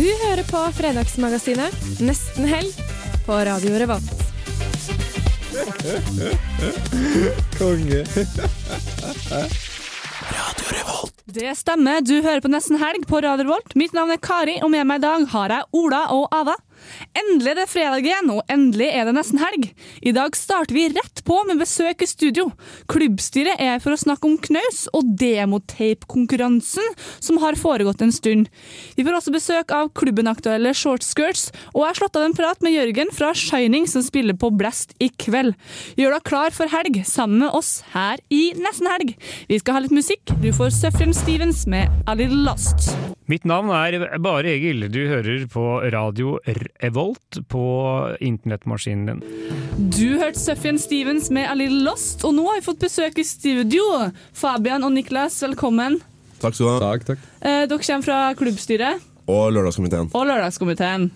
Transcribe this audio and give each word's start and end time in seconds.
Du 0.00 0.06
hører 0.08 0.40
på 0.48 0.60
Fredagsmagasinet 0.72 1.74
Nesten 2.00 2.46
helg 2.48 2.78
på 3.26 3.34
Radio 3.44 3.74
Revolt. 3.82 4.22
Konge. 7.58 7.98
Radio 10.30 10.70
Revolt. 10.70 11.20
Det 11.28 11.52
stemmer, 11.58 12.00
du 12.00 12.14
hører 12.22 12.40
på 12.40 12.48
Nesten 12.48 12.80
Helg 12.80 13.04
på 13.10 13.20
Radio 13.20 13.44
Revolt. 13.44 13.76
Mitt 13.76 13.92
navn 13.92 14.14
er 14.16 14.22
Kari, 14.24 14.56
og 14.64 14.72
med 14.72 14.88
meg 14.88 15.02
i 15.02 15.04
dag 15.04 15.28
har 15.34 15.52
jeg 15.58 15.68
Ola 15.82 16.06
og 16.16 16.32
Ava. 16.32 16.56
Endelig 17.16 17.52
er 17.52 17.58
det 17.60 17.68
fredag 17.70 18.06
igjen, 18.06 18.30
og 18.32 18.42
endelig 18.52 18.88
er 18.94 19.08
det 19.08 19.14
nesten 19.16 19.40
helg. 19.42 19.68
I 20.02 20.12
dag 20.16 20.36
starter 20.38 20.76
vi 20.76 20.88
rett 20.94 21.22
på 21.26 21.38
med 21.48 21.60
besøk 21.60 22.04
i 22.04 22.08
studio. 22.08 22.48
Klubbstyret 22.90 23.60
er 23.62 23.80
for 23.82 23.94
å 23.94 24.00
snakke 24.00 24.28
om 24.28 24.38
knaus 24.40 24.86
og 24.96 25.12
demotape-konkurransen 25.20 26.94
som 27.18 27.40
har 27.42 27.58
foregått 27.60 28.04
en 28.04 28.14
stund. 28.14 28.50
Vi 28.96 29.06
får 29.06 29.18
også 29.20 29.34
besøk 29.34 29.74
av 29.76 29.92
klubben-aktuelle 29.98 30.74
Shortskirts, 30.76 31.50
og 31.74 31.84
jeg 31.84 31.88
har 31.90 32.00
slått 32.00 32.20
av 32.20 32.28
en 32.28 32.36
prat 32.36 32.64
med 32.64 32.76
Jørgen 32.76 33.14
fra 33.14 33.32
Shining 33.36 33.88
som 33.90 34.04
spiller 34.06 34.38
på 34.38 34.52
Blast 34.54 34.96
i 35.02 35.10
kveld. 35.20 35.56
Gjør 36.00 36.16
deg 36.16 36.28
klar 36.28 36.56
for 36.56 36.70
helg 36.72 37.02
sammen 37.08 37.44
med 37.44 37.56
oss 37.56 37.80
her 37.94 38.22
i 38.32 38.50
Nesten 38.60 38.90
helg. 38.90 39.14
Vi 39.50 39.60
skal 39.60 39.78
ha 39.78 39.84
litt 39.84 39.94
musikk. 39.94 40.34
Du 40.42 40.50
får 40.54 40.74
Sufjan 40.80 41.16
Stevens 41.16 41.66
med 41.70 41.90
A 42.06 42.16
Little 42.18 42.44
Lost. 42.46 42.94
Mitt 43.30 43.44
navn 43.46 43.70
er 43.70 44.18
Bare 44.18 44.50
Egil. 44.56 44.88
Du 44.90 45.04
hører 45.06 45.44
på 45.52 45.62
radio 45.92 46.32
Revolt 46.82 47.38
på 47.52 47.60
internettmaskinen 48.26 49.06
din. 49.06 49.20
Du 49.94 50.18
hørte 50.18 50.40
Suffian 50.40 50.80
Stevens 50.82 51.28
med 51.30 51.46
A 51.46 51.54
Little 51.54 51.84
Lost, 51.86 52.24
og 52.26 52.34
nå 52.34 52.48
har 52.48 52.58
vi 52.58 52.64
fått 52.66 52.82
besøk 52.82 53.20
i 53.22 53.26
studio. 53.28 53.84
Fabian 54.34 54.82
og 54.88 54.96
Niklas, 54.96 55.38
velkommen. 55.46 56.00
Takk 56.42 56.58
skal 56.58 56.66
du 56.66 56.72
ha. 56.72 56.82
Takk, 56.88 57.06
takk. 57.12 57.30
Eh, 57.38 57.62
dere 57.70 57.86
kommer 57.86 58.08
fra 58.08 58.18
klubbstyret 58.34 59.08
Og 59.30 59.54
Lørdagskomiteen. 59.54 60.10
og 60.10 60.26
lørdagskomiteen. 60.26 61.10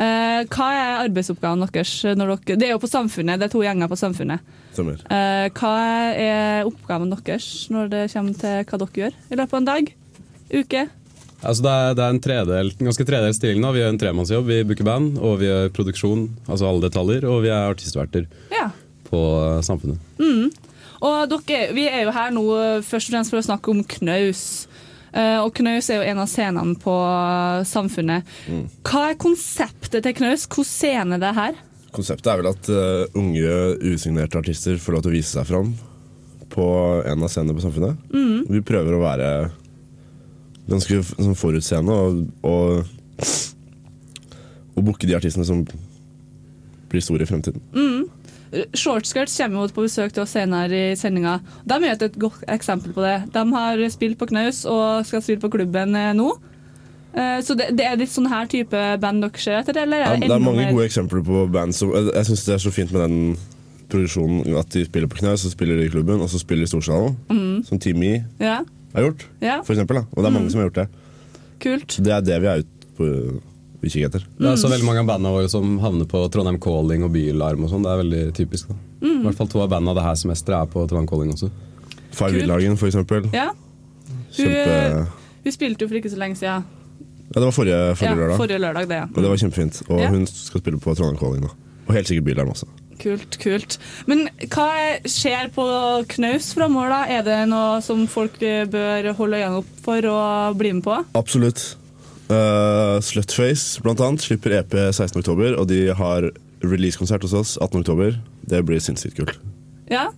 Eh, 0.00 0.42
hva 0.50 0.68
er 0.74 1.06
arbeidsoppgaven 1.06 1.68
deres? 1.70 1.96
Når 2.02 2.34
dere, 2.34 2.56
det 2.56 2.66
er 2.66 2.74
jo 2.74 2.82
på 2.82 2.90
Samfunnet, 2.90 3.38
det 3.38 3.46
er 3.46 3.54
to 3.54 3.62
gjenger 3.62 3.86
på 3.86 4.00
Samfunnet. 4.00 4.40
Eh, 4.80 5.50
hva 5.54 5.74
er 6.18 6.64
oppgaven 6.66 7.14
deres 7.14 7.68
når 7.70 7.90
det 7.94 8.06
kommer 8.10 8.34
til 8.34 8.64
hva 8.64 8.86
dere 8.88 9.04
gjør 9.04 9.20
i 9.30 9.36
løpet 9.38 9.52
av 9.54 9.60
en 9.60 9.70
dag? 9.76 9.94
Uke? 10.50 10.88
Altså 11.40 11.64
det, 11.64 11.72
er, 11.72 11.94
det 11.96 12.04
er 12.04 12.14
en 12.14 12.20
tredelt, 12.24 12.80
en 12.80 12.90
ganske 12.90 13.06
tredelt 13.08 13.36
stilling 13.38 13.62
nå. 13.64 13.70
Vi 13.72 13.80
gjør 13.80 13.94
en 13.94 14.00
tremannsjobb. 14.02 14.48
Vi 14.50 14.58
booker 14.68 14.84
band, 14.88 15.14
og 15.24 15.38
vi 15.40 15.48
gjør 15.48 15.70
produksjon, 15.76 16.26
altså 16.46 16.68
alle 16.68 16.84
detaljer, 16.84 17.24
og 17.30 17.40
vi 17.46 17.52
er 17.52 17.70
artistverter 17.72 18.26
Ja. 18.52 18.66
på 19.08 19.20
eh, 19.38 19.62
Samfunnet. 19.64 20.02
Og 21.00 21.32
dere, 21.32 21.70
vi 21.72 21.86
er 21.88 22.04
jo 22.04 22.12
her 22.12 22.34
nå 22.36 22.44
eh, 22.58 22.82
først 22.84 23.08
og 23.08 23.14
fremst 23.16 23.32
for 23.32 23.40
å 23.40 23.46
snakke 23.46 23.72
om 23.72 23.80
knaus. 23.96 24.44
Uh, 25.10 25.40
og 25.42 25.48
knaus 25.58 25.88
er 25.90 25.96
jo 25.98 26.06
en 26.06 26.20
av 26.22 26.28
scenene 26.30 26.76
på 26.78 26.92
Samfunnet. 27.66 28.28
Hva 28.86 29.08
er 29.08 29.16
konseptet 29.18 30.04
til 30.06 30.14
knaus? 30.20 30.44
Hvilken 30.46 30.68
scene 30.68 31.16
er 31.16 31.22
det 31.24 31.32
her? 31.34 31.56
Konseptet 31.90 32.28
er 32.30 32.38
vel 32.38 32.50
at 32.52 32.68
uh, 32.70 33.18
unge, 33.18 33.56
usignerte 33.90 34.38
artister 34.38 34.78
får 34.78 34.94
lov 34.94 35.02
til 35.02 35.10
å 35.10 35.16
vise 35.16 35.32
seg 35.34 35.48
fram 35.48 35.72
på 36.50 36.68
en 37.10 37.24
av 37.26 37.32
scenene 37.32 37.56
på 37.58 37.64
Samfunnet. 37.64 37.98
Vi 38.50 38.62
prøver 38.66 38.94
å 38.94 39.02
være 39.02 39.32
ganske 40.70 41.02
sånn 41.10 41.36
forutseende 41.38 41.92
og, 41.92 42.22
og, 42.46 42.86
og 44.76 44.84
booke 44.86 45.08
de 45.08 45.16
artistene 45.18 45.46
som 45.48 45.64
blir 46.90 47.04
store 47.04 47.26
i 47.26 47.30
fremtiden. 47.30 47.62
Shortskirts 48.74 49.36
kommer 49.38 49.62
jo 49.68 49.74
på 49.76 49.84
besøk 49.86 50.14
til 50.14 50.24
oss 50.24 50.32
senere 50.34 50.90
i 50.90 50.96
sendinga. 50.98 51.36
De 51.68 51.76
er 51.86 51.94
et 51.94 52.16
godt 52.18 52.42
eksempel 52.50 52.94
på 52.96 53.04
det. 53.04 53.18
De 53.34 53.44
har 53.54 53.82
spilt 53.94 54.18
på 54.18 54.26
knaus 54.30 54.64
og 54.66 55.06
skal 55.06 55.22
spille 55.22 55.42
på 55.42 55.52
klubben 55.52 55.94
eh, 55.94 56.10
nå. 56.18 56.32
Eh, 57.14 57.38
Så 57.46 57.54
det, 57.58 57.70
det 57.78 57.86
er 57.86 58.00
litt 58.00 58.10
sånn 58.10 58.26
her 58.30 58.50
type 58.50 58.80
band 59.02 59.22
dere 59.22 59.38
ser 59.42 59.60
etter? 59.60 59.78
Eller 59.84 60.02
Ja, 60.02 60.16
det, 60.18 60.32
er 60.34 60.42
mange 60.42 60.66
gode 60.72 60.88
eksempler 60.88 61.22
på 61.26 61.44
band 61.50 61.74
som 61.78 61.94
Jeg, 61.94 62.10
jeg 62.14 62.30
syns 62.30 62.44
det 62.48 62.56
er 62.56 62.64
så 62.66 62.74
fint 62.74 62.92
med 62.94 63.06
den 63.06 63.38
produksjonen 63.90 64.58
at 64.58 64.70
de 64.74 64.84
spiller 64.86 65.10
på 65.10 65.18
knaus, 65.22 65.42
så 65.42 65.50
spiller 65.50 65.78
de 65.78 65.86
i 65.86 65.90
klubben, 65.90 66.20
og 66.22 66.30
så 66.30 66.38
spiller 66.38 66.62
de 66.62 66.68
i 66.68 66.70
Storsalen. 66.70 67.16
Som 67.66 67.78
Team 67.82 68.02
E 68.06 68.12
Ja, 68.42 68.60
har 68.94 69.06
gjort, 69.06 69.26
ja, 69.40 69.60
for 69.62 69.72
eksempel. 69.76 70.00
Da. 70.00 70.04
Og 70.16 70.22
det 70.24 70.28
er 70.30 70.34
mange 70.38 70.50
som 70.50 70.60
har 70.60 70.68
gjort 70.70 70.80
det. 70.80 70.88
kult. 71.60 71.96
Det 72.02 72.12
er 72.16 72.20
det 72.26 72.40
vi 72.42 72.48
er 72.50 72.62
ute 72.64 72.92
på 72.96 73.08
utkikk 73.80 74.04
etter. 74.10 74.24
Det 74.36 74.44
er 74.48 74.52
også 74.56 74.68
veldig 74.72 74.84
mange 74.88 75.00
av 75.00 75.06
bandene 75.08 75.32
våre 75.32 75.48
som 75.48 75.78
havner 75.80 76.04
på 76.08 76.20
Trondheim 76.32 76.58
Calling 76.60 77.04
og 77.06 77.12
Bylarm 77.14 77.64
og 77.64 77.70
sånn. 77.72 77.84
Det 77.86 77.90
er 77.92 78.00
veldig 78.02 78.22
typisk. 78.36 78.68
da. 78.68 78.76
I 79.00 79.22
hvert 79.24 79.38
fall 79.38 79.48
to 79.48 79.62
av 79.62 79.70
bandene 79.72 79.94
det 79.96 80.04
her 80.04 80.18
semesteret 80.20 80.66
er 80.66 80.72
på 80.72 80.82
Trondheim 80.90 81.08
Calling 81.08 81.32
også. 81.32 81.48
Villhagen, 82.34 82.76
for 82.76 82.90
eksempel. 82.90 83.30
Ja, 83.32 83.50
Kjempe... 84.34 85.06
Hun 85.44 85.52
spilte 85.54 85.86
jo 85.86 85.88
for 85.88 85.96
ikke 85.96 86.10
så 86.12 86.18
lenge 86.20 86.36
siden. 86.36 86.64
Ja, 87.30 87.38
det 87.38 87.46
var 87.46 87.54
forrige, 87.54 87.78
forrige 87.96 88.10
ja, 88.10 88.18
lørdag. 88.20 88.36
Forrige 88.42 88.58
lørdag, 88.60 88.88
det, 88.90 88.96
ja. 89.00 89.06
Og 89.14 89.22
det 89.24 89.30
var 89.30 89.36
kjempefint. 89.40 89.80
Og 89.88 90.00
Ja. 90.02 90.08
hun 90.10 90.26
skal 90.26 90.60
spille 90.60 90.78
på 90.82 90.94
Trondheim 90.98 91.16
Calling 91.20 91.44
nå. 91.46 91.50
Og 91.86 91.94
helt 91.94 92.08
sikkert 92.10 92.24
Bylarm 92.26 92.50
også. 92.52 92.66
Kult, 93.00 93.38
kult. 93.40 93.78
Men 94.10 94.26
hva 94.52 94.66
er- 94.76 95.08
skjer 95.08 95.48
på 95.54 95.64
knaus 96.12 96.52
framover, 96.56 96.92
da? 96.92 97.00
Er 97.08 97.22
det 97.24 97.38
noe 97.48 97.80
som 97.84 98.06
folk 98.06 98.40
eh, 98.42 98.66
bør 98.68 99.12
holde 99.16 99.40
øynene 99.40 99.62
opp 99.62 99.70
for 99.84 100.04
og 100.10 100.58
bli 100.60 100.72
med 100.76 100.84
på? 100.84 100.98
Absolutt. 101.16 101.76
Uh, 102.30 103.00
Slutface 103.02 103.80
blant 103.82 104.00
annet 104.04 104.22
slipper 104.22 104.52
EP 104.60 104.76
16.10, 104.92 105.56
og 105.58 105.66
de 105.66 105.88
har 105.98 106.28
releasekonsert 106.62 107.24
hos 107.26 107.32
oss 107.34 107.56
18.10. 107.58 108.20
Det 108.52 108.60
blir 108.68 108.82
sinnssykt 108.82 109.16
kult. 109.16 109.40
Ja? 109.90 110.10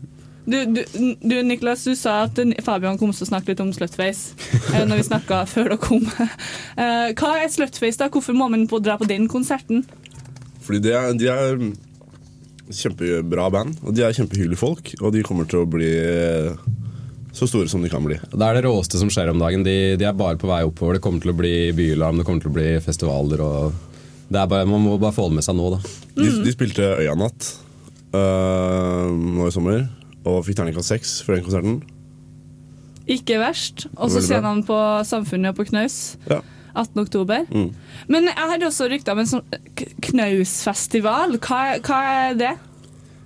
Du, 0.44 0.58
du, 0.66 0.82
du 1.22 1.36
Niklas, 1.46 1.84
du 1.86 1.94
sa 1.94 2.24
at 2.26 2.38
Fabian 2.66 2.98
kom 2.98 3.12
til 3.14 3.24
å 3.24 3.28
snakke 3.30 3.52
litt 3.52 3.60
om 3.62 3.70
Slutface 3.72 4.34
eh, 4.74 4.82
når 4.82 4.98
vi 4.98 5.06
snakka 5.06 5.44
før 5.46 5.70
dere 5.70 5.78
kom. 5.80 6.02
Uh, 6.74 7.14
hva 7.18 7.36
er 7.38 7.48
Slutface, 7.52 8.00
da? 8.02 8.10
Hvorfor 8.10 8.34
må 8.36 8.50
man 8.50 8.66
på, 8.68 8.82
dra 8.82 8.98
på 8.98 9.06
den 9.08 9.28
konserten? 9.30 9.86
Fordi 10.66 10.82
de 10.82 10.92
er, 10.98 11.14
de 11.18 11.30
er 11.30 11.62
kjempebra 12.70 13.48
band, 13.52 13.80
og 13.82 13.96
de 13.96 14.04
er 14.06 14.14
kjempehyggelige 14.16 14.60
folk. 14.60 14.94
Og 15.00 15.12
de 15.14 15.24
kommer 15.26 15.48
til 15.48 15.62
å 15.62 15.68
bli 15.68 15.90
eh, 15.90 16.52
så 17.32 17.48
store 17.48 17.70
som 17.70 17.82
de 17.82 17.90
kan 17.92 18.04
bli. 18.04 18.18
Det 18.20 18.44
er 18.44 18.58
det 18.58 18.66
råeste 18.66 19.00
som 19.00 19.10
skjer 19.12 19.32
om 19.32 19.40
dagen. 19.40 19.64
De, 19.66 19.96
de 19.98 20.06
er 20.08 20.16
bare 20.16 20.38
på 20.40 20.50
vei 20.50 20.62
oppover. 20.68 20.98
Det 20.98 21.04
kommer 21.04 21.24
til 21.24 21.32
å 21.32 21.38
bli 21.38 21.54
bylarm, 21.76 22.20
det 22.20 22.28
kommer 22.28 22.44
til 22.44 22.52
å 22.52 22.58
bli 22.58 22.68
festivaler. 22.84 23.40
og 23.40 23.72
det 24.32 24.40
er 24.40 24.48
bare, 24.48 24.68
Man 24.68 24.84
må 24.84 24.98
bare 25.00 25.16
få 25.16 25.28
det 25.28 25.40
med 25.40 25.46
seg 25.46 25.56
nå, 25.58 25.72
da. 25.74 25.80
De, 26.16 26.28
de 26.44 26.54
spilte 26.54 26.86
Øyanatt 27.00 27.48
uh, 28.14 29.08
nå 29.12 29.48
i 29.48 29.54
sommer, 29.54 29.86
og 30.24 30.42
fikk 30.46 30.60
terningkast 30.60 30.92
seks 30.92 31.18
for 31.24 31.36
den 31.36 31.44
konserten. 31.44 31.80
Ikke 33.10 33.40
verst. 33.42 33.88
Og 33.96 34.12
så 34.12 34.22
ser 34.24 34.44
han 34.46 34.62
på 34.64 34.76
Samfunnet 35.08 35.52
og 35.52 35.58
på 35.58 35.66
Knaus. 35.72 36.18
Ja. 36.30 36.40
18. 36.74 37.00
oktober. 37.04 37.46
Mm. 37.52 37.70
Men 38.08 38.24
jeg 38.30 38.36
hadde 38.52 38.66
også 38.68 38.88
rykter 38.90 39.12
om 39.12 39.18
en 39.22 39.26
sånn 39.26 39.44
k- 39.76 39.88
Knausfestival. 40.08 41.38
Hva, 41.42 41.62
hva 41.84 41.98
er 42.28 42.34
det? 42.38 42.52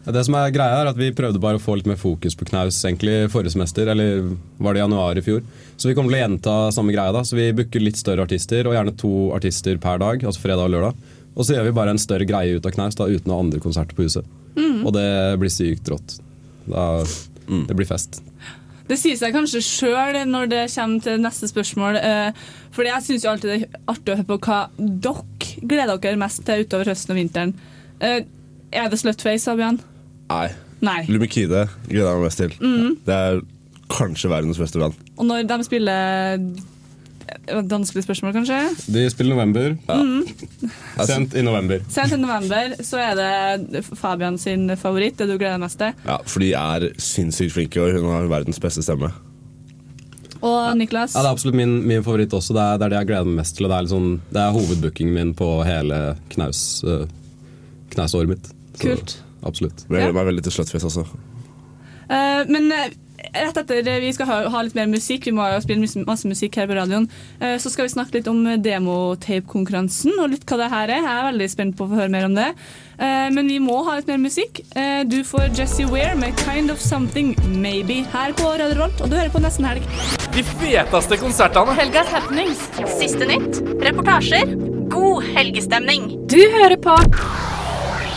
Det 0.07 0.23
som 0.23 0.37
er 0.39 0.53
greia 0.55 0.83
er 0.84 0.87
at 0.93 0.99
Vi 1.01 1.09
prøvde 1.19 1.41
bare 1.43 1.59
å 1.59 1.62
få 1.62 1.75
litt 1.81 1.89
mer 1.91 1.99
fokus 1.99 2.37
på 2.39 2.47
knaus 2.47 2.77
egentlig 2.87 3.27
forrige 3.33 3.57
semester, 3.57 3.89
eller 3.91 4.37
var 4.62 4.77
det 4.77 4.84
januar 4.84 5.19
i 5.19 5.25
fjor. 5.27 5.43
Så 5.77 5.89
vi 5.91 5.97
kommer 5.99 6.12
til 6.15 6.21
å 6.21 6.23
gjenta 6.23 6.55
samme 6.77 6.95
greia. 6.95 7.12
da, 7.12 7.25
så 7.27 7.34
Vi 7.34 7.49
booker 7.59 7.83
litt 7.83 7.99
større 7.99 8.23
artister, 8.23 8.67
og 8.71 8.75
gjerne 8.77 8.95
to 8.97 9.33
artister 9.34 9.78
per 9.83 9.99
dag. 9.99 10.22
altså 10.22 10.41
fredag 10.45 10.69
Og 10.69 10.71
lørdag. 10.77 10.95
Og 11.37 11.45
så 11.45 11.57
gjør 11.57 11.65
vi 11.66 11.72
bare 11.77 11.91
en 11.91 11.99
større 11.99 12.25
greie 12.25 12.54
ut 12.57 12.65
av 12.65 12.72
knaus 12.72 12.95
da, 12.97 13.04
uten 13.10 13.31
å 13.31 13.34
ha 13.34 13.41
andre 13.42 13.60
konserter 13.60 13.95
på 13.99 14.07
huset. 14.07 14.25
Og 14.57 14.92
det 14.95 15.39
blir 15.42 15.51
sykt 15.53 15.91
rått. 15.91 16.21
Da, 16.71 17.04
Det 17.47 17.77
blir 17.77 17.87
fest. 17.87 18.22
Det 18.86 18.98
sier 19.00 19.16
seg 19.18 19.34
kanskje 19.34 19.62
sjøl 19.65 20.21
når 20.30 20.50
det 20.53 20.62
kommer 20.74 21.03
til 21.03 21.18
neste 21.22 21.48
spørsmål. 21.50 21.98
For 22.71 22.77
fordi 22.77 22.92
jeg 22.92 23.06
syns 23.06 23.24
alltid 23.27 23.50
det 23.50 23.56
er 23.65 23.80
artig 23.91 24.12
å 24.12 24.18
høre 24.21 24.28
på 24.28 24.38
hva 24.47 24.60
dere 24.77 25.66
gleder 25.66 25.98
dere 26.03 26.21
mest 26.21 26.44
til 26.47 26.62
utover 26.62 26.92
høsten 26.92 27.15
og 27.15 27.18
vinteren. 27.18 27.54
Eh, 28.04 28.21
er 28.77 28.88
det 28.92 29.00
Slutface, 29.00 29.50
Abian? 29.50 29.80
Nei. 30.28 30.48
Nei. 30.84 31.00
Lumikide 31.09 31.66
gleder 31.88 32.10
jeg 32.10 32.18
meg 32.21 32.27
mest 32.27 32.42
til. 32.42 32.56
Mm. 32.60 32.97
Det 33.06 33.16
er 33.16 33.41
kanskje 33.92 34.30
verdens 34.30 34.60
beste 34.60 34.83
band. 34.83 34.98
Og 35.16 35.28
når 35.28 35.47
de 35.48 35.59
spiller 35.65 36.36
eh, 36.36 36.47
Vanskelig 37.47 38.03
spørsmål, 38.07 38.33
kanskje? 38.34 38.57
De 38.93 39.04
spiller 39.13 39.34
november. 39.37 39.77
Ja. 39.89 39.97
Mm. 40.03 40.25
Sendt 41.07 41.34
i 41.39 41.43
november. 41.47 41.83
Sendt 41.93 42.13
i 42.16 42.19
november 42.19 42.75
så 42.83 42.98
er 42.98 43.15
det 43.19 43.84
Fabian 43.95 44.39
sin 44.39 44.66
favoritt, 44.81 45.16
det 45.21 45.28
du 45.31 45.37
gleder 45.39 45.54
deg 45.57 45.63
mest 45.63 45.78
til. 45.78 45.93
Ja, 46.09 46.16
For 46.27 46.43
de 46.43 46.53
er 46.59 46.89
sinnssykt 46.98 47.54
flinke, 47.54 47.81
og 47.84 47.95
hun 48.01 48.10
har 48.10 48.27
verdens 48.33 48.59
beste 48.63 48.83
stemme. 48.83 49.13
Og 50.43 50.77
Niklas? 50.78 51.15
Ja, 51.15 51.22
Det 51.22 51.28
er 51.28 51.33
absolutt 51.33 51.57
min, 51.57 51.77
min 51.89 52.03
favoritt 52.04 52.34
også. 52.37 52.53
Det 52.57 52.63
er, 52.63 52.77
det 52.78 52.84
er 52.87 52.91
det 52.93 52.98
jeg 53.01 53.07
gleder 53.13 53.31
meg 53.31 53.39
mest 53.41 53.57
til. 53.57 53.66
og 53.66 53.72
Det 53.72 53.78
er, 53.78 53.89
sånn, 53.95 54.10
det 54.34 54.42
er 54.42 54.53
hovedbookingen 54.59 55.15
min 55.16 55.33
på 55.39 55.49
hele 55.66 56.01
knaus, 56.34 56.60
uh, 56.84 57.07
knausåret 57.95 58.28
mitt. 58.34 58.51
Så, 58.77 58.83
Kult. 58.84 59.16
Absolutt. 59.47 59.87
Jeg 59.87 59.91
Ja. 59.91 60.04
gleder 60.10 60.19
meg 60.19 60.27
veldig 60.33 60.42
til 60.45 60.53
Slutface 60.59 60.87
også. 60.91 61.07
Uh, 62.07 62.42
men 62.49 62.71
eh, 62.72 62.92
rett 63.34 63.61
etter 63.61 64.01
vi 64.03 64.13
skal 64.15 64.28
ha, 64.31 64.39
ha 64.53 64.63
litt 64.65 64.77
mer 64.78 64.89
musikk, 64.91 65.27
vi 65.27 65.34
må 65.37 65.47
jo 65.51 65.61
spille 65.65 66.05
masse 66.07 66.28
musikk 66.28 66.59
her 66.61 66.69
på 66.71 66.77
radioen, 66.78 67.09
eh, 67.41 67.57
så 67.63 67.73
skal 67.73 67.87
vi 67.87 67.95
snakke 67.95 68.19
litt 68.19 68.31
om 68.31 68.43
demotape-konkurransen 68.63 70.17
og 70.21 70.33
litt 70.34 70.47
hva 70.49 70.61
det 70.63 70.73
her 70.73 70.93
er. 70.93 71.07
Jeg 71.07 71.15
er 71.15 71.31
veldig 71.31 71.49
spent 71.53 71.78
på 71.78 71.87
å 71.87 71.93
få 71.93 72.01
høre 72.01 72.13
mer 72.13 72.28
om 72.28 72.37
det. 72.37 72.51
Eh, 72.97 73.28
men 73.33 73.49
vi 73.51 73.59
må 73.61 73.83
ha 73.87 73.99
litt 73.99 74.09
mer 74.11 74.21
musikk. 74.23 74.63
Eh, 74.77 75.03
du 75.05 75.23
får 75.27 75.53
Jesse 75.59 75.87
Ware 75.91 76.17
med 76.17 76.37
'Kind 76.37 76.71
of 76.71 76.81
Something 76.81 77.34
Maybe' 77.61 78.07
her 78.13 78.33
på 78.33 78.53
Radio 78.59 78.83
Rolt, 78.83 79.01
og 79.01 79.11
du 79.11 79.17
hører 79.17 79.31
på 79.31 79.43
Nesten 79.43 79.67
Helg. 79.67 79.83
De 80.33 80.43
feteste 80.43 81.17
konsertene. 81.17 81.75
Helgas 81.77 82.09
happenings. 82.09 82.61
Siste 82.99 83.25
nytt. 83.25 83.63
Reportasjer. 83.81 84.57
God 84.89 85.23
helgestemning. 85.23 86.28
Du 86.28 86.41
hører 86.59 86.77
på 86.77 86.97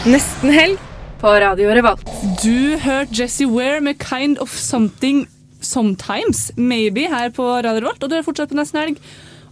Nesten 0.05 0.51
Helg 0.51 0.88
på 1.19 1.27
Radio 1.27 1.69
Revolt. 1.75 2.05
Du 2.43 2.77
hørte 2.79 3.21
Jesse 3.21 3.45
Ware 3.47 3.81
med 3.81 3.93
'Kind 3.99 4.37
of 4.39 4.49
Something 4.49 5.27
Sometimes 5.61 6.51
Maybe' 6.57 7.09
her 7.09 7.29
på 7.29 7.43
Radio 7.43 7.79
Revolt, 7.79 8.03
og 8.03 8.09
du 8.09 8.15
er 8.15 8.21
fortsatt 8.21 8.49
på 8.49 8.55
Nesten 8.55 8.79
Helg. 8.79 8.97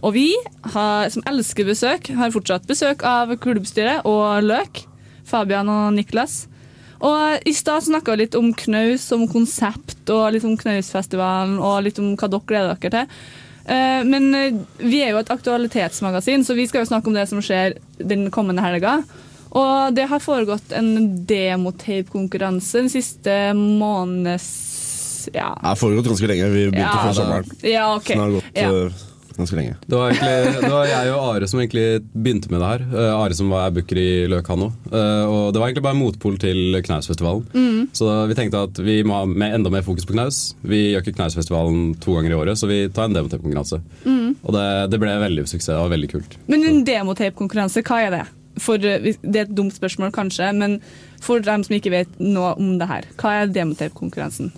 Og 0.02 0.14
vi, 0.14 0.32
har, 0.64 1.08
som 1.08 1.22
elsker 1.26 1.64
besøk, 1.64 2.08
har 2.14 2.30
fortsatt 2.30 2.66
besøk 2.66 3.02
av 3.02 3.36
klubbstyret 3.36 4.00
og 4.04 4.42
Løk. 4.42 4.86
Fabian 5.24 5.68
og 5.68 5.92
Niklas. 5.92 6.46
Og 7.00 7.38
I 7.46 7.52
stad 7.52 7.82
snakka 7.82 8.14
vi 8.14 8.24
litt 8.24 8.34
om 8.34 8.54
knaus, 8.54 9.00
som 9.00 9.28
konsept, 9.28 10.08
og 10.10 10.32
litt 10.32 10.44
om 10.44 10.56
Knausfestivalen 10.56 11.58
og 11.58 11.82
litt 11.82 11.98
om 11.98 12.16
hva 12.16 12.28
dere 12.28 12.46
gleder 12.46 12.74
dere 12.80 12.90
til. 12.90 13.06
Eh, 13.68 14.04
Men 14.04 14.34
eh, 14.34 14.54
vi 14.78 15.02
er 15.02 15.10
jo 15.10 15.18
et 15.18 15.30
aktualitetsmagasin, 15.30 16.44
så 16.44 16.54
vi 16.54 16.66
skal 16.66 16.80
jo 16.80 16.90
snakke 16.94 17.06
om 17.06 17.14
det 17.14 17.28
som 17.28 17.42
skjer 17.42 17.76
den 17.98 18.30
kommende 18.30 18.62
helga. 18.62 19.02
Og 19.50 19.94
det 19.96 20.08
har 20.10 20.20
foregått 20.20 20.72
en 20.76 20.92
demotape-konkurranse 21.28 22.82
den 22.84 22.90
siste 22.92 23.38
måneds... 23.56 25.28
Ja. 25.34 25.52
Det 25.60 25.66
har 25.74 25.76
foregått 25.76 26.08
ganske 26.08 26.28
lenge. 26.30 26.48
Vi 26.54 26.66
begynte 26.70 26.80
Ja, 26.86 27.04
før 27.04 27.16
sommeren. 27.18 27.54
Ja, 27.66 27.86
ok. 27.96 28.06
Så 28.06 28.16
det 28.16 28.22
har 28.22 28.30
gått 28.38 28.56
Ja. 28.56 28.68
eh, 28.68 28.92
ganske 29.38 29.56
lenge. 29.58 29.74
Det 29.86 29.96
var, 29.98 30.10
egentlig, 30.10 30.62
det 30.62 30.70
var 30.72 30.86
jeg 30.88 31.10
og 31.12 31.18
Are 31.36 31.48
som 31.50 31.60
egentlig 31.60 31.84
begynte 32.14 32.50
med 32.50 32.62
det 32.62 32.70
her. 32.70 32.84
Uh, 32.94 33.20
Are 33.20 33.34
som 33.36 33.50
var 33.52 33.70
booker 33.76 34.00
i 34.00 34.08
Løkano. 34.30 34.70
Uh, 34.90 35.24
og 35.28 35.52
det 35.52 35.60
var 35.60 35.68
egentlig 35.68 35.84
bare 35.84 35.98
motpol 35.98 36.38
til 36.42 36.80
Knausfestivalen. 36.86 37.44
Mm. 37.52 37.88
Så 37.92 38.08
da, 38.08 38.16
vi 38.30 38.38
tenkte 38.38 38.64
at 38.70 38.80
vi 38.82 38.96
må 39.06 39.20
ha 39.20 39.28
med 39.28 39.58
enda 39.58 39.70
mer 39.74 39.84
fokus 39.86 40.08
på 40.08 40.16
knaus. 40.16 40.40
Vi 40.62 40.88
gjør 40.94 41.04
ikke 41.04 41.18
Knausfestivalen 41.20 41.92
to 42.02 42.16
ganger 42.16 42.34
i 42.34 42.40
året, 42.40 42.58
så 42.58 42.70
vi 42.70 42.80
tar 42.88 43.10
en 43.10 43.18
demotape-konkurranse. 43.18 43.82
Mm. 44.06 44.32
Og 44.42 44.56
det, 44.56 44.66
det 44.94 45.02
ble 45.02 45.14
veldig 45.26 45.46
suksess. 45.46 45.74
Det 45.74 45.82
var 45.82 45.94
veldig 45.94 46.10
kult. 46.16 46.38
Men 46.48 46.66
en 46.66 46.82
demotape-konkurranse, 46.88 47.84
hva 47.86 48.02
er 48.06 48.16
det? 48.18 48.24
For, 48.62 48.76
eh, 48.76 49.14
det 49.22 49.36
er 49.36 49.46
et 49.46 49.56
dumt 49.56 49.74
spørsmål, 49.74 50.12
kanskje, 50.14 50.52
men 50.56 50.80
for 51.24 51.40
dem 51.44 51.64
som 51.66 51.76
ikke 51.76 51.94
vet 51.94 52.20
noe 52.22 52.54
om 52.58 52.78
det 52.80 52.88
her, 52.90 53.08
hva 53.20 53.42
er 53.42 53.52
demotape-konkurransen? 53.54 54.52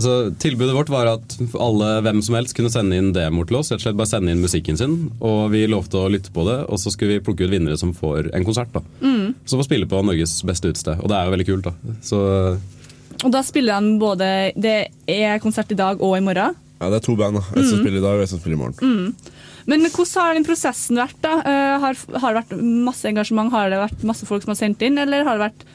Altså, 0.00 0.30
tilbudet 0.40 0.72
vårt 0.72 0.88
var 0.88 1.08
at 1.10 1.34
alle, 1.60 1.88
hvem 2.06 2.22
som 2.24 2.36
helst 2.38 2.54
kunne 2.56 2.70
sende 2.72 2.96
inn 2.96 3.10
demoer 3.12 3.48
til 3.50 3.58
oss. 3.58 3.68
Rett 3.68 3.82
og 3.82 3.84
slett 3.84 3.98
bare 3.98 4.08
sende 4.08 4.32
inn 4.32 4.40
musikken 4.40 4.78
sin, 4.80 4.94
og 5.20 5.50
vi 5.52 5.66
lovte 5.68 6.00
å 6.00 6.08
lytte 6.08 6.32
på 6.32 6.46
det. 6.46 6.56
Og 6.72 6.80
så 6.80 6.92
skulle 6.94 7.18
vi 7.18 7.24
plukke 7.26 7.44
ut 7.44 7.52
vinnere 7.52 7.76
som 7.80 7.92
får 7.96 8.30
en 8.36 8.46
konsert. 8.46 8.72
da. 8.72 8.80
Mm. 9.02 9.34
Som 9.44 9.60
får 9.60 9.68
spille 9.68 9.90
på 9.90 10.00
Norges 10.06 10.38
beste 10.46 10.70
utested. 10.70 11.02
Og 11.02 11.10
det 11.10 11.18
er 11.18 11.28
jo 11.28 11.34
veldig 11.34 11.48
kult. 11.50 11.68
da. 11.68 11.96
Så 12.06 12.22
Og 13.20 13.32
da 13.34 13.42
spiller 13.44 13.80
de 13.80 13.98
både 14.00 14.52
Det 14.56 14.88
er 15.06 15.38
konsert 15.38 15.72
i 15.72 15.76
dag 15.76 16.00
og 16.00 16.16
i 16.16 16.24
morgen. 16.24 16.56
Ja, 16.80 16.88
Det 16.90 16.96
er 17.02 17.04
to 17.06 17.16
band. 17.16 17.34
da. 17.36 17.42
Et 17.60 17.66
som 17.68 17.78
Mm. 17.78 17.82
spiller 17.84 17.98
i 17.98 18.00
dag, 18.02 18.16
og 18.16 18.22
et 18.22 18.28
som 18.28 18.38
spiller 18.40 18.56
i 18.56 18.60
morgen. 18.60 18.74
Mm. 18.80 19.14
Men 19.66 19.80
hvordan 19.90 20.22
har 20.22 20.34
den 20.34 20.44
prosessen 20.44 20.96
vært? 20.96 21.20
da? 21.20 21.34
Eh, 21.44 21.78
har, 21.80 21.94
har 22.18 22.34
det 22.34 22.44
vært 22.48 22.62
masse 22.62 23.04
engasjement? 23.04 23.50
Har 23.52 23.68
det 23.70 23.78
vært 23.78 24.02
masse 24.04 24.24
folk 24.26 24.42
som 24.42 24.50
har 24.54 24.56
sendt 24.56 24.80
inn, 24.82 24.96
eller 24.98 25.24
har 25.24 25.36
det 25.38 25.50
vært 25.52 25.66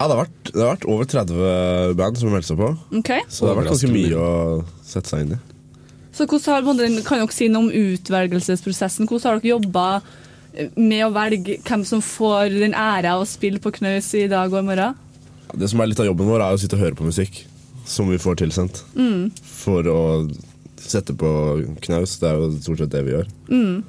Ja, 0.00 0.08
det 0.08 0.16
har, 0.16 0.24
vært, 0.26 0.52
det 0.52 0.60
har 0.62 0.76
vært 0.76 0.88
over 0.90 1.04
30 1.04 1.94
band 1.94 2.18
som 2.18 2.28
har 2.28 2.36
meldt 2.40 2.46
seg 2.48 2.58
på. 2.58 2.98
Okay. 2.98 3.20
Så 3.28 3.46
det 3.46 3.54
har 3.54 3.62
vært 3.62 3.70
ganske 3.70 3.92
mye 3.92 4.16
å 4.18 4.64
sette 4.84 5.06
seg 5.08 5.20
inn 5.20 5.32
i. 5.32 5.38
Så 6.12 6.26
hvordan 6.26 6.52
har, 6.52 7.02
Kan 7.04 7.18
dere 7.20 7.32
si 7.32 7.48
noe 7.48 7.62
om 7.62 7.70
utvelgelsesprosessen? 7.70 9.06
Hvordan 9.08 9.22
har 9.22 9.38
dere 9.40 9.54
jobba 9.60 10.02
med 10.76 11.06
å 11.06 11.12
velge 11.14 11.62
hvem 11.62 11.84
som 11.86 12.00
får 12.02 12.50
den 12.58 12.74
ære 12.74 13.08
av 13.14 13.22
å 13.22 13.26
spille 13.26 13.58
på 13.62 13.72
knaus 13.72 14.12
i 14.18 14.26
dag 14.28 14.52
og 14.52 14.58
i 14.58 14.66
morgen? 14.66 14.94
Det 15.56 15.68
som 15.70 15.80
er 15.80 15.86
litt 15.86 16.00
av 16.00 16.06
jobben 16.06 16.26
vår, 16.26 16.40
er 16.40 16.52
å 16.56 16.58
sitte 16.60 16.74
og 16.76 16.80
høre 16.84 16.94
på 16.98 17.04
musikk 17.08 17.44
som 17.88 18.10
vi 18.10 18.20
får 18.20 18.40
tilsendt. 18.42 18.84
Mm. 18.96 19.30
For 19.44 19.86
å 19.90 20.02
sette 20.82 21.14
på 21.14 21.30
knaus. 21.84 22.18
Det 22.20 22.28
er 22.28 22.38
jo 22.38 22.52
stort 22.60 22.82
sett 22.82 22.94
det 22.94 23.02
vi 23.06 23.14
gjør. 23.14 23.28
Mm. 23.50 23.82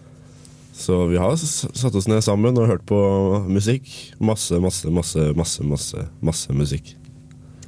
Så 0.74 0.98
vi 1.12 1.20
har 1.22 1.36
satt 1.38 1.96
oss 1.96 2.10
ned 2.10 2.24
sammen 2.26 2.58
og 2.58 2.70
hørt 2.70 2.86
på 2.90 3.00
musikk. 3.46 3.90
Masse, 4.18 4.58
masse, 4.62 4.90
masse, 4.90 5.30
masse, 5.38 5.66
masse, 5.70 6.06
masse 6.24 6.56
musikk. 6.58 6.96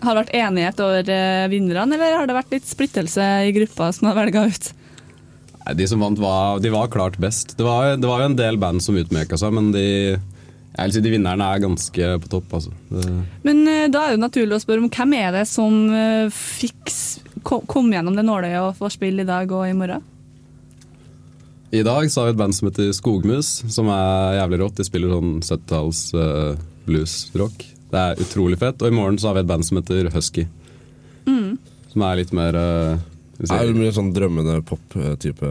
Har 0.02 0.14
det 0.14 0.26
vært 0.26 0.38
enighet 0.38 0.82
over 0.84 1.12
eh, 1.14 1.46
vinnerne, 1.50 1.96
eller 1.96 2.18
har 2.20 2.30
det 2.30 2.36
vært 2.38 2.52
litt 2.54 2.68
splittelse 2.68 3.24
i 3.48 3.54
gruppa 3.56 3.92
som 3.96 4.10
har 4.10 4.18
velga 4.18 4.48
ut? 4.50 4.72
Nei, 5.66 5.76
De 5.80 5.88
som 5.90 6.02
vant, 6.02 6.20
var, 6.22 6.60
de 6.62 6.74
var 6.74 6.92
klart 6.94 7.18
best. 7.22 7.56
Det 7.58 7.66
var, 7.66 7.96
det 7.98 8.10
var 8.10 8.22
jo 8.22 8.32
en 8.32 8.38
del 8.38 8.60
band 8.62 8.84
som 8.86 8.98
utmerka 9.00 9.38
seg, 9.40 9.54
men 9.56 9.72
de, 9.74 9.86
jeg 10.76 10.90
vil 10.90 10.94
si 10.98 11.02
de 11.06 11.12
vinnerne 11.14 11.46
er 11.56 11.62
ganske 11.64 12.10
på 12.24 12.30
topp. 12.32 12.54
altså. 12.58 12.72
Det, 12.92 13.06
Men 13.48 13.62
eh, 13.68 13.86
da 13.94 14.02
er 14.10 14.16
det 14.18 14.24
naturlig 14.26 14.58
å 14.58 14.64
spørre 14.64 14.84
om 14.84 14.90
hvem 14.92 15.14
er 15.18 15.32
det 15.38 15.46
som 15.48 15.78
eh, 15.96 16.28
fikk 16.36 16.92
kom, 17.48 17.64
kom 17.70 17.94
gjennom 17.94 18.16
det 18.18 18.26
nåløyet 18.28 18.60
og 18.62 18.76
får 18.80 18.96
spille 18.98 19.24
i 19.24 19.30
dag 19.30 19.52
og 19.56 19.64
i 19.70 19.74
morgen? 19.78 20.04
I 21.76 21.82
dag 21.84 22.08
så 22.12 22.22
har 22.22 22.30
vi 22.30 22.36
et 22.36 22.40
band 22.40 22.56
som 22.56 22.70
heter 22.70 22.92
Skogmus, 22.96 23.48
som 23.74 23.88
er 23.92 24.38
jævlig 24.38 24.60
rått. 24.62 24.78
De 24.78 24.86
spiller 24.88 25.12
sånn 25.12 25.32
70-talls 25.44 26.02
uh, 26.16 26.60
bluesrock. 26.86 27.66
Det 27.92 28.00
er 28.04 28.22
utrolig 28.24 28.60
fett. 28.62 28.80
Og 28.86 28.92
i 28.92 28.96
morgen 28.96 29.18
så 29.20 29.28
har 29.32 29.36
vi 29.40 29.44
et 29.44 29.50
band 29.50 29.66
som 29.68 29.82
heter 29.82 30.12
Husky, 30.14 30.46
Mm. 31.26 31.56
som 31.90 32.04
er 32.06 32.20
litt 32.20 32.32
mer 32.38 32.54
uh, 32.54 33.00
Det 33.36 33.52
er 33.52 33.74
mye 33.76 33.92
sånn 33.92 34.14
drømmende 34.16 34.62
pop-type 34.64 35.50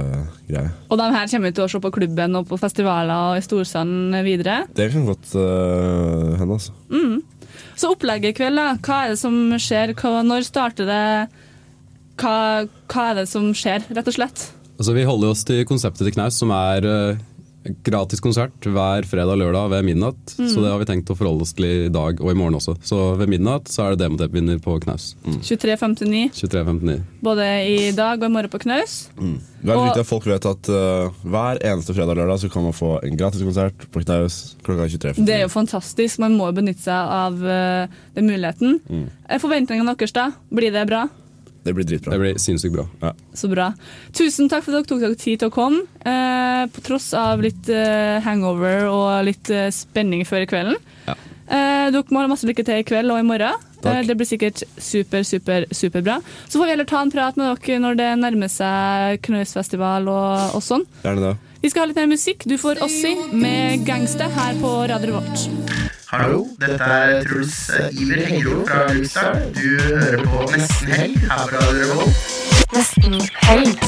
greie. 0.48 0.70
Og 0.88 0.98
de 1.00 1.08
her 1.12 1.28
kommer 1.28 1.50
vi 1.50 1.56
til 1.58 1.66
å 1.66 1.68
se 1.68 1.80
på 1.84 1.92
klubben 1.92 2.38
og 2.38 2.48
på 2.48 2.58
festivaler 2.60 3.34
og 3.34 3.40
i 3.40 3.44
Storsand 3.44 4.16
videre. 4.24 4.62
Det 4.72 4.88
kan 4.94 5.04
godt 5.08 5.34
uh, 5.36 6.32
hende, 6.40 6.56
altså. 6.56 6.72
Mm. 6.88 7.20
Så 7.76 7.92
opplegget 7.92 8.32
i 8.32 8.38
kveld, 8.38 8.56
da. 8.56 8.78
Hva 8.80 9.02
er 9.04 9.12
det 9.12 9.20
som 9.20 9.36
skjer? 9.60 9.92
Hva, 9.98 10.22
når 10.24 10.48
starter 10.48 10.88
det? 10.88 11.04
Hva, 12.22 12.36
hva 12.88 13.06
er 13.10 13.20
det 13.20 13.28
som 13.28 13.50
skjer, 13.56 13.84
rett 13.92 14.10
og 14.10 14.16
slett? 14.16 14.48
Altså 14.74 14.94
Vi 14.96 15.06
holder 15.06 15.34
oss 15.34 15.44
til 15.46 15.62
konseptet 15.68 16.06
til 16.06 16.16
Knaus, 16.16 16.40
som 16.40 16.54
er 16.56 16.88
uh, 16.88 17.22
gratis 17.86 18.20
konsert 18.24 18.66
hver 18.68 19.06
fredag 19.08 19.34
og 19.34 19.40
lørdag 19.40 19.70
ved 19.72 19.86
midnatt. 19.88 20.34
Mm. 20.38 20.48
Så 20.50 20.62
det 20.62 20.70
har 20.72 20.80
vi 20.82 20.88
tenkt 20.88 21.10
å 21.12 21.16
forholde 21.16 21.46
oss 21.46 21.54
til 21.56 21.66
i 21.68 21.92
dag 21.92 22.20
og 22.20 22.30
i 22.30 22.36
morgen 22.36 22.58
også. 22.58 22.76
Så 22.84 22.98
ved 23.20 23.32
midnatt 23.32 23.70
så 23.72 23.86
er 23.86 23.94
det 23.94 24.04
demotape-vinner 24.04 24.60
på 24.64 24.76
Knaus. 24.84 25.12
Mm. 25.24 25.40
23.59, 25.40 26.22
23.59. 26.42 27.00
både 27.24 27.48
i 27.70 27.90
dag 27.96 28.20
og 28.20 28.28
i 28.28 28.34
morgen 28.36 28.52
på 28.52 28.60
Knaus. 28.66 28.98
Mm. 29.16 29.38
Det 29.64 29.72
er 29.72 29.80
viktig 29.80 30.04
at 30.04 30.10
folk 30.10 30.28
vet 30.28 30.46
at 30.50 30.68
uh, 30.68 31.24
hver 31.24 31.62
eneste 31.64 31.96
fredag 31.96 32.12
og 32.12 32.20
lørdag 32.20 32.42
så 32.42 32.52
kan 32.52 32.66
man 32.66 32.76
få 32.76 32.98
en 33.00 33.18
gratis 33.20 33.44
konsert 33.46 33.88
på 33.94 34.04
Knaus 34.04 34.38
klokka 34.66 34.90
23.59. 34.92 35.24
Det 35.24 35.38
er 35.38 35.44
jo 35.46 35.52
fantastisk. 35.52 36.20
Man 36.20 36.36
må 36.36 36.50
jo 36.50 36.58
benytte 36.60 36.84
seg 36.84 37.14
av 37.16 37.40
uh, 37.40 38.00
den 38.16 38.28
muligheten. 38.28 38.80
Mm. 38.84 39.06
Er 39.24 39.40
Forventningene 39.40 39.96
deres, 39.96 40.12
da? 40.12 40.30
Blir 40.52 40.74
det 40.74 40.84
bra? 40.90 41.06
Det 41.64 41.72
blir 41.72 41.86
dritbra. 41.88 42.12
Det 42.12 42.20
blir 42.20 42.40
sinnssykt 42.40 42.74
bra. 42.74 43.12
Så 43.34 43.48
bra. 43.48 43.70
Tusen 44.12 44.50
takk 44.52 44.66
for 44.66 44.74
at 44.74 44.82
dere 44.84 44.90
tok 44.90 45.04
dere 45.04 45.16
tid 45.20 45.40
til 45.40 45.48
å 45.48 45.54
komme. 45.54 45.84
Eh, 46.04 46.64
på 46.74 46.84
tross 46.84 47.12
av 47.16 47.40
litt 47.44 47.70
eh, 47.72 48.18
hangover 48.24 48.84
og 48.90 49.24
litt 49.28 49.48
eh, 49.52 49.70
spenning 49.72 50.26
før 50.28 50.44
i 50.44 50.50
kvelden. 50.50 50.76
Ja. 51.08 51.16
Eh, 51.44 51.86
dere 51.92 52.04
må 52.12 52.20
ha 52.20 52.28
masse 52.28 52.48
lykke 52.48 52.64
til 52.64 52.82
i 52.82 52.86
kveld 52.88 53.12
og 53.12 53.22
i 53.22 53.26
morgen. 53.26 53.64
Takk. 53.80 54.02
Eh, 54.02 54.04
det 54.08 54.16
blir 54.20 54.28
sikkert 54.28 54.62
super, 54.76 55.24
super, 55.24 55.66
superbra. 55.72 56.20
Så 56.48 56.60
får 56.60 56.68
vi 56.68 56.74
heller 56.76 56.88
ta 56.88 57.00
en 57.04 57.12
prat 57.12 57.40
med 57.40 57.56
dere 57.64 57.80
når 57.84 57.98
det 58.00 58.12
nærmer 58.20 58.52
seg 58.52 59.24
Knausfestival 59.24 60.08
og, 60.12 60.56
og 60.60 60.64
sånn. 60.64 60.84
Gjerne 61.04 61.30
det. 61.30 61.34
Vi 61.64 61.72
skal 61.72 61.86
ha 61.86 61.88
litt 61.88 62.00
mer 62.02 62.12
musikk. 62.12 62.44
Du 62.44 62.58
får 62.60 62.84
Ossi 62.84 63.16
med 63.32 63.86
'Gangsta' 63.88 64.28
her 64.36 64.60
på 64.60 64.72
Radio 64.92 65.14
Revolt. 65.14 65.48
Hallo, 66.14 66.44
dette 66.62 66.86
er 66.86 67.24
Truls 67.26 67.54
eh, 67.74 67.88
Iver 67.98 68.20
Hengro 68.22 68.60
fra 68.68 68.84
Luxar. 68.94 69.40
Du 69.56 69.64
hører 69.82 70.20
på 70.22 70.44
Nesten 70.52 70.92
Helg 70.94 71.16
her 71.24 71.40
på 71.40 71.48
Radio 71.56 71.88
Revolt. 71.88 72.28
Nesten 72.76 73.16
helg. 73.42 73.82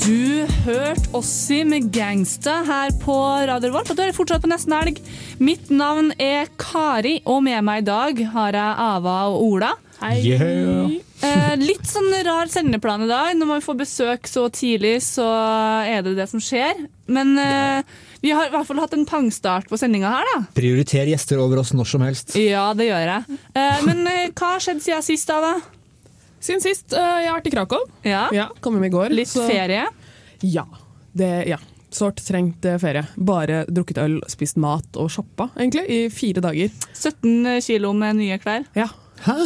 Du 0.00 0.48
hørte 0.64 1.12
Ossi 1.20 1.60
med 1.68 1.90
Gangsta 1.92 2.62
her 2.64 2.96
på 3.04 3.18
Radio 3.50 3.68
Revolt, 3.68 3.92
og 3.92 4.00
du 4.00 4.06
er 4.06 4.16
fortsatt 4.16 4.40
på 4.40 4.48
Nesten 4.54 4.72
Helg. 4.78 5.04
Mitt 5.36 5.68
navn 5.68 6.14
er 6.16 6.48
Kari, 6.56 7.18
og 7.28 7.44
med 7.44 7.60
meg 7.68 7.84
i 7.84 7.88
dag 7.90 8.26
har 8.32 8.60
jeg 8.62 8.82
Ava 8.88 9.20
og 9.34 9.44
Ola. 9.50 9.74
Yeah. 10.00 10.96
Eh, 11.20 11.56
litt 11.60 11.84
sånn 11.84 12.08
rar 12.24 12.48
sendeplan 12.48 13.04
i 13.04 13.10
dag. 13.10 13.34
Når 13.36 13.52
man 13.52 13.64
får 13.68 13.82
besøk 13.82 14.30
så 14.32 14.48
tidlig, 14.48 15.02
så 15.04 15.28
er 15.84 16.06
det 16.06 16.16
det 16.16 16.30
som 16.32 16.40
skjer. 16.40 16.86
Men 17.12 17.36
eh, 17.36 17.98
vi 18.20 18.32
har 18.36 18.48
i 18.48 18.52
hvert 18.52 18.68
fall 18.68 18.80
hatt 18.82 18.94
en 18.96 19.06
pangstart 19.08 19.68
på 19.70 19.78
sendinga 19.80 20.10
her, 20.12 20.28
da. 20.34 20.44
Prioriter 20.56 21.08
gjester 21.08 21.40
over 21.40 21.62
oss 21.62 21.72
når 21.76 21.88
som 21.88 22.04
helst. 22.04 22.34
Ja, 22.36 22.70
det 22.76 22.90
gjør 22.90 23.12
jeg. 23.14 23.38
Eh, 23.56 23.82
men 23.88 24.04
eh, 24.10 24.28
hva 24.34 24.54
har 24.56 24.64
skjedd 24.64 24.82
siden 24.84 25.06
sist, 25.06 25.30
da? 25.30 25.40
da? 25.40 25.80
Siden 26.40 26.62
sist 26.64 26.94
uh, 26.96 27.18
jeg 27.20 27.28
har 27.28 27.36
vært 27.38 27.50
i 27.50 27.54
Krakow. 27.54 27.84
Ja. 28.06 28.26
ja 28.32 28.48
Kom 28.64 28.76
hjem 28.76 28.88
i 28.88 28.92
går. 28.92 29.12
Litt 29.16 29.32
så. 29.32 29.44
ferie? 29.48 29.86
Ja. 30.44 30.64
Det, 31.12 31.30
ja. 31.50 31.58
Sårt 31.90 32.22
trengt 32.24 32.64
eh, 32.68 32.78
ferie. 32.80 33.04
Bare 33.16 33.64
drukket 33.68 34.00
øl, 34.00 34.20
spist 34.30 34.60
mat 34.60 35.00
og 35.00 35.10
shoppa 35.12 35.50
egentlig, 35.56 35.84
i 35.88 36.00
fire 36.12 36.44
dager. 36.44 36.72
17 36.92 37.60
kilo 37.66 37.92
med 37.96 38.20
nye 38.20 38.40
klær? 38.42 38.68
Ja. 38.78 38.88
Hæ? 39.20 39.36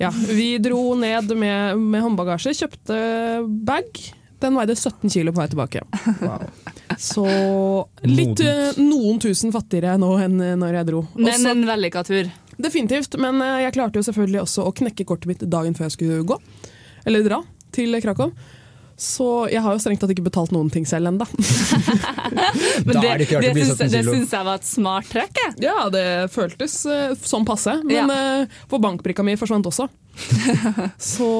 Ja, 0.00 0.10
Vi 0.10 0.56
dro 0.58 0.94
ned 0.98 1.30
med, 1.38 1.78
med 1.78 2.02
håndbagasje, 2.02 2.54
kjøpte 2.62 2.96
bag. 3.66 4.00
Den 4.40 4.56
veide 4.56 4.76
17 4.76 5.10
kilo 5.12 5.34
på 5.34 5.42
vei 5.42 5.48
tilbake. 5.52 5.84
Wow. 6.20 6.42
Så 7.00 7.24
litt 8.04 8.40
uh, 8.42 8.76
noen 8.76 9.20
tusen 9.22 9.52
fattigere 9.54 9.94
nå 10.00 10.08
enn 10.20 10.40
når 10.60 10.80
jeg 10.80 10.88
dro. 10.90 11.02
Men 11.14 11.32
også, 11.32 11.52
en 11.54 11.62
vellykka 11.68 12.02
tur? 12.04 12.28
Definitivt. 12.60 13.16
Men 13.22 13.40
uh, 13.40 13.60
jeg 13.62 13.74
klarte 13.76 14.00
jo 14.00 14.06
selvfølgelig 14.08 14.42
også 14.42 14.66
å 14.68 14.72
knekke 14.82 15.06
kortet 15.08 15.30
mitt 15.30 15.44
dagen 15.48 15.76
før 15.78 15.86
jeg 15.86 15.96
skulle 15.96 16.20
gå. 16.28 16.36
Eller 17.08 17.24
dra 17.24 17.40
til 17.74 17.96
Krakow. 18.02 18.34
Så 19.00 19.26
jeg 19.48 19.62
har 19.64 19.72
jo 19.72 19.80
strengt 19.80 20.02
tatt 20.02 20.10
ikke 20.12 20.26
betalt 20.26 20.50
noen 20.52 20.68
ting 20.72 20.84
selv 20.84 21.08
ennå. 21.08 21.24
Men 22.84 22.98
det, 23.00 23.14
det, 23.30 23.54
det 23.54 24.02
syns 24.04 24.34
jeg 24.34 24.44
var 24.44 24.58
et 24.58 24.68
smart 24.68 25.08
trekk. 25.08 25.40
Ja, 25.62 25.86
det 25.92 26.28
føltes 26.34 26.74
uh, 26.84 27.14
som 27.16 27.46
passe. 27.48 27.78
Men 27.80 28.12
ja. 28.12 28.26
uh, 28.44 28.60
for 28.68 28.82
bankbrikka 28.84 29.24
mi 29.24 29.38
forsvant 29.40 29.70
også. 29.72 29.88
Så 31.14 31.30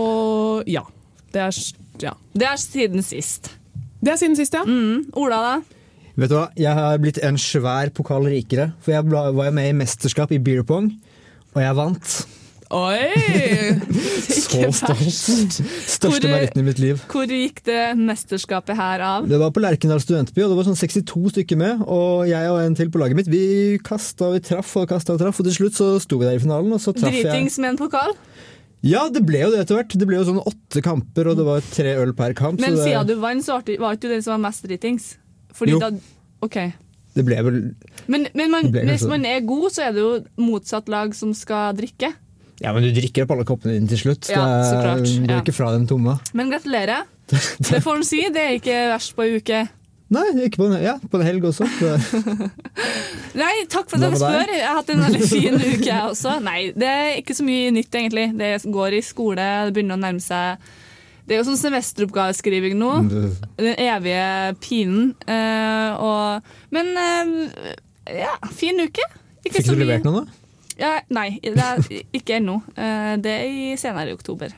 ja. 0.73 0.87
Det 1.31 1.43
er, 1.45 1.59
ja. 2.05 2.15
Det 2.35 2.49
er 2.49 2.59
siden 2.61 3.05
sist. 3.07 3.53
Det 4.01 4.15
er 4.15 4.19
siden 4.21 4.37
sist, 4.39 4.57
ja. 4.57 4.65
Mm. 4.65 5.11
Ola, 5.21 5.41
da? 5.45 5.81
Vet 6.21 6.33
du 6.33 6.37
hva, 6.37 6.49
Jeg 6.59 6.77
har 6.77 6.99
blitt 7.01 7.21
en 7.25 7.39
svær 7.41 7.93
pokal 7.97 8.29
rikere. 8.29 8.73
For 8.85 8.97
jeg 8.97 9.07
var 9.11 9.55
med 9.57 9.71
i 9.71 9.77
mesterskap 9.77 10.33
i 10.35 10.41
beer 10.43 10.67
pong, 10.67 10.93
og 11.55 11.63
jeg 11.63 11.77
vant. 11.79 12.21
Oi! 12.71 13.75
Så 14.51 14.69
stolt. 14.75 15.57
Største 15.91 16.29
meritten 16.31 16.63
i 16.63 16.67
mitt 16.67 16.79
liv. 16.83 17.01
Hvor 17.11 17.27
gikk 17.27 17.65
det 17.67 17.97
mesterskapet 17.99 18.79
her 18.79 19.03
av? 19.03 19.27
Det 19.31 19.41
var 19.43 19.51
på 19.55 19.63
Lerkendal 19.63 20.03
studentby, 20.03 20.45
og 20.45 20.53
det 20.53 20.59
var 20.59 20.69
sånn 20.69 20.79
62 20.79 21.33
stykker 21.35 21.59
med. 21.59 21.83
Og 21.91 22.29
jeg 22.31 22.53
og 22.53 22.61
en 22.63 22.77
til 22.79 22.93
på 22.95 23.03
laget 23.03 23.19
mitt, 23.19 23.31
vi 23.31 23.79
kasta 23.87 24.31
og 24.31 24.39
vi 24.39 24.45
traff 24.53 24.71
og 24.79 24.87
kasta 24.91 25.17
og 25.17 25.23
traff, 25.23 25.43
og 25.43 25.51
til 25.51 25.57
slutt 25.57 25.79
så 25.79 25.91
sto 26.03 26.21
vi 26.21 26.29
der 26.29 26.39
i 26.39 26.43
finalen, 26.43 26.71
og 26.77 26.83
så 26.83 26.95
traff 26.95 27.15
jeg 27.15 27.27
Dritings 27.27 27.59
med 27.63 27.75
en 27.75 27.81
pokal? 27.81 28.15
Ja, 28.87 29.07
det 29.13 29.23
ble 29.29 29.43
jo 29.43 29.51
det 29.53 29.65
etter 29.65 29.77
hvert. 29.77 29.97
Det 30.01 30.07
ble 30.09 30.17
jo 30.17 30.27
sånn 30.29 30.41
åtte 30.41 30.83
kamper, 30.85 31.29
og 31.31 31.41
det 31.41 31.45
var 31.47 31.65
tre 31.67 31.97
øl 32.01 32.15
per 32.17 32.35
kamp. 32.39 32.61
Men 32.63 32.79
det... 32.79 32.87
siden 32.87 33.11
du 33.11 33.19
vant, 33.21 33.45
så 33.45 33.59
var 33.61 33.99
ikke 33.99 34.07
du 34.07 34.15
den 34.15 34.25
som 34.25 34.37
var 34.39 34.45
mest 34.49 34.65
dritings? 34.65 35.13
Fordi 35.57 35.77
jo. 35.77 35.83
Da, 35.83 35.91
ok. 36.47 36.59
Det 37.11 37.25
ble 37.27 37.41
vel 37.43 37.57
Men, 38.07 38.29
men 38.39 38.53
man, 38.53 38.69
hvis 38.71 39.05
man 39.11 39.25
er 39.27 39.43
god, 39.45 39.67
så 39.75 39.89
er 39.89 39.97
det 39.97 40.05
jo 40.05 40.13
motsatt 40.41 40.89
lag 40.93 41.13
som 41.19 41.35
skal 41.37 41.75
drikke. 41.77 42.13
Ja, 42.61 42.75
men 42.77 42.85
du 42.85 42.93
drikker 42.93 43.25
opp 43.25 43.35
alle 43.35 43.47
koppene 43.49 43.75
dine 43.77 43.89
til 43.91 44.01
slutt. 44.03 44.29
Ja, 44.31 44.45
så 44.69 44.79
klart. 44.79 45.05
Du 45.09 45.25
går 45.25 45.39
ja. 45.39 45.43
ikke 45.43 45.57
fra 45.57 45.73
dem 45.75 45.87
tomme. 45.91 46.19
Men 46.37 46.53
gratulerer. 46.53 47.09
Det 47.31 47.81
får 47.85 48.01
en 48.01 48.07
si. 48.07 48.21
Det 48.33 48.43
er 48.43 48.57
ikke 48.59 48.81
verst 48.93 49.15
på 49.17 49.25
ei 49.27 49.39
uke. 49.41 49.63
Nei, 50.11 50.25
ikke 50.49 50.59
på 50.59 50.67
en, 50.67 50.77
ja, 50.83 50.97
på 50.99 51.21
en 51.21 51.23
helg 51.23 51.45
også. 51.47 51.69
Nei, 53.41 53.53
takk 53.71 53.87
for 53.87 53.97
at 53.97 54.03
dere 54.03 54.19
spør. 54.19 54.53
Jeg 54.57 54.67
har 54.67 54.81
hatt 54.81 54.91
en 54.91 55.05
veldig 55.05 55.29
fin 55.31 55.55
uke, 55.55 55.87
jeg 55.87 56.01
også. 56.03 56.37
Nei, 56.43 56.73
det 56.75 56.89
er 56.91 57.11
ikke 57.21 57.37
så 57.39 57.47
mye 57.47 57.69
nytt, 57.77 57.95
egentlig. 57.95 58.27
Det 58.41 58.49
går 58.75 58.99
i 58.99 59.05
skole, 59.07 59.45
det 59.69 59.77
begynner 59.77 60.01
å 60.01 60.03
nærme 60.03 60.25
seg 60.25 60.67
Det 61.29 61.37
er 61.37 61.41
jo 61.41 61.47
sånn 61.47 61.61
semesteroppgaveskriving 61.61 62.75
nå. 62.81 62.91
Den 63.07 63.71
evige 63.77 64.27
pinen. 64.65 65.13
Uh, 65.31 66.03
og, 66.03 66.53
men 66.75 66.91
uh, 66.99 67.71
ja, 68.11 68.35
fin 68.51 68.83
uke. 68.83 69.07
Ikke 69.45 69.61
Fikk 69.61 69.71
du 69.71 69.79
levert 69.79 70.05
noe, 70.09 70.25
da? 70.25 70.41
Ja, 70.81 70.95
nei, 71.13 71.35
det 71.45 72.03
ikke 72.17 72.39
ennå. 72.39 72.57
Eh, 72.73 73.15
det 73.21 73.33
er 73.37 73.49
i 73.53 73.77
senere 73.81 74.13
i 74.13 74.17
oktober. 74.17 74.55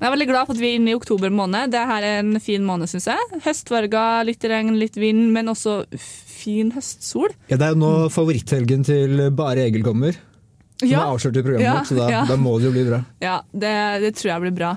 Jeg 0.00 0.08
er 0.08 0.14
veldig 0.14 0.26
glad 0.30 0.48
for 0.48 0.56
at 0.56 0.60
vi 0.62 0.68
er 0.70 0.78
inne 0.78 0.94
i 0.94 0.96
oktober 0.96 1.28
måned. 1.28 1.74
Det 1.74 1.80
her 1.90 2.04
er 2.08 2.22
en 2.22 2.40
fin 2.40 2.62
måned, 2.64 2.88
syns 2.88 3.10
jeg. 3.10 3.40
Høstfarger, 3.44 4.24
litt 4.24 4.46
regn, 4.48 4.72
litt 4.80 4.96
vind, 4.96 5.26
men 5.34 5.52
også 5.52 5.82
fin 6.00 6.72
høstsol. 6.72 7.34
Ja, 7.50 7.58
Det 7.60 7.66
er 7.66 7.74
jo 7.74 7.82
nå 7.82 7.92
favoritthelgen 8.08 8.86
til 8.88 9.26
Bare 9.36 9.66
Egil 9.68 9.84
kommer. 9.84 10.16
Som 10.80 10.88
ja. 10.88 11.02
er 11.02 11.12
avslørt 11.12 11.36
i 11.36 11.42
programmet 11.44 11.66
ja, 11.68 11.84
så 11.84 11.96
da, 11.98 12.06
ja. 12.08 12.20
da, 12.24 12.38
må 12.40 12.54
det 12.56 12.70
jo 12.70 12.72
bli 12.72 12.86
bra. 12.86 13.02
Ja, 13.20 13.34
det, 13.52 13.74
det 14.00 14.14
tror 14.16 14.30
jeg 14.30 14.44
blir 14.46 14.54
bra. 14.56 14.70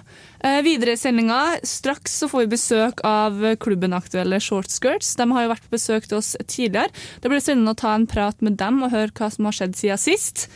Eh, 0.43 0.59
videre 0.65 0.91
i 0.91 0.99
sendinga, 0.99 1.57
straks 1.63 2.17
så 2.19 2.27
får 2.27 2.43
vi 2.43 2.53
besøk 2.57 3.03
av 3.07 3.41
klubben 3.63 3.95
Aktuelle 3.95 4.41
Shortskirts. 4.43 5.15
De 5.15 5.29
har 5.31 5.45
jo 5.45 5.51
vært 5.53 5.67
på 5.69 5.77
besøk 5.77 6.09
til 6.09 6.19
oss 6.19 6.33
tidligere. 6.43 6.91
Det 7.23 7.31
blir 7.31 7.43
spennende 7.43 7.71
å 7.71 7.79
ta 7.79 7.93
en 7.95 8.07
prat 8.11 8.41
med 8.43 8.57
dem 8.59 8.81
og 8.83 8.91
høre 8.91 9.13
hva 9.15 9.29
som 9.31 9.47
har 9.47 9.55
skjedd 9.55 9.77
siden 9.79 10.01
sist. 10.01 10.49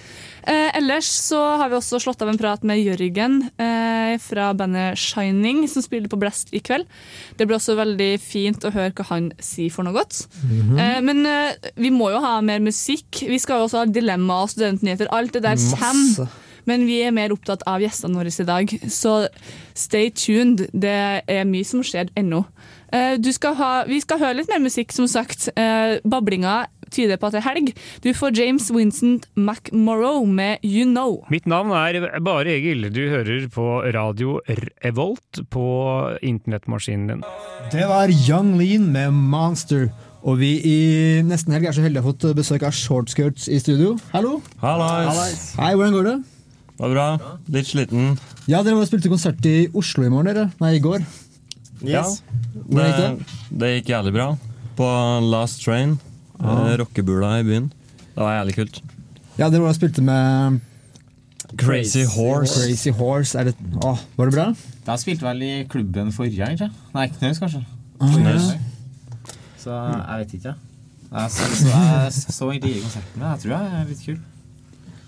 Eh, 0.48 0.72
ellers 0.78 1.08
så 1.12 1.40
har 1.60 1.72
vi 1.72 1.76
også 1.76 2.00
slått 2.00 2.22
av 2.24 2.30
en 2.32 2.40
prat 2.40 2.62
med 2.68 2.80
Jørgen 2.80 3.42
eh, 3.60 4.16
fra 4.24 4.54
bandet 4.56 5.00
Shining, 5.00 5.66
som 5.68 5.84
spiller 5.84 6.08
på 6.12 6.20
Blast 6.20 6.54
i 6.56 6.62
kveld. 6.64 6.88
Det 7.36 7.48
blir 7.48 7.58
også 7.58 7.76
veldig 7.80 8.10
fint 8.24 8.64
å 8.64 8.72
høre 8.72 8.96
hva 8.96 9.08
han 9.10 9.30
sier 9.44 9.74
for 9.76 9.88
noe 9.88 9.98
godt. 9.98 10.24
Mm 10.44 10.52
-hmm. 10.62 10.80
eh, 10.84 11.02
men 11.02 11.26
eh, 11.26 11.72
vi 11.76 11.92
må 11.92 12.12
jo 12.12 12.24
ha 12.24 12.40
mer 12.42 12.60
musikk. 12.60 13.24
Vi 13.28 13.40
skal 13.40 13.60
jo 13.60 13.68
også 13.68 13.84
ha 13.84 13.86
dilemma 13.86 14.44
og 14.44 14.50
studentnyheter. 14.50 15.12
Alt 15.12 15.34
det 15.34 15.44
der 15.44 15.56
kommer. 15.56 16.28
Men 16.68 16.86
vi 16.88 17.02
er 17.06 17.16
mer 17.16 17.34
opptatt 17.36 17.64
av 17.70 17.84
gjestene 17.84 18.20
våre 18.20 18.32
i 18.32 18.48
dag, 18.48 18.74
så 18.92 19.28
stay 19.78 20.12
tuned. 20.12 20.68
Det 20.74 20.98
er 21.24 21.48
mye 21.48 21.68
som 21.68 21.84
skjer 21.86 22.12
ennå. 22.20 22.44
Eh, 22.94 23.20
skal 23.36 23.56
ha, 23.60 23.72
vi 23.88 24.00
skal 24.04 24.22
høre 24.22 24.42
litt 24.42 24.52
mer 24.52 24.64
musikk, 24.64 24.94
som 24.96 25.08
sagt. 25.12 25.50
Eh, 25.56 26.00
bablinga 26.08 26.66
tyder 26.92 27.20
på 27.20 27.28
at 27.28 27.36
det 27.36 27.42
er 27.42 27.48
helg. 27.50 27.72
Du 28.04 28.12
får 28.16 28.38
James 28.38 28.70
Vincent 28.72 29.28
McMorrow 29.36 30.26
med 30.26 30.64
You 30.64 30.88
Know. 30.88 31.24
Mitt 31.32 31.48
navn 31.50 31.74
er 31.76 32.20
Bare 32.24 32.56
Egil. 32.56 32.88
Du 32.96 33.04
hører 33.12 33.48
på 33.52 33.68
radio 33.96 34.40
Revolt 34.86 35.44
på 35.52 35.68
internettmaskinen 36.24 37.12
din. 37.12 37.26
Det 37.74 37.88
var 37.90 38.12
Young 38.12 38.56
Lean 38.60 38.92
med 38.94 39.12
Monster. 39.12 39.90
Og 40.28 40.40
vi 40.42 40.58
i 40.66 40.78
nesten 41.24 41.54
helg 41.56 41.70
er 41.70 41.76
så 41.76 41.84
heldige 41.86 42.04
å 42.04 42.08
ha 42.08 42.12
fått 42.12 42.26
besøk 42.36 42.66
av 42.68 42.76
Shortskirts 42.76 43.48
i 43.52 43.60
studio. 43.64 43.96
Hallo! 44.16 44.42
Hallais. 44.64 45.54
Hei, 45.60 45.76
hvordan 45.76 45.96
går 45.96 46.10
det? 46.10 46.18
Det 46.78 46.84
var 46.86 46.92
bra. 46.94 47.38
Litt 47.50 47.72
sliten. 47.72 48.12
Ja, 48.46 48.62
Dere 48.62 48.86
spilte 48.86 49.10
konsert 49.10 49.46
i 49.50 49.66
Oslo 49.74 50.06
i 50.06 50.12
morgen, 50.14 50.30
dere. 50.30 50.52
Nei, 50.62 50.76
i 50.78 50.82
går. 50.84 51.02
Yes. 51.82 51.90
Ja, 51.90 52.04
det, 52.54 52.86
gikk 52.86 53.00
det? 53.02 53.40
det 53.50 53.72
gikk 53.72 53.90
jævlig 53.96 54.14
bra. 54.14 54.28
På 54.78 54.90
Last 55.26 55.64
Train. 55.66 55.96
Ah. 56.38 56.76
Rockebula 56.78 57.40
i 57.42 57.48
byen. 57.48 57.72
Det 58.14 58.22
var 58.22 58.38
jævlig 58.38 58.56
kult. 58.60 58.82
Ja, 59.40 59.50
dere 59.50 59.74
spilte 59.74 60.06
med 60.06 60.62
Crazy 61.58 62.06
Horse. 62.06 62.62
Crazy 62.62 62.94
Horse. 62.94 63.48
Det, 63.50 63.58
å, 63.82 63.96
var 64.20 64.30
det 64.30 64.38
bra? 64.38 64.48
Da 64.86 65.02
spilte 65.02 65.26
vel 65.26 65.44
i 65.48 65.52
klubben 65.70 66.14
forrige 66.14 66.54
ikke 66.54 66.70
Nei, 66.94 67.10
Knaus, 67.18 67.42
kanskje. 67.42 67.66
Ah, 67.98 68.18
ja. 68.22 68.40
Så 69.58 69.74
jeg 69.74 70.22
vet 70.22 70.40
ikke. 70.40 70.58
Jeg 71.08 71.32
så, 71.34 71.52
så, 71.58 71.70
jeg 71.74 72.14
så 72.14 72.50
egentlig 72.52 72.76
ikke 72.76 72.86
konserten, 72.86 73.22
men 73.22 73.30
jeg 73.32 73.42
tror 73.42 73.54
jeg 73.56 73.78
er 73.82 73.88
litt 73.90 74.06
kul. 74.06 74.18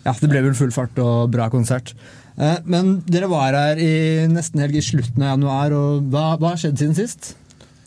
Ja, 0.05 0.15
det 0.15 0.29
ble 0.31 0.41
vel 0.45 0.55
full 0.57 0.71
fart 0.73 0.97
og 1.03 1.29
bra 1.33 1.49
konsert. 1.51 1.93
Eh, 2.39 2.59
men 2.69 2.99
dere 3.09 3.27
var 3.31 3.55
her 3.55 3.81
i 3.83 3.91
nesten 4.31 4.61
helg 4.63 4.79
i 4.79 4.83
slutten 4.83 5.25
av 5.25 5.33
januar, 5.33 5.75
og 5.75 6.07
hva, 6.11 6.31
hva 6.39 6.53
har 6.53 6.61
skjedd 6.61 6.79
siden 6.79 6.95
sist? 6.97 7.33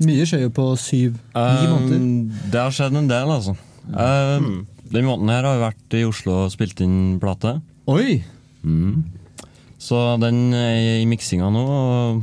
Mye 0.03 0.27
skjer 0.29 0.45
jo 0.45 0.53
på 0.53 0.67
syv-ni 0.81 1.69
um, 1.71 1.73
måneder. 1.73 2.05
Det 2.53 2.61
har 2.61 2.75
skjedd 2.75 2.99
en 2.99 3.09
del, 3.09 3.33
altså. 3.33 3.57
Um, 3.89 4.45
mm. 4.45 4.61
Den 4.93 5.09
måneden 5.09 5.33
her 5.33 5.49
har 5.49 5.57
vi 5.57 5.65
vært 5.65 5.97
i 5.97 6.05
Oslo 6.05 6.37
og 6.45 6.53
spilt 6.53 6.83
inn 6.85 7.17
plate. 7.23 7.57
Oi! 7.91 8.19
Mm. 8.67 9.07
Så 9.83 10.01
den 10.23 10.43
er 10.55 11.01
i 11.01 11.07
miksinga 11.09 11.49
nå 11.51 11.63
og 11.63 12.21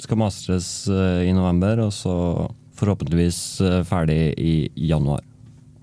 skal 0.00 0.20
mastres 0.20 0.68
i 0.88 1.32
november. 1.36 1.82
Og 1.88 1.90
så 1.96 2.14
forhåpentligvis 2.78 3.40
ferdig 3.88 4.20
i 4.40 4.54
januar. 4.88 5.24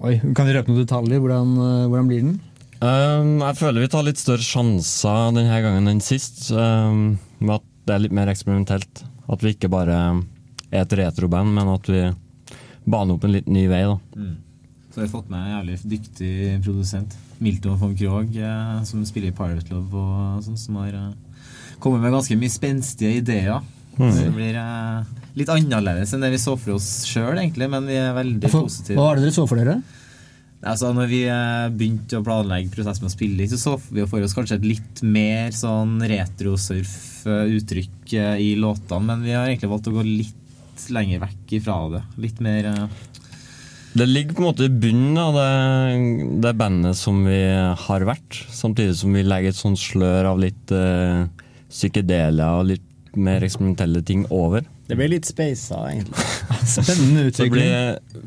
Oi, 0.01 0.15
Kan 0.37 0.47
vi 0.47 0.55
røpe 0.55 0.71
noen 0.71 0.85
detaljer? 0.85 1.21
Hvordan, 1.21 1.53
hvordan 1.91 2.09
blir 2.09 2.23
den? 2.25 2.39
Um, 2.81 3.37
jeg 3.43 3.57
føler 3.59 3.83
vi 3.83 3.89
tar 3.93 4.05
litt 4.07 4.21
større 4.21 4.41
sjanser 4.41 5.35
denne 5.35 5.57
gangen 5.61 5.89
enn 5.91 6.01
sist. 6.01 6.47
Um, 6.49 7.19
med 7.37 7.59
at 7.59 7.67
det 7.85 7.95
er 7.95 8.05
litt 8.07 8.15
mer 8.17 8.31
eksperimentelt. 8.31 9.03
At 9.31 9.43
vi 9.45 9.53
ikke 9.53 9.69
bare 9.71 9.97
er 10.71 10.81
et 10.81 10.95
retroband, 10.97 11.53
men 11.53 11.69
at 11.71 11.89
vi 11.91 12.07
baner 12.89 13.15
opp 13.15 13.27
en 13.27 13.35
litt 13.35 13.49
ny 13.51 13.67
vei. 13.69 13.83
da. 13.85 13.99
Mm. 14.17 14.39
Så 14.91 14.99
har 14.99 15.05
vi 15.05 15.13
fått 15.13 15.29
med 15.31 15.39
en 15.39 15.53
jævlig 15.53 15.77
dyktig 15.93 16.33
produsent, 16.65 17.13
Milton 17.39 17.77
von 17.79 17.93
Krogh, 17.95 18.33
eh, 18.35 18.81
som 18.83 19.05
spiller 19.07 19.31
i 19.31 19.35
Pirate 19.35 19.71
Love, 19.71 20.01
og 20.01 20.41
sånn, 20.43 20.57
som 20.59 20.81
har 20.81 20.97
eh, 20.97 21.45
kommet 21.79 22.03
med 22.03 22.17
ganske 22.17 22.35
mye 22.35 22.51
spenstige 22.51 23.21
ideer. 23.21 23.61
Mm. 23.95 24.11
Det 24.17 24.27
blir 24.35 24.57
eh, 24.59 25.13
litt 25.39 25.53
annerledes 25.53 26.11
enn 26.11 26.25
det 26.25 26.33
vi 26.33 26.41
så 26.41 26.57
for 26.59 26.75
oss 26.75 26.89
sjøl, 27.07 27.37
egentlig, 27.37 27.69
men 27.71 27.87
vi 27.87 28.01
er 28.01 28.11
veldig 28.17 28.51
for, 28.51 28.67
positive. 28.67 28.97
Hva 28.99 29.11
var 29.11 29.21
det 29.21 29.29
dere 29.29 29.37
så 29.37 29.47
for 29.47 29.61
dere? 29.61 29.79
Altså, 30.61 30.91
når 30.93 31.07
vi 31.09 31.23
eh, 31.25 31.71
begynte 31.73 32.19
å 32.19 32.25
planlegge 32.25 32.69
prosessen 32.75 33.07
med 33.07 33.09
å 33.09 33.15
spille, 33.15 33.47
så 33.49 33.57
så 33.57 33.71
vi 33.89 34.05
for 34.09 34.21
oss 34.21 34.35
kanskje 34.37 34.59
et 34.59 34.67
litt 34.75 35.01
mer 35.01 35.49
sånn 35.57 35.95
retrosurf-uttrykk 36.05 38.13
eh, 38.19 38.35
i 38.45 38.51
låtene, 38.61 39.07
men 39.07 39.23
vi 39.25 39.33
har 39.33 39.49
egentlig 39.49 39.71
valgt 39.71 39.89
å 39.89 39.95
gå 39.95 40.03
litt 40.05 40.85
lenger 40.93 41.23
vekk 41.23 41.55
ifra 41.57 41.77
det. 41.95 42.03
Litt 42.21 42.43
mer. 42.45 42.69
Det 43.97 44.07
ligger 44.07 44.37
på 44.37 44.43
en 44.43 44.49
måte 44.51 44.69
i 44.69 44.77
bunnen 44.85 45.17
av 45.19 45.33
det, 45.35 45.49
det, 46.45 46.53
bandet 46.61 46.97
som 46.97 47.25
vi 47.25 47.41
har 47.85 48.01
vært. 48.07 48.31
Samtidig 48.53 48.95
som 49.01 49.17
vi 49.17 49.25
legger 49.25 49.51
et 49.51 49.59
sånt 49.59 49.81
slør 49.81 50.29
av 50.31 50.39
litt 50.41 50.71
uh, 50.73 51.27
psykedelia 51.69 52.53
og 52.59 52.69
litt 52.69 52.87
mer 53.19 53.43
eksperimentelle 53.43 54.01
ting 54.07 54.23
over. 54.31 54.63
Det 54.91 54.97
ble 54.99 55.05
litt 55.13 55.23
speisa, 55.23 55.77
egentlig. 55.87 56.23
Spennende 56.71 57.29
Så 57.31 57.45
ble, 57.47 57.67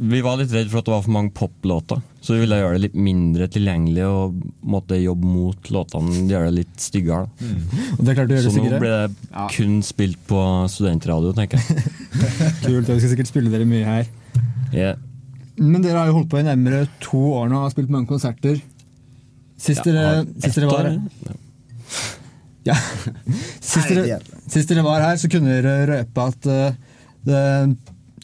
vi 0.00 0.21
var 0.25 0.38
litt 0.40 0.52
redd 0.54 0.71
for 0.73 0.80
at 0.80 0.87
det 0.87 0.92
var 0.94 1.02
for 1.04 1.12
mange 1.12 1.35
poplåter, 1.37 2.00
så 2.25 2.33
vi 2.33 2.40
ville 2.40 2.56
gjøre 2.56 2.78
det 2.78 2.83
litt 2.87 2.97
mindre 2.97 3.49
tilgjengelig 3.52 4.06
og 4.09 4.38
måtte 4.73 4.97
jobbe 4.97 5.28
mot 5.28 5.68
låtene, 5.76 6.23
gjøre 6.30 6.49
det 6.49 6.62
litt 6.62 6.87
styggere. 6.87 7.28
Mm. 7.37 7.59
Og 7.99 8.00
det 8.00 8.16
klarte 8.16 8.30
du 8.30 8.33
å 8.33 8.38
gjøre 8.38 8.54
Så 8.54 8.64
nå 8.64 8.80
ble 8.80 8.94
det 8.94 9.44
kun 9.59 9.76
spilt 9.85 10.25
på 10.30 10.40
studentradio, 10.73 11.35
tenker 11.37 11.61
jeg. 11.61 11.85
Kult, 12.64 12.88
vi 12.88 12.97
skal 12.97 13.12
sikkert 13.12 13.33
spille 13.35 13.52
dere 13.52 13.68
mye 13.68 13.85
her. 13.85 14.09
Yeah. 14.73 14.97
Men 15.61 15.85
dere 15.85 16.00
har 16.00 16.09
jo 16.09 16.16
holdt 16.23 16.33
på 16.33 16.40
i 16.40 16.49
nærmere 16.49 16.87
to 17.04 17.21
år 17.42 17.52
nå 17.52 17.61
og 17.61 17.68
har 17.68 17.76
spilt 17.76 17.92
mange 17.92 18.09
konserter. 18.09 18.56
Sist 19.61 19.85
Ja, 19.85 19.92
dere, 19.92 20.25
sist 20.40 20.56
dere 20.62 20.73
var 20.73 20.94
år, 20.94 20.97
Ja. 22.64 22.75
Sist 23.61 23.90
dere, 23.90 24.21
sist 24.49 24.71
dere 24.71 24.85
var 24.87 25.02
her, 25.04 25.18
så 25.21 25.28
kunne 25.33 25.59
dere 25.59 25.87
røpe 25.90 26.25
at, 26.30 26.47
eh, 26.49 26.76
det, 27.28 27.40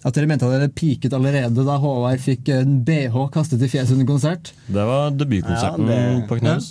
at 0.04 0.16
dere 0.16 0.28
mente 0.30 0.46
at 0.48 0.54
dere 0.54 0.70
piket 0.72 1.12
allerede 1.16 1.64
da 1.66 1.76
Håvard 1.82 2.22
fikk 2.24 2.48
en 2.54 2.78
BH 2.86 3.16
kastet 3.34 3.60
i 3.64 3.68
fjeset 3.68 3.96
under 3.98 4.08
konsert. 4.08 4.52
Det 4.68 4.86
var 4.88 5.10
debutkonserten 5.12 5.88
Ja, 5.88 5.98
det- 6.16 6.28
på 6.30 6.38
Knaus. 6.40 6.70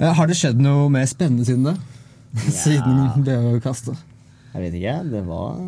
Ja, 0.00 0.12
har 0.16 0.26
det 0.30 0.36
skjedd 0.40 0.58
noe 0.64 0.88
mer 0.90 1.06
spennende 1.06 1.44
siden 1.46 1.66
det? 1.68 1.76
Siden 2.50 3.22
BH-kastet? 3.26 3.98
Jeg 4.54 4.62
vet 4.64 4.74
ikke, 4.80 4.96
det 5.12 5.22
var 5.28 5.58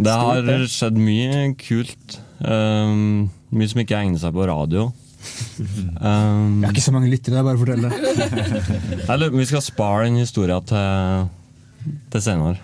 Det 0.00 0.12
har 0.16 0.66
skjedd 0.70 0.96
mye 0.96 1.54
kult. 1.60 2.20
Um, 2.40 3.28
mye 3.52 3.68
som 3.68 3.82
ikke 3.82 3.98
egner 3.98 4.20
seg 4.22 4.32
på 4.36 4.46
radio. 4.48 4.86
Um, 6.00 6.62
Jeg 6.62 6.70
har 6.70 6.72
ikke 6.72 6.84
så 6.86 6.94
mange 6.94 7.10
lyttere, 7.12 7.36
er 7.36 7.44
bare 7.44 7.60
forteller 7.60 7.92
det. 7.92 7.98
jeg 9.08 9.18
lurer 9.20 9.28
på 9.28 9.36
om 9.36 9.42
vi 9.42 9.48
skal 9.50 9.64
spare 9.64 10.06
den 10.06 10.16
historien 10.22 10.64
til, 10.70 11.26
til 12.14 12.24
senere. 12.24 12.56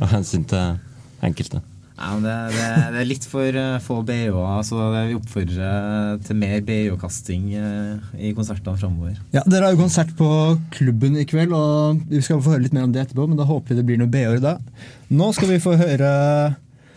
Av 0.00 0.08
hensyn 0.14 0.46
til 0.48 0.78
enkelte. 1.26 1.60
Ja, 1.98 2.14
men 2.16 2.24
det, 2.24 2.32
det, 2.56 2.68
det 2.94 3.00
er 3.02 3.06
litt 3.10 3.26
for 3.28 3.58
eh, 3.60 3.76
få 3.84 3.98
BH-er, 4.08 4.62
så 4.66 4.78
det, 4.94 5.02
vi 5.10 5.18
oppfordrer 5.18 6.16
til 6.26 6.38
mer 6.40 6.64
BH-kasting 6.66 7.44
i 7.52 8.32
konsertene 8.34 8.80
framover. 8.80 9.20
Ja, 9.36 9.44
Dere 9.46 9.68
har 9.68 9.76
jo 9.76 9.82
konsert 9.84 10.10
på 10.18 10.30
klubben 10.74 11.20
i 11.20 11.26
kveld, 11.28 11.52
og 11.54 12.00
vi 12.10 12.24
skal 12.24 12.40
få 12.42 12.56
høre 12.56 12.64
litt 12.64 12.74
mer 12.74 12.88
om 12.88 12.96
det 12.96 13.04
etterpå. 13.04 13.28
Men 13.28 13.38
da 13.38 13.46
håper 13.46 13.74
vi 13.74 13.78
det 13.82 13.86
blir 13.86 14.00
noe 14.00 14.10
BH-er 14.10 14.42
dag 14.42 14.64
Nå 15.12 15.28
skal 15.36 15.52
vi 15.52 15.60
få 15.62 15.76
høre 15.78 16.10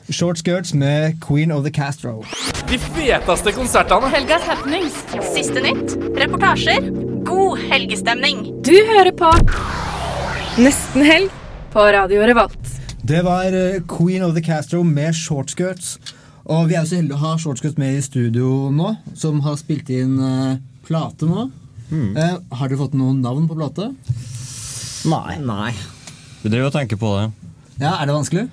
Short 0.10 0.38
Skirts 0.38 0.74
med 0.74 1.18
Queen 1.22 1.52
of 1.52 1.64
the 1.66 1.72
Castro. 1.72 2.24
De 2.70 2.78
feteste 2.80 3.52
konsertene. 3.56 4.10
Helgas 4.14 4.44
happenings. 4.46 4.98
Siste 5.34 5.62
nytt. 5.66 5.96
Reportasjer. 6.18 6.92
God 7.26 7.58
helgestemning. 7.72 8.44
Du 8.66 8.74
hører 8.92 9.12
på 9.18 9.32
Nesten 10.62 11.04
helg 11.04 11.32
på 11.74 11.84
Radio 11.92 12.22
Revolt. 12.30 12.70
Det 13.06 13.20
var 13.26 13.50
eh, 13.54 13.82
Queen 13.90 14.24
of 14.24 14.36
the 14.38 14.44
Castro 14.46 14.84
med 14.88 15.16
Short 15.18 15.52
Skirts. 15.52 15.98
Og 16.46 16.70
vi 16.70 16.78
er 16.78 16.84
jo 16.86 16.92
så 16.92 17.00
heldige 17.00 17.18
å 17.18 17.24
ha 17.26 17.34
Short 17.42 17.60
Skirts 17.60 17.78
med 17.82 17.98
i 17.98 18.04
studio 18.06 18.70
nå, 18.74 18.94
som 19.18 19.42
har 19.46 19.58
spilt 19.60 19.90
inn 19.94 20.16
eh, 20.22 20.60
plate 20.88 21.28
nå. 21.30 21.48
Eh, 21.92 22.38
har 22.56 22.70
dere 22.70 22.80
fått 22.80 22.96
noen 22.98 23.20
navn 23.26 23.50
på 23.50 23.58
plate? 23.58 23.90
Nei. 25.10 25.38
Nei. 25.46 25.74
Vi 26.44 26.54
driver 26.54 26.70
og 26.70 26.78
tenker 26.78 27.02
på 27.02 27.12
det. 27.18 27.26
Ja, 27.82 27.98
Er 28.00 28.06
det 28.08 28.16
vanskelig? 28.16 28.46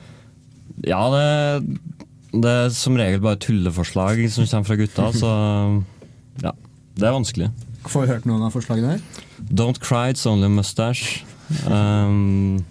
Ja, 0.89 1.03
det, 1.13 1.27
det 2.33 2.53
er 2.53 2.73
som 2.75 2.97
regel 2.99 3.23
bare 3.23 3.41
tulleforslag 3.43 4.25
som 4.33 4.49
kommer 4.49 4.71
fra 4.71 4.79
gutta, 4.81 5.11
så 5.15 5.33
ja. 6.43 6.55
Det 6.99 7.07
er 7.09 7.15
vanskelig. 7.15 7.51
Får 7.89 8.05
vi 8.05 8.13
hørt 8.13 8.27
noen 8.29 8.45
av 8.47 8.55
forslagene 8.55 8.97
her? 8.97 9.05
Don't 9.53 9.81
cry, 9.83 10.11
it's 10.13 10.27
only 10.29 10.47
a 10.47 10.53
mustache. 10.53 11.25
Um, 11.67 12.63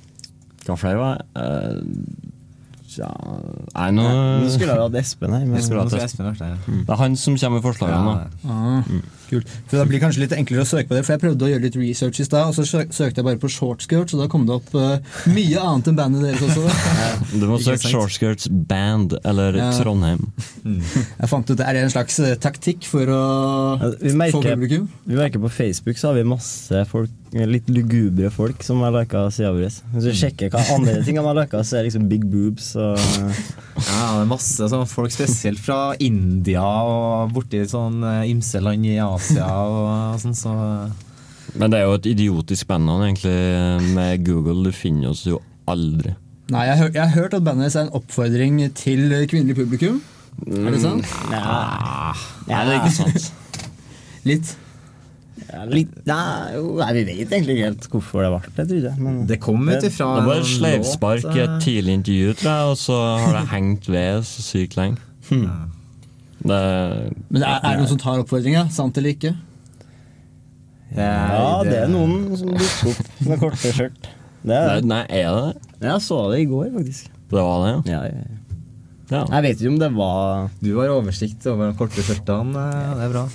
hva 0.65 0.77
flere 0.79 0.99
var 0.99 1.19
det? 1.19 1.25
Uh, 1.35 2.30
ja 2.99 3.09
Nei, 3.71 3.87
nå 3.95 4.03
Nå 4.43 4.49
skulle 4.51 4.73
jeg 4.73 4.81
hatt 4.81 4.97
Espen 5.01 5.33
her. 5.35 5.45
Men 5.47 5.63
skulle 5.63 5.85
hatt 5.85 5.95
Espen. 5.95 6.27
Espen. 6.31 6.57
Mm. 6.67 6.83
Det 6.87 6.93
er 6.95 6.99
han 7.01 7.15
som 7.19 7.37
kommer 7.39 7.59
med 7.59 7.65
forslagene. 7.65 8.13
Ja. 8.43 8.51
Ah, 8.51 8.91
kult. 9.29 9.51
For 9.69 9.77
Det 9.79 9.85
blir 9.91 10.01
kanskje 10.03 10.23
litt 10.25 10.35
enklere 10.35 10.65
å 10.65 10.67
søke 10.67 10.89
på 10.89 10.97
det, 10.97 11.03
for 11.07 11.15
jeg 11.15 11.21
prøvde 11.23 11.47
å 11.47 11.51
gjøre 11.53 11.65
litt 11.67 11.77
research 11.79 12.19
i 12.19 12.25
stad, 12.27 12.51
og 12.51 12.57
så 12.57 12.65
søkte 12.83 13.21
jeg 13.21 13.27
bare 13.27 13.39
på 13.41 13.51
shortskirts, 13.51 14.15
og 14.17 14.23
da 14.23 14.27
kom 14.31 14.43
det 14.49 14.57
opp 14.57 14.73
uh, 14.75 15.21
mye 15.31 15.61
annet 15.63 15.91
enn 15.91 15.99
bandet 15.99 16.25
deres 16.27 16.43
også. 16.49 17.37
Du 17.39 17.47
må 17.49 17.59
søke 17.63 17.91
shortskirts 17.91 18.49
Band 18.51 19.15
eller 19.23 19.55
Ja. 19.61 19.69
Trondheim. 19.79 20.27
Jeg 20.65 21.29
fant 21.31 21.49
ut 21.49 21.57
det 21.57 21.67
er 21.67 21.79
en 21.83 21.91
slags 21.93 22.17
eh, 22.23 22.35
taktikk 22.41 22.85
for 22.89 23.07
å 23.11 23.21
merker, 24.01 24.35
få 24.35 24.41
publikum. 24.45 24.87
vi 25.07 25.17
merker 25.19 25.41
på 25.43 25.51
Facebook 25.53 25.99
så 25.99 26.11
har 26.11 26.19
vi 26.19 26.25
masse 26.27 26.83
folk, 26.91 27.11
litt 27.31 27.69
lugubre 27.71 28.29
folk 28.33 28.63
som 28.63 28.81
har 28.83 28.91
lika 28.91 29.23
sida 29.31 29.51
vår. 29.55 29.69
Hvis 29.93 30.07
du 30.07 30.17
sjekker 30.19 30.51
hva 30.51 30.63
andre 30.75 30.97
ting 31.05 31.15
de 31.15 31.23
har 31.23 31.37
lika, 31.37 31.61
så 31.63 31.77
er 31.77 31.85
det 31.85 31.91
liksom 31.91 32.09
big 32.11 32.25
boobs 32.27 32.73
og 32.75 32.99
Ja, 32.99 34.17
det 34.17 34.23
er 34.23 34.27
masse 34.29 34.67
sånn 34.71 34.89
folk 34.89 35.13
spesielt 35.15 35.61
fra 35.63 35.93
India 36.03 36.63
og 36.63 37.31
borti 37.35 37.63
sånn 37.71 38.03
eh, 38.03 38.25
ymse 38.33 38.59
land 38.63 38.89
i 38.89 38.97
Asia 39.03 39.47
og 39.47 40.19
sånn, 40.21 40.35
så 40.35 40.55
Men 41.55 41.71
det 41.71 41.79
er 41.79 41.87
jo 41.87 41.95
et 41.99 42.09
idiotisk 42.11 42.67
bandnavn, 42.67 43.07
egentlig. 43.09 43.37
Med 43.95 44.25
Google, 44.27 44.67
du 44.67 44.75
finner 44.75 45.11
oss 45.11 45.25
jo 45.27 45.41
aldri. 45.71 46.13
Nei, 46.51 46.65
jeg, 46.67 46.77
har 46.79 46.89
jeg 46.91 47.01
har 47.01 47.15
hørt 47.15 47.35
at 47.35 47.43
bandet 47.47 47.69
deres 47.69 47.77
er 47.79 47.87
en 47.87 47.95
oppfordring 47.95 48.59
til 48.75 49.07
kvinnelig 49.31 49.55
publikum. 49.59 50.01
Er 50.47 50.71
det 50.73 50.81
sant? 50.83 51.07
Ja, 51.31 52.11
Nei, 52.47 52.63
det 52.67 52.73
er 52.73 52.79
ikke 52.79 52.95
sant. 52.95 53.31
Litt. 54.27 54.55
Ja, 55.49 55.63
litt, 55.67 55.91
nei, 56.07 56.53
jo, 56.55 56.63
nei, 56.79 56.89
vi 56.95 57.03
vet 57.09 57.33
egentlig 57.33 57.55
ikke 57.57 57.67
helt 57.69 57.87
hvorfor 57.91 58.23
det 58.23 58.31
ble 58.31 58.51
det, 58.55 58.65
tror 58.69 58.85
jeg. 58.87 59.03
Men 59.03 59.19
Det 59.27 59.37
kom 59.43 59.67
ut 59.67 59.87
ifra 59.87 60.09
Det 60.19 60.25
var 60.27 60.39
en 60.39 60.45
et 60.45 60.51
sleivspark 60.51 61.27
i 61.31 61.41
eh, 61.41 61.43
et 61.47 61.63
tidlig 61.65 61.95
intervju, 61.99 62.33
tror 62.39 62.51
jeg, 62.51 62.71
og 62.71 62.77
så 62.79 62.97
har 63.25 63.37
det 63.39 63.45
hengt 63.51 63.89
ved 63.91 64.25
så 64.29 64.45
sykt 64.45 64.77
lenge. 64.79 64.97
Det, 66.41 66.59
Men 67.29 67.43
er, 67.45 67.57
er 67.59 67.67
det 67.67 67.79
noen 67.81 67.91
som 67.91 68.01
tar 68.01 68.21
oppfordringa? 68.23 68.65
Sant 68.73 68.97
eller 68.97 69.15
ikke? 69.15 69.35
Ja, 70.95 71.61
det 71.63 71.77
er 71.85 71.91
noen 71.91 72.31
som 72.35 72.51
dukker 72.51 72.91
opp 72.91 73.21
med 73.29 73.43
korte 73.43 73.71
skjørt. 73.71 74.09
Det 74.41 74.57
er 74.57 74.79
det. 74.81 74.87
Nei, 74.89 75.03
er 75.07 75.29
det 75.31 75.43
det? 75.45 75.73
Jeg 75.85 76.03
så 76.03 76.21
det 76.31 76.41
i 76.43 76.47
går, 76.49 76.71
faktisk. 76.75 77.11
Det 77.31 77.43
var 77.45 77.61
det, 77.63 77.71
ja? 77.71 77.81
ja, 77.93 78.01
ja. 78.09 78.23
Ja. 78.25 78.40
Jeg 79.11 79.43
vet 79.43 79.59
ikke 79.59 79.71
om 79.73 79.79
det 79.81 79.89
var 79.95 80.45
Du 80.63 80.69
har 80.77 80.93
oversikt 80.93 81.45
over 81.51 81.71
de 81.71 81.77
korte 81.79 82.03
skjørtene, 82.05 82.61
Ja, 82.71 82.93
det 82.95 83.07
er 83.09 83.11
bra. 83.11 83.25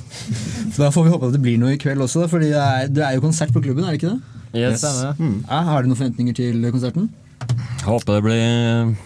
Så 0.73 0.81
Da 0.81 0.89
får 0.95 1.05
vi 1.05 1.13
håpe 1.13 1.29
at 1.29 1.37
det 1.37 1.43
blir 1.45 1.61
noe 1.61 1.75
i 1.75 1.81
kveld 1.81 2.01
også, 2.07 2.25
for 2.33 2.41
det 2.41 2.55
er, 2.57 2.89
det 2.89 3.05
er 3.05 3.19
jo 3.19 3.25
konsert 3.27 3.53
på 3.53 3.61
klubben, 3.65 3.85
er 3.85 3.93
det 3.95 4.01
ikke 4.01 4.15
det? 4.15 4.21
Yes. 4.57 4.81
Det. 4.81 5.13
Mm. 5.21 5.39
Ja, 5.45 5.61
har 5.69 5.83
du 5.85 5.91
noen 5.91 5.99
forventninger 6.01 6.37
til 6.39 6.65
konserten? 6.73 7.11
Jeg 7.45 7.85
Håper 7.85 8.17
det 8.17 8.25
blir 8.25 8.97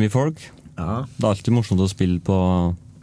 mye 0.00 0.12
folk. 0.12 0.40
Ja. 0.76 1.04
Det 1.04 1.24
er 1.24 1.30
alltid 1.34 1.54
morsomt 1.56 1.84
å 1.84 1.88
spille 1.90 2.20
på 2.24 2.38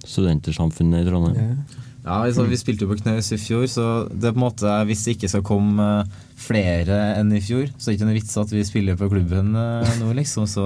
Studentersamfunnet 0.04 1.06
i 1.06 1.08
Trondheim. 1.08 1.38
Ja, 1.38 1.83
altså, 2.04 2.44
Vi 2.50 2.58
spilte 2.60 2.84
jo 2.86 2.90
på 2.92 2.98
Knaus 3.00 3.30
i 3.32 3.40
fjor, 3.40 3.64
så 3.72 3.86
det 4.12 4.28
er 4.30 4.36
på 4.36 4.40
en 4.42 4.46
måte, 4.46 4.72
hvis 4.90 5.04
det 5.06 5.16
ikke 5.16 5.30
skal 5.32 5.44
komme 5.48 5.86
eh, 6.04 6.14
flere 6.44 6.98
enn 7.22 7.32
i 7.32 7.40
fjor, 7.44 7.70
så 7.78 7.88
er 7.88 7.94
det 7.94 7.98
ikke 8.00 8.08
noe 8.10 8.18
vits 8.18 8.36
at 8.42 8.52
vi 8.52 8.64
spiller 8.68 8.98
på 9.00 9.08
klubben 9.12 9.54
eh, 9.56 9.94
nå, 10.02 10.10
liksom. 10.18 10.48
Så 10.50 10.66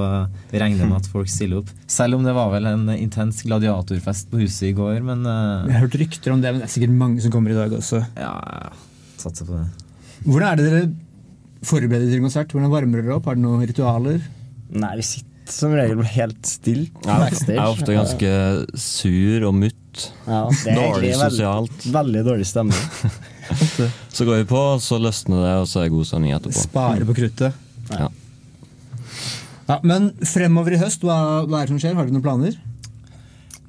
vi 0.52 0.62
regner 0.64 0.90
med 0.90 0.98
at 1.04 1.10
folk 1.12 1.30
stiller 1.30 1.62
opp. 1.62 1.70
Selv 1.86 2.18
om 2.18 2.26
det 2.26 2.34
var 2.38 2.50
vel 2.56 2.66
en 2.72 2.88
intens 2.98 3.44
gladiatorfest 3.46 4.32
på 4.34 4.42
huset 4.42 4.72
i 4.72 4.76
går, 4.78 5.02
men 5.06 5.26
eh, 5.30 5.68
Jeg 5.70 5.78
har 5.78 5.86
hørt 5.86 6.00
rykter 6.02 6.34
om 6.34 6.42
det, 6.42 6.54
men 6.56 6.64
det 6.64 6.70
er 6.72 6.76
sikkert 6.80 6.98
mange 7.04 7.22
som 7.26 7.34
kommer 7.36 7.54
i 7.54 7.60
dag 7.60 7.78
også. 7.78 8.02
ja, 8.18 8.34
satser 9.22 9.46
på 9.50 9.60
det. 9.60 9.68
Hvordan 10.26 10.48
er 10.50 10.58
det 10.58 10.66
dere 10.72 10.88
forbereder 11.68 12.10
til 12.10 12.22
konsert? 12.26 12.52
Hvordan 12.54 12.74
varmer 12.74 13.02
dere 13.06 13.18
opp? 13.20 13.30
Har 13.30 13.38
dere 13.38 13.46
noen 13.46 13.66
ritualer? 13.70 14.20
Nei, 14.74 14.96
vi 15.00 15.06
sitter 15.06 15.27
som 15.54 15.74
regel 15.76 16.04
helt 16.04 16.48
stille 16.48 16.88
er, 17.06 17.28
ofte, 17.28 17.54
jeg 17.54 17.62
er 17.62 17.72
ofte 17.72 17.96
ganske 17.96 18.32
sur 18.82 19.48
og 19.50 19.56
mutt. 19.58 20.06
Ja, 20.28 20.44
Dårlig 20.78 21.14
sosialt. 21.18 21.88
Veldig 21.94 22.24
dårlig 22.28 22.48
stemning. 22.50 22.86
Så 24.18 24.26
går 24.28 24.42
vi 24.42 24.48
på, 24.50 24.62
så 24.84 24.98
løsner 25.00 25.40
det, 25.46 25.52
og 25.62 25.68
så 25.72 25.80
er 25.80 25.86
det 25.88 25.94
god 25.94 26.08
stemning 26.10 26.34
etterpå. 26.36 26.64
Spare 26.66 27.06
på 27.08 27.14
kruttet. 27.16 27.56
Ja. 27.94 28.10
Ja, 29.68 29.78
men 29.88 30.10
fremover 30.28 30.76
i 30.76 30.80
høst, 30.82 31.04
hva, 31.04 31.46
hva 31.48 31.62
er 31.62 31.68
det 31.68 31.74
som 31.74 31.80
skjer? 31.80 31.96
Har 31.96 32.08
dere 32.08 32.16
noen 32.18 32.26
planer? 32.26 32.58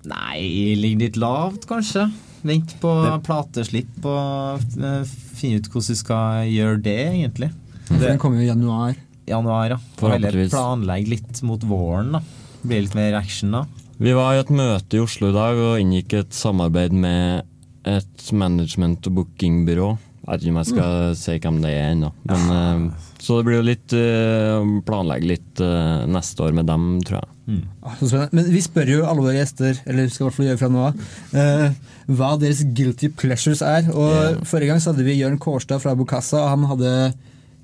Nei, 0.09 0.75
ligger 0.79 1.05
litt 1.05 1.19
lavt, 1.21 1.67
kanskje. 1.71 2.09
Vent 2.47 2.75
på 2.83 2.91
plateslipp 3.27 4.07
og 4.07 4.79
eh, 4.79 5.15
finne 5.39 5.59
ut 5.59 5.71
hvordan 5.71 5.95
du 5.95 5.99
skal 5.99 6.51
gjøre 6.51 6.83
det, 6.87 6.99
egentlig. 7.13 7.51
Det, 7.89 8.03
den 8.05 8.21
kommer 8.23 8.43
jo 8.43 8.47
i 8.47 8.51
januar. 8.51 8.99
Januar, 9.29 9.75
ja. 9.75 9.79
Forhåpentligvis. 10.01 10.51
planlegge 10.55 11.13
litt 11.15 11.43
mot 11.47 11.63
våren, 11.69 12.13
da. 12.19 12.23
Blir 12.65 12.83
litt 12.87 12.97
mer 12.99 13.15
action 13.21 13.55
da. 13.55 13.65
Vi 13.99 14.13
var 14.15 14.35
i 14.37 14.43
et 14.43 14.51
møte 14.55 14.99
i 14.99 15.03
Oslo 15.03 15.31
i 15.33 15.35
dag 15.35 15.59
og 15.59 15.81
inngikk 15.83 16.13
et 16.21 16.35
samarbeid 16.35 16.93
med 16.95 17.43
et 17.89 18.29
management- 18.33 19.07
og 19.11 19.15
bookingbyrå. 19.23 19.89
Jeg 20.29 20.29
vet 20.29 20.43
ikke 20.45 20.53
om 20.53 20.59
jeg 20.61 20.69
skal 20.69 21.15
si 21.17 21.35
hvem 21.41 21.59
det 21.63 21.71
er 21.73 21.87
ennå. 21.95 22.11
Men, 22.29 22.51
eh, 22.53 23.05
Så 23.19 23.39
det 23.39 23.47
blir 23.47 23.57
jo 23.59 23.67
litt 23.67 23.93
eh, 23.97 24.67
planlegge 24.87 25.27
litt 25.27 25.61
eh, 25.65 26.05
neste 26.07 26.45
år 26.45 26.53
med 26.55 26.67
dem, 26.69 27.01
tror 27.03 27.23
jeg. 27.23 27.29
Mm. 27.49 28.29
Men 28.37 28.51
vi 28.53 28.61
spør 28.61 28.91
jo 28.93 29.07
alle 29.09 29.25
våre 29.25 29.39
gjester, 29.41 29.81
eller 29.89 30.11
skal 30.13 30.27
i 30.27 30.29
hvert 30.29 30.37
fall 30.37 30.47
gjøre 30.51 30.61
fra 30.61 30.69
nå 30.69 30.85
av, 30.85 31.07
eh, 31.33 31.71
hva 32.13 32.31
deres 32.39 32.61
guilty 32.77 33.09
pleasures 33.09 33.63
er. 33.65 33.89
Og 33.91 34.45
Forrige 34.47 34.69
gang 34.69 34.83
så 34.85 34.93
hadde 34.93 35.07
vi 35.09 35.17
Jørn 35.19 35.41
Kårstad 35.41 35.81
fra 35.81 35.97
Bokassa, 35.97 36.45
og 36.45 36.53
han 36.53 36.69
hadde 36.75 36.93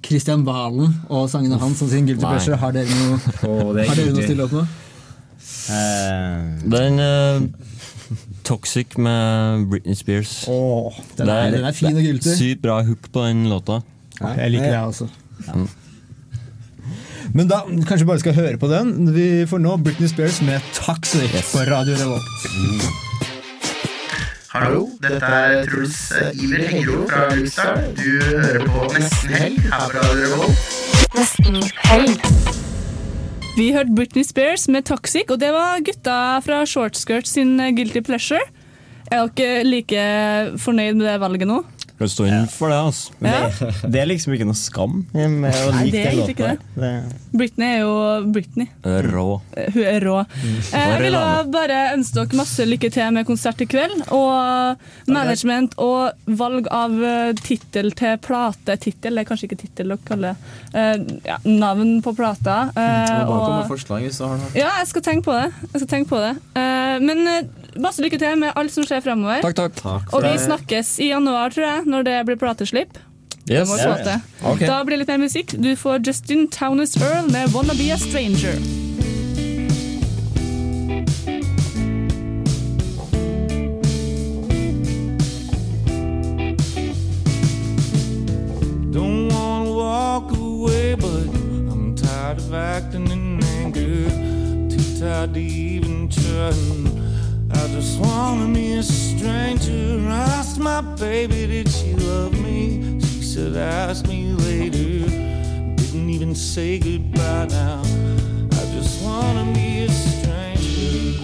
Christian 0.04 0.44
Valen 0.46 0.94
og 1.08 1.28
sangene 1.32 1.56
hans 1.60 1.78
som 1.80 1.88
sin 1.88 2.06
guilty 2.08 2.24
pleasure. 2.24 2.56
Har 2.60 2.72
dere 2.76 2.86
noe, 2.88 3.18
det 3.76 3.84
er 3.84 3.88
har 3.88 3.96
dere 4.00 4.12
noe 4.12 4.20
å 4.20 4.26
stille 4.28 4.44
opp 4.48 4.52
med? 4.58 4.66
Den 6.74 7.00
uh, 7.00 7.46
Toxic 8.44 8.98
med 9.00 9.64
Britney 9.70 9.96
Spears. 9.96 10.34
den 11.16 11.28
er- 11.32 11.50
den 11.56 11.64
er 11.64 11.72
fin 11.72 11.88
og 11.92 11.96
det 12.00 12.04
guilty. 12.04 12.34
Sykt 12.36 12.62
bra 12.62 12.82
hook 12.84 13.08
på 13.12 13.24
den 13.26 13.46
låta. 13.48 13.80
Ja, 14.20 14.34
jeg 14.44 14.54
liker 14.54 14.68
det, 14.68 14.76
jeg 14.76 14.92
også. 14.92 15.08
Ja. 15.48 15.64
Men 17.34 17.48
da 17.50 17.62
kanskje 17.66 18.04
vi 18.04 18.10
bare 18.12 18.22
skal 18.22 18.36
høre 18.36 18.58
på 18.60 18.68
den. 18.70 18.92
Vi 19.16 19.26
får 19.50 19.58
nå 19.64 19.76
Britney 19.82 20.08
Spears 20.12 20.40
med 20.44 20.60
'Toxic' 20.76 21.40
på 21.50 21.64
Radio 21.70 21.96
Revolt. 21.98 23.03
Hallo, 24.54 24.84
dette 25.02 25.26
er 25.26 25.64
Truls 25.66 25.96
eh, 26.14 26.28
Iver 26.38 26.60
Hengro 26.70 27.00
fra 27.08 27.24
Lyksdal. 27.34 27.88
Du 27.98 28.04
hører 28.22 28.60
på 28.62 28.84
Nesten 28.94 29.32
Helg 29.34 29.56
her 29.64 29.88
fra 29.90 30.02
Radio 30.04 30.28
Revolt. 30.30 30.68
Nesten 31.16 31.56
helg. 31.88 32.28
Vi 33.56 33.66
hørte 33.74 33.96
Britney 33.96 34.22
Spears 34.22 34.68
med 34.70 34.86
'Toxic', 34.86 35.26
og 35.34 35.40
det 35.42 35.50
var 35.50 35.82
gutta 35.82 36.38
fra 36.46 36.60
Shortskirt 36.70 37.26
sin 37.26 37.58
eh, 37.58 37.72
Guilty 37.74 37.98
Pleasure. 38.06 38.46
Jeg 39.10 39.18
Er 39.18 39.26
ikke 39.26 39.50
like 39.66 40.06
fornøyd 40.62 40.94
med 41.02 41.06
det 41.10 41.18
valget 41.20 41.50
nå? 41.50 41.64
Skal 42.04 42.12
stå 42.12 42.24
inn 42.28 42.48
for 42.52 42.68
det, 42.68 42.78
altså. 42.84 43.12
Ja. 43.24 43.70
Det 43.88 44.00
er 44.02 44.08
liksom 44.10 44.34
ikke 44.36 44.46
noe 44.48 44.58
skam 44.58 44.98
med 45.14 45.46
å 45.54 45.70
Nei, 45.72 45.84
det 45.90 46.00
er 46.02 46.10
egentlig 46.10 46.34
ikke 46.34 46.48
det. 46.50 46.58
Det. 46.76 46.90
Britney 47.34 47.70
er 47.76 47.80
jo 47.80 47.94
Britney. 48.34 48.66
Rå. 49.08 49.26
Eh, 49.56 49.70
Hun 49.74 49.86
er 49.88 50.04
rå. 50.04 50.18
Mm. 50.42 50.58
Eh, 50.60 50.84
Jeg 50.90 51.00
vil 51.06 51.16
bare 51.54 51.78
ønske 51.94 52.18
dere 52.20 52.38
masse 52.42 52.66
lykke 52.68 52.90
til 52.94 53.10
med 53.16 53.26
konsert 53.28 53.64
i 53.64 53.68
kveld. 53.70 54.04
Og 54.14 54.76
management 55.08 55.74
og 55.82 56.12
valg 56.38 56.68
av 56.74 56.94
eh, 57.04 57.32
tittel 57.40 57.90
til 57.96 58.18
plate. 58.24 58.76
Tittel 58.84 59.18
er 59.22 59.26
kanskje 59.28 59.48
ikke 59.48 59.60
tittel 59.64 59.94
å 59.96 59.98
kalle 60.06 60.34
eh, 60.74 60.96
ja, 61.26 61.38
navn 61.48 61.96
på 62.04 62.14
plata. 62.18 62.58
Eh, 62.74 63.24
må 63.24 63.32
bare 63.32 63.40
og- 63.40 63.58
med 63.62 63.72
forslag 63.72 64.04
hvis 64.06 64.20
du 64.20 64.26
har 64.28 64.36
noe. 64.38 64.52
ja, 64.58 64.70
jeg 64.82 64.92
skal 64.92 65.06
tenke 65.08 65.24
på 65.30 65.36
det. 65.40 65.48
Jeg 65.72 65.80
skal 65.84 65.90
tenke 65.96 66.12
på 66.12 66.20
det. 66.22 66.34
Eh, 66.60 66.98
men 67.04 67.24
masse 67.80 68.02
lykke 68.02 68.18
til 68.18 68.38
med 68.38 68.52
alt 68.56 68.72
som 68.72 68.84
skjer 68.86 69.02
fremover. 69.04 69.42
Takk, 69.42 69.56
takk. 69.56 69.74
Takk 69.82 70.14
Og 70.14 70.22
vi 70.22 70.32
det. 70.32 70.44
snakkes 70.46 70.94
i 71.00 71.10
januar, 71.10 71.50
tror 71.54 71.66
jeg, 71.66 71.84
når 71.86 72.02
det 72.10 72.18
blir 72.26 72.36
plateslipp. 72.40 72.98
Yes. 73.50 73.68
må 73.68 73.76
yeah, 73.76 74.20
få 74.40 74.56
til. 74.56 74.66
Da 74.66 74.78
blir 74.84 74.96
det 74.96 75.02
litt 75.04 75.12
mer 75.12 75.20
musikk. 75.26 75.52
Du 75.60 75.74
får 75.76 76.00
Justin 76.06 76.48
Townes 76.48 76.96
Earl 76.96 77.30
med 77.32 77.52
'Wanna 77.52 77.74
Be 77.76 77.92
A 77.92 77.96
Stranger'. 78.00 78.56
Don't 88.92 89.28
wanna 89.28 89.72
walk 89.72 90.30
away, 90.36 90.94
but 90.94 91.26
I'm 91.72 91.94
tired 91.96 92.38
of 92.38 92.54
acting 92.54 93.10
in 93.10 93.42
anger. 93.58 94.08
Too 94.70 94.98
tired 95.00 95.34
to 95.34 95.40
even 95.40 96.08
try. 96.08 96.93
I 97.50 97.68
just 97.68 97.98
wanna 98.00 98.52
be 98.52 98.74
a 98.74 98.82
stranger. 98.82 99.98
I 100.08 100.22
asked 100.38 100.58
my 100.58 100.80
baby, 100.80 101.46
did 101.46 101.68
she 101.68 101.94
love 101.94 102.32
me? 102.32 103.00
She 103.00 103.22
said, 103.22 103.56
ask 103.56 104.06
me 104.06 104.32
later. 104.32 105.08
Didn't 105.76 106.10
even 106.10 106.34
say 106.34 106.78
goodbye 106.78 107.46
now. 107.50 107.82
I 108.52 108.64
just 108.74 109.02
wanna 109.02 109.52
be 109.52 109.84
a 109.84 109.88
stranger. 109.88 111.20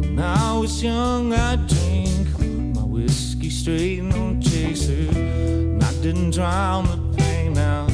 When 0.00 0.18
I 0.18 0.58
was 0.58 0.82
young, 0.82 1.32
I 1.32 1.56
drink 1.56 2.28
my 2.74 2.82
whiskey 2.82 3.50
straight, 3.50 4.02
didn't 6.04 6.32
drown 6.32 6.84
the 6.84 7.16
pain 7.16 7.54
now. 7.54 7.86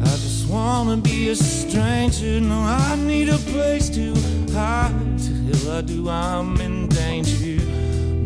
I 0.00 0.16
just 0.24 0.48
wanna 0.48 0.96
be 0.96 1.28
a 1.28 1.36
stranger. 1.36 2.40
No, 2.40 2.60
I 2.60 2.96
need 2.96 3.28
a 3.28 3.36
place 3.52 3.90
to 3.90 4.14
hide. 4.54 5.18
Till 5.18 5.70
I 5.70 5.82
do, 5.82 6.08
I'm 6.08 6.58
in 6.62 6.88
danger. 6.88 7.62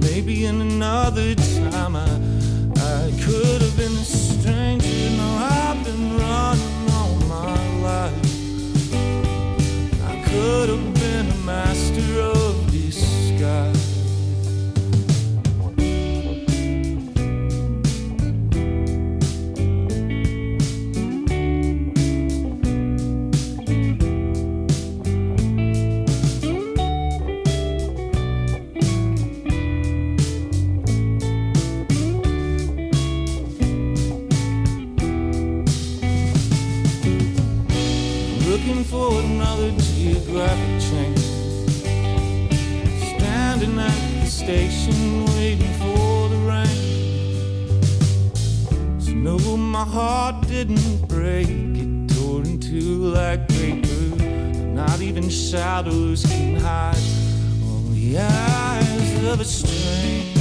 Maybe 0.06 0.44
in 0.44 0.60
another 0.60 1.34
time, 1.34 1.96
I, 1.96 2.08
I 2.76 3.10
could 3.24 3.62
have 3.62 3.76
been 3.76 3.96
a 3.96 4.04
stranger. 4.04 5.10
No, 5.16 5.28
I've 5.58 5.82
been 5.84 6.16
running 6.18 6.90
all 6.92 7.16
my 7.26 7.58
life. 7.88 8.14
I 10.04 10.22
could 10.28 10.68
have 10.68 10.94
been 10.94 11.26
a 11.32 11.38
master 11.38 12.20
of 12.20 12.35
station, 44.46 45.24
waiting 45.34 45.74
for 45.80 46.28
the 46.28 46.36
rain. 46.46 47.80
To 49.04 49.12
know 49.12 49.56
my 49.56 49.82
heart 49.82 50.46
didn't 50.46 51.08
break, 51.08 51.48
it 51.48 52.08
tore 52.14 52.42
in 52.42 52.60
two 52.60 53.08
like 53.18 53.48
paper. 53.48 54.22
Not 54.72 55.00
even 55.00 55.28
shadows 55.28 56.24
can 56.26 56.60
hide 56.60 56.94
all 57.64 57.82
the 57.90 58.18
eyes 58.20 59.24
of 59.24 59.40
a 59.40 59.44
stranger. 59.44 60.35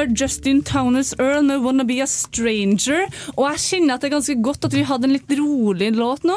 Hørte 0.00 0.16
Justin 0.16 0.62
Townes 0.64 1.12
Earl 1.18 1.44
med 1.44 1.60
'Wanna 1.60 1.84
Be 1.84 2.00
A 2.00 2.06
Stranger'. 2.08 3.04
Og 3.36 3.44
jeg 3.50 3.58
kjenner 3.60 3.94
at 3.94 4.00
det 4.00 4.08
er 4.10 4.16
ganske 4.16 4.42
godt 4.42 4.64
at 4.64 4.72
vi 4.72 4.82
hadde 4.82 5.04
en 5.04 5.12
litt 5.12 5.28
rolig 5.36 5.90
låt 5.94 6.22
nå. 6.24 6.36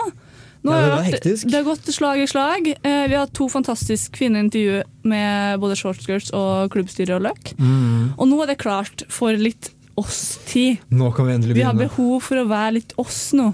nå 0.63 0.71
Ja, 0.71 0.82
det 0.82 0.89
var 0.89 0.97
vært- 0.97 1.13
hektisk. 1.13 1.43
Det 1.49 1.54
har 1.54 1.63
gått 1.63 1.86
slag 1.93 2.17
i 2.19 2.26
slag. 2.28 2.67
Eh, 2.84 3.08
Vi 3.08 3.13
har 3.13 3.26
hatt 3.26 3.34
to 3.34 3.47
fantastiske 3.47 4.17
fine 4.17 4.36
intervju 4.36 4.84
med 5.06 5.60
både 5.62 5.76
Shortskirts 5.78 6.32
og 6.34 6.71
klubbstyret 6.71 7.15
og 7.15 7.21
Løk. 7.21 7.54
Mm. 7.58 8.13
Og 8.17 8.28
nå 8.28 8.43
er 8.43 8.47
det 8.47 8.58
klart 8.58 9.04
for 9.10 9.32
litt 9.32 9.69
oss-tid. 9.97 10.80
Nå 10.91 11.15
kan 11.15 11.26
vi 11.28 11.34
endelig 11.34 11.54
Vi 11.56 11.62
har 11.62 11.73
behov 11.73 12.21
for 12.21 12.36
å 12.36 12.47
være 12.47 12.73
litt 12.73 12.93
oss 12.97 13.32
nå. 13.32 13.54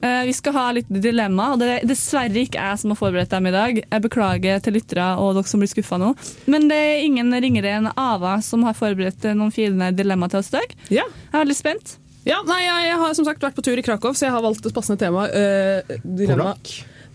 Eh, 0.00 0.24
Vi 0.26 0.32
skal 0.36 0.56
ha 0.56 0.64
litt 0.76 0.88
dilemma, 0.90 1.52
og 1.54 1.60
det 1.62 1.68
er 1.72 1.86
dessverre 1.88 2.42
ikke 2.46 2.60
jeg 2.60 2.80
som 2.82 2.92
har 2.92 3.00
forberedt 3.00 3.32
dem 3.32 3.46
i 3.46 3.54
dag. 3.54 3.82
Jeg 3.84 4.04
beklager 4.04 4.64
til 4.64 4.76
lyttere 4.78 5.10
og 5.22 5.36
dere 5.38 5.50
som 5.50 5.62
blir 5.62 5.70
skuffa 5.72 6.00
nå. 6.02 6.14
Men 6.46 6.68
det 6.70 6.80
er 6.80 7.04
ingen 7.06 7.32
ringere 7.32 7.76
enn 7.78 7.92
Ava 7.92 8.38
som 8.44 8.66
har 8.66 8.76
forberedt 8.78 9.24
eh, 9.24 9.36
noen 9.36 9.54
fine 9.54 9.92
dilemma 9.96 10.28
til 10.32 10.42
oss 10.42 10.52
i 10.52 10.58
dag. 10.58 10.76
Ja. 10.88 11.06
Jeg 11.06 11.32
er 11.34 11.44
veldig 11.44 11.58
spent. 11.58 11.96
Ja, 12.26 12.40
nei, 12.42 12.64
jeg, 12.64 12.98
har 12.98 13.14
som 13.14 13.26
sagt 13.28 13.44
vært 13.44 13.54
på 13.54 13.62
tur 13.62 13.78
i 13.78 13.84
Krakow, 13.86 14.10
så 14.16 14.26
jeg 14.26 14.34
har 14.34 14.42
valgt 14.42 14.66
et 14.66 14.74
passende 14.74 14.98
tema. 14.98 15.28
Uh, 15.30 15.98
dilemma. 16.02 16.56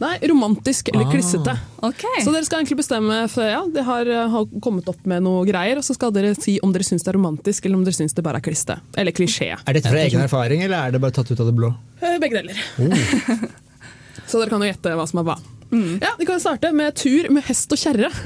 Nei, 0.01 0.15
romantisk 0.31 0.89
eller 0.89 1.05
Ah, 1.05 1.11
klissete. 1.13 1.53
Okay. 1.85 2.23
Så 2.25 2.31
dere 2.33 2.41
skal 2.47 2.57
egentlig 2.63 2.79
bestemme 2.81 3.19
for, 3.29 3.45
ja, 3.45 3.61
Det 3.69 3.83
har, 3.85 4.05
uh, 4.09 4.25
har 4.33 4.45
kommet 4.65 4.87
opp 4.89 5.03
med 5.05 5.21
noe 5.23 5.45
greier, 5.45 5.77
og 5.77 5.85
så 5.85 5.93
skal 5.93 6.09
dere 6.15 6.33
si 6.35 6.55
om 6.65 6.73
dere 6.73 6.83
syns 6.87 7.05
det 7.05 7.11
er 7.13 7.19
romantisk 7.19 7.65
eller 7.69 7.77
om 7.77 7.85
dere 7.85 7.93
syns 7.99 8.15
det 8.17 8.23
bare 8.25 8.41
er 8.41 8.45
kliste. 8.45 8.79
Eller 8.97 9.13
klisjé. 9.13 9.51
Er 9.53 9.73
dette 9.77 9.89
fra 9.93 10.01
egen 10.01 10.21
erfaring, 10.25 10.63
eller 10.65 10.87
er 10.87 10.91
det 10.95 11.01
bare 11.03 11.13
tatt 11.19 11.29
ut 11.29 11.37
av 11.39 11.45
det 11.51 11.55
blå? 11.59 11.69
Eh, 12.01 12.17
Begge 12.23 12.41
deler. 12.41 12.57
Oh. 12.81 12.89
Så 14.31 14.39
dere 14.41 14.49
kan 14.49 14.61
jo 14.63 14.71
gjette 14.71 14.95
hva 14.97 15.05
som 15.09 15.19
er 15.21 15.25
hva. 15.29 15.37
Ja, 15.71 16.15
Vi 16.19 16.25
kan 16.27 16.39
starte 16.43 16.73
med 16.75 16.97
tur 16.99 17.29
med 17.31 17.45
hest 17.47 17.71
og 17.71 17.79
kjerre. 17.79 18.09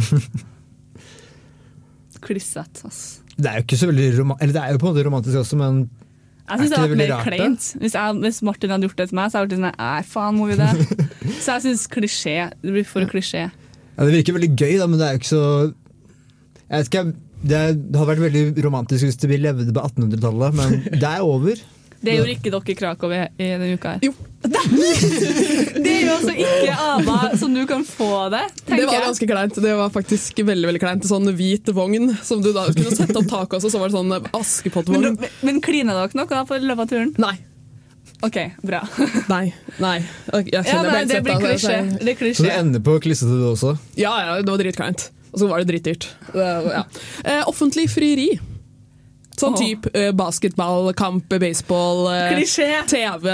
Klissete, 2.26 2.88
ass. 2.88 3.02
Det 3.36 3.52
er 3.52 3.60
jo 3.60 3.66
ikke 3.68 3.78
så 3.78 3.90
veldig 3.92 4.06
romantisk, 4.22 4.42
Eller 4.46 4.54
det 4.56 4.62
er 4.64 4.72
jo 4.72 4.80
på 4.82 4.88
en 4.88 4.94
måte 4.96 5.04
romantisk 5.06 5.36
også, 5.42 5.56
men 5.60 5.74
Jeg 6.46 6.62
syns 6.62 6.72
det 6.72 6.78
hadde 6.78 6.92
vært 6.94 7.02
mer 7.02 7.24
kleint. 7.26 7.68
Hvis, 7.82 7.96
jeg, 7.98 8.18
hvis 8.22 8.40
Martin 8.46 8.74
hadde 8.76 8.86
gjort 8.86 9.00
det 9.02 9.08
til 9.10 9.18
meg, 9.18 9.32
så 9.32 9.40
hadde 9.42 9.56
jeg 9.56 9.62
vært 9.64 9.74
sånn 9.74 9.80
Nei, 9.82 10.02
faen, 10.12 10.36
må 10.38 10.50
vi 10.52 10.58
det? 10.60 10.72
så 11.44 11.56
jeg 11.56 11.64
syns 11.66 11.86
klisjé. 11.90 12.36
Det 12.62 12.74
blir 12.76 12.86
for 12.90 13.10
klisjé. 13.10 13.48
ja, 13.50 13.98
Det 13.98 14.12
virker 14.14 14.38
veldig 14.38 14.52
gøy, 14.54 14.76
da, 14.82 14.90
men 14.92 15.02
det 15.02 15.08
er 15.08 15.16
jo 15.16 15.22
ikke 15.24 15.32
så 15.32 15.46
Jeg 16.70 16.76
vet 16.76 16.92
ikke, 16.92 17.06
det, 17.46 17.62
det 17.78 18.00
hadde 18.00 18.10
vært 18.12 18.26
veldig 18.26 18.44
romantisk 18.66 19.08
hvis 19.08 19.20
vi 19.30 19.42
levde 19.42 19.74
på 19.74 19.88
1800-tallet, 19.90 20.60
men 20.62 20.78
det 21.02 21.10
er 21.10 21.26
over. 21.26 21.62
Det 22.06 22.16
gjorde 22.20 22.36
ikke 22.38 22.54
dere 22.54 22.72
i 22.72 22.78
Krakow 22.80 23.14
i, 23.16 23.22
i 23.38 23.50
denne 23.56 23.74
uka. 23.76 23.96
her. 23.96 24.06
Jo. 24.06 24.14
det 24.46 25.90
er 25.90 26.04
jo 26.06 26.12
altså 26.14 26.34
ikke 26.38 26.74
Ava 26.78 27.32
som 27.40 27.56
du 27.56 27.64
kan 27.66 27.82
få 27.88 28.10
det, 28.30 28.44
Det 28.68 28.84
var 28.86 29.08
ganske 29.08 29.28
kleint. 29.30 29.58
Det 29.64 29.74
var 29.80 29.90
faktisk 29.94 30.44
veldig 30.46 30.70
veldig 30.70 30.84
kleint. 30.84 31.08
Sånn 31.10 31.32
hvit 31.38 31.72
vogn 31.74 32.14
som 32.26 32.44
du 32.46 32.52
da 32.54 32.68
kunne 32.70 32.94
sette 32.94 33.18
opp 33.18 33.32
taket 33.32 33.58
også, 33.60 33.74
så 33.74 33.82
var 33.82 33.90
det 33.90 33.98
sånn 33.98 34.14
Men, 34.14 34.30
Askepott-vogn. 34.38 35.10
men, 35.18 35.36
men 35.50 35.60
klina 35.66 35.98
dere 35.98 36.22
noe 36.22 36.46
på 36.46 36.62
løpet 36.62 36.86
av 36.86 36.94
turen? 36.94 37.14
Nei. 37.22 37.36
Ok, 38.26 38.38
bra. 38.64 38.80
Nei. 39.30 39.54
nei. 39.82 39.98
Jeg 40.32 40.64
Ja, 40.66 40.82
nei, 40.86 41.02
jeg 41.02 41.10
det 41.12 41.22
blir 41.26 41.42
klisjé. 41.42 41.76
det. 42.00 42.16
Det 42.22 42.36
Så 42.38 42.46
det 42.48 42.56
ender 42.56 42.82
på 42.86 42.96
klissete 43.04 43.36
du 43.38 43.46
også. 43.52 43.76
Ja, 44.00 44.14
ja, 44.24 44.42
det 44.42 44.50
var 44.50 44.62
dritkleint. 44.62 45.10
Og 45.34 45.42
så 45.42 45.50
var 45.52 45.62
det 45.62 45.68
dritdyrt. 45.74 46.08
Ja. 46.34 46.86
eh, 47.26 47.44
offentlig 47.50 47.90
frieri. 47.92 48.38
Sånn 49.36 49.56
oh. 49.56 49.60
type 49.60 49.92
uh, 49.92 50.12
basketball, 50.16 50.92
kamp, 50.96 51.28
baseball, 51.42 52.06
uh, 52.08 52.30
Klisjé. 52.32 52.70
TV, 52.88 53.28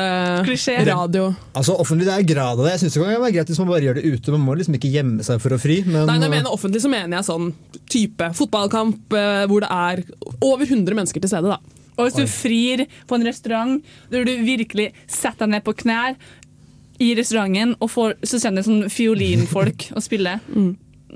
Klisjé. 0.48 0.80
radio. 0.88 1.28
Altså 1.54 1.76
Offentlig 1.82 2.08
det 2.10 2.16
er 2.16 2.26
grad 2.32 2.58
av 2.58 2.66
det. 2.66 2.74
Jeg 2.76 2.84
synes 2.86 2.98
det 2.98 3.04
kan 3.04 3.22
være 3.26 3.36
greit 3.36 3.52
hvis 3.52 3.62
man 3.62 3.70
bare 3.70 3.86
gjør 3.86 4.00
det 4.00 4.06
ute. 4.08 4.34
Man 4.34 4.46
må 4.48 4.56
liksom 4.58 4.78
ikke 4.80 4.92
gjemme 4.96 5.28
seg 5.28 5.44
for 5.44 5.54
å 5.54 5.60
fri. 5.62 5.82
Men, 5.86 6.08
Nei, 6.10 6.18
når 6.18 6.28
jeg 6.28 6.36
mener 6.38 6.56
offentlig, 6.58 6.82
så 6.82 6.92
mener 6.92 7.20
jeg 7.20 7.30
sånn 7.30 7.52
type 7.92 8.32
fotballkamp 8.40 9.18
uh, 9.18 9.44
hvor 9.52 9.66
det 9.66 9.72
er 9.78 10.04
over 10.42 10.66
100 10.66 10.98
mennesker 10.98 11.24
til 11.24 11.34
stede. 11.34 11.54
da. 11.54 11.78
Og 12.00 12.08
hvis 12.08 12.18
du 12.18 12.26
frir 12.32 12.86
på 13.06 13.18
en 13.18 13.28
restaurant 13.28 13.94
der 14.10 14.26
du 14.26 14.34
virkelig 14.46 14.90
setter 15.06 15.46
deg 15.46 15.58
ned 15.58 15.66
på 15.68 15.76
knær 15.84 16.18
i 17.02 17.14
restauranten, 17.18 17.76
og 17.82 17.90
får, 17.90 18.18
så 18.26 18.40
kjenner 18.42 18.62
du 18.62 18.70
sånn 18.70 18.90
fiolinfolk 18.94 19.90
og 19.96 20.04
spiller 20.06 20.42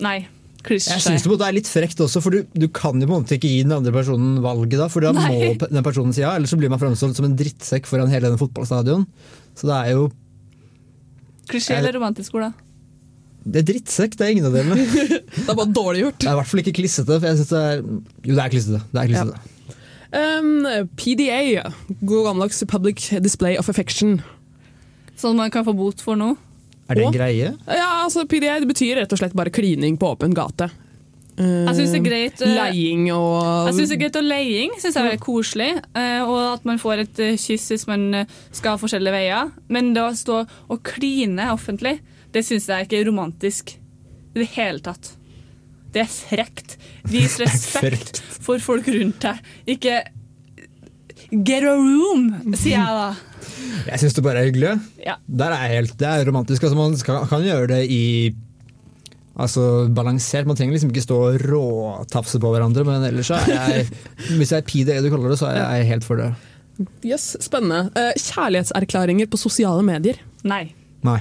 Nei. 0.01 0.17
Klisjé. 0.65 0.95
jeg 0.95 1.03
syns 1.05 1.25
det 1.25 1.45
er 1.45 1.55
litt 1.55 1.69
frekt 1.69 1.99
også, 2.01 2.21
for 2.25 2.33
du, 2.33 2.43
du 2.57 2.67
kan 2.73 2.97
jo 2.97 3.07
på 3.07 3.13
en 3.13 3.23
måte 3.23 3.37
ikke 3.37 3.51
gi 3.51 3.63
den 3.65 3.75
andre 3.75 3.93
personen 3.93 4.39
valget 4.43 4.79
da, 4.81 4.89
for 4.91 5.05
da 5.05 5.13
Nei. 5.13 5.25
må 5.29 5.55
den 5.61 5.85
personen 5.85 6.15
si 6.15 6.23
ja, 6.23 6.33
ellers 6.35 6.53
så 6.53 6.59
blir 6.59 6.71
man 6.73 6.81
fremstått 6.81 7.17
som 7.19 7.27
en 7.27 7.37
drittsekk 7.37 7.89
foran 7.89 8.09
hele 8.09 8.27
denne 8.27 8.41
fotballstadion. 8.41 9.05
Så 9.55 9.69
det 9.69 9.77
er 9.77 9.95
jo 9.95 10.07
Klisjé 11.45 11.77
eller 11.77 11.93
romantisk 11.93 12.31
skole? 12.31 12.49
Det 13.45 13.61
er 13.61 13.67
drittsekk, 13.69 14.15
det 14.17 14.25
er 14.25 14.31
ingen 14.33 14.47
av 14.49 14.55
delene. 14.57 14.85
Det 15.35 15.51
er 15.51 15.57
bare 15.59 15.69
dårlig 15.69 15.99
gjort. 16.01 16.15
Det 16.23 16.29
er 16.31 16.33
i 16.33 16.39
hvert 16.39 16.49
fall 16.49 16.61
ikke 16.63 16.77
klissete, 16.79 17.19
for 17.19 17.27
jeg 17.29 17.37
synes 17.37 17.51
det 17.51 17.59
er 17.61 17.83
Jo, 17.83 18.31
det 18.31 18.39
er 18.41 18.53
klissete. 18.55 18.79
Det 18.89 19.01
er 19.01 19.11
klissete. 19.11 19.51
Um, 20.15 20.65
PDA, 20.97 21.41
god 22.01 22.29
gammeldags 22.29 22.63
Public 22.71 23.03
Display 23.21 23.59
of 23.61 23.69
Affection. 23.69 24.17
Sånn 25.19 25.37
man 25.37 25.53
kan 25.53 25.67
få 25.67 25.75
bot 25.77 26.01
for 26.01 26.17
nå? 26.17 26.31
Er 26.89 26.97
det 26.99 27.05
en 27.07 27.13
greie? 27.15 27.51
Ja, 27.65 27.87
altså 28.03 28.25
PDA 28.29 28.59
det 28.61 28.67
betyr 28.69 28.99
rett 29.01 29.13
og 29.15 29.21
slett 29.21 29.33
bare 29.37 29.53
klining 29.53 29.97
på 29.97 30.11
åpen 30.13 30.35
gate. 30.37 30.69
Uh, 31.35 31.65
Jeg 31.67 31.75
synes 31.75 31.91
det 31.91 31.99
er 31.99 32.05
greit, 32.05 32.41
uh, 32.45 32.51
Leiing 32.55 33.09
og 33.11 33.67
Jeg 33.67 33.73
syns 33.75 33.89
det 33.91 33.95
er 33.97 34.01
greit 34.05 34.19
å 34.19 34.21
leiing, 34.23 34.75
synes 34.79 34.95
jeg 34.95 35.15
er 35.17 35.19
koselig. 35.19 35.71
Uh, 35.97 36.21
Og 36.23 36.37
at 36.53 36.67
man 36.69 36.79
får 36.79 37.01
et 37.03 37.19
eh, 37.25 37.35
kyss 37.41 37.65
hvis 37.73 37.83
man 37.89 38.05
eh, 38.21 38.37
skal 38.55 38.79
forskjellige 38.79 39.15
veier. 39.17 39.49
Men 39.67 39.91
det 39.97 40.05
å 40.05 40.13
stå 40.15 40.37
og 40.45 40.83
kline 40.87 41.49
offentlig, 41.51 41.97
det 42.31 42.45
syns 42.47 42.69
jeg 42.71 42.87
ikke 42.87 43.01
er 43.01 43.09
romantisk 43.09 43.75
i 43.75 44.39
det 44.43 44.47
hele 44.55 44.79
tatt. 44.85 45.11
Det 45.91 46.05
er 46.05 46.11
frekt. 46.11 46.77
Vis 47.11 47.35
respekt 47.43 48.21
for 48.45 48.61
folk 48.63 48.87
rundt 48.91 49.19
deg. 49.25 49.43
Ikke 49.75 50.03
get 51.31 51.65
a 51.65 51.75
room, 51.75 52.29
sier 52.53 52.79
jeg 52.79 52.97
da. 52.99 53.09
Jeg 53.85 54.01
syns 54.01 54.17
det 54.17 54.23
bare 54.25 54.41
er 54.41 54.49
hyggelig. 54.49 54.73
Ja. 55.03 55.17
Der 55.25 55.53
er 55.53 55.69
helt, 55.75 55.93
det 55.99 56.09
er 56.09 56.25
romantisk. 56.27 56.63
Altså, 56.65 56.77
man 56.79 56.97
skal, 56.97 57.27
kan 57.29 57.45
gjøre 57.45 57.69
det 57.75 57.85
i 57.91 58.03
Altså 59.35 59.89
balansert. 59.91 60.47
Man 60.47 60.55
trenger 60.55 60.77
liksom 60.77 60.93
ikke 60.93 61.03
stå 61.03 61.15
og 61.27 61.41
råtafse 61.43 62.39
på 62.39 62.51
hverandre, 62.53 62.85
men 62.87 63.03
ellers 63.03 63.27
så 63.27 63.41
er 63.41 63.49
jeg 63.51 63.87
Hvis 64.39 64.53
jeg 64.53 64.61
er 64.61 64.67
PDA 64.69 65.01
du 65.03 65.09
kaller 65.11 65.33
det, 65.33 65.39
så 65.41 65.49
er 65.51 65.59
jeg 65.59 65.89
helt 65.91 66.07
for 66.07 66.21
det. 66.21 66.29
Yes, 67.03 67.33
Spennende. 67.43 67.89
Uh, 67.95 68.13
kjærlighetserklæringer 68.15 69.27
på 69.31 69.39
sosiale 69.39 69.83
medier. 69.83 70.21
Nei. 70.47 70.69
Nei. 71.03 71.19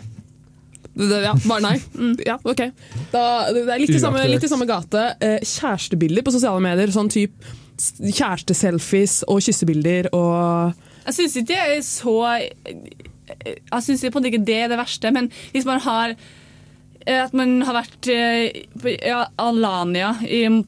Ja, 0.95 1.35
bare 1.43 1.61
nei. 1.65 1.75
Mm, 1.99 2.15
ja, 2.31 2.39
ok. 2.39 2.63
Da, 3.11 3.25
det 3.51 3.67
er 3.67 3.83
litt 3.83 3.95
i 3.95 4.03
samme, 4.03 4.23
litt 4.31 4.47
i 4.47 4.51
samme 4.51 4.67
gate. 4.71 5.05
Eh, 5.19 5.41
kjærestebilder 5.43 6.27
på 6.27 6.35
sosiale 6.35 6.63
medier. 6.63 6.95
Sånn 6.95 7.11
type 7.11 7.55
kjæresteselfies 7.81 9.23
og 9.29 9.43
kyssebilder 9.43 10.11
og 10.15 10.75
Jeg 11.05 11.17
syns 11.17 11.37
ikke 11.37 11.51
det 11.51 11.59
er 11.59 11.83
så 11.85 12.15
Jeg 12.39 13.83
syns 13.83 14.07
på 14.07 14.09
en 14.09 14.17
måte 14.19 14.33
ikke 14.33 14.47
det 14.47 14.63
er 14.63 14.73
det 14.73 14.81
verste, 14.81 15.11
men 15.13 15.31
hvis 15.53 15.67
man 15.69 15.81
har 15.85 16.15
eh, 16.15 17.21
at 17.25 17.33
man 17.37 17.63
har 17.65 17.77
vært 17.77 18.09
eh, 18.13 18.63
på 18.81 18.95
ja, 18.95 19.25
Alania 19.41 20.13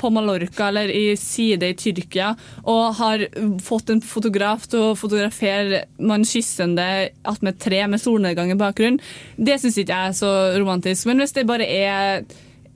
på 0.01 0.11
Mallorca 0.13 0.69
eller 0.69 0.91
i 0.93 1.17
Side 1.21 1.69
i 1.69 1.77
Tyrkia 1.79 2.33
og 2.65 2.97
har 3.01 3.27
fått 3.65 3.93
en 3.93 4.03
fotograf 4.03 4.67
til 4.73 4.91
å 4.91 4.97
fotografere 4.99 5.85
man 5.99 6.27
kyssende 6.27 6.89
attmed 7.25 7.55
et 7.55 7.63
tre 7.69 7.85
med 7.87 8.03
solnedgang 8.03 8.53
i 8.53 8.59
bakgrunnen, 8.61 9.01
det 9.37 9.61
syns 9.61 9.79
ikke 9.79 9.95
jeg 9.95 10.13
er 10.13 10.19
så 10.19 10.35
romantisk. 10.59 11.07
Men 11.09 11.23
hvis 11.23 11.37
det 11.37 11.49
bare 11.49 11.69
er 11.69 12.27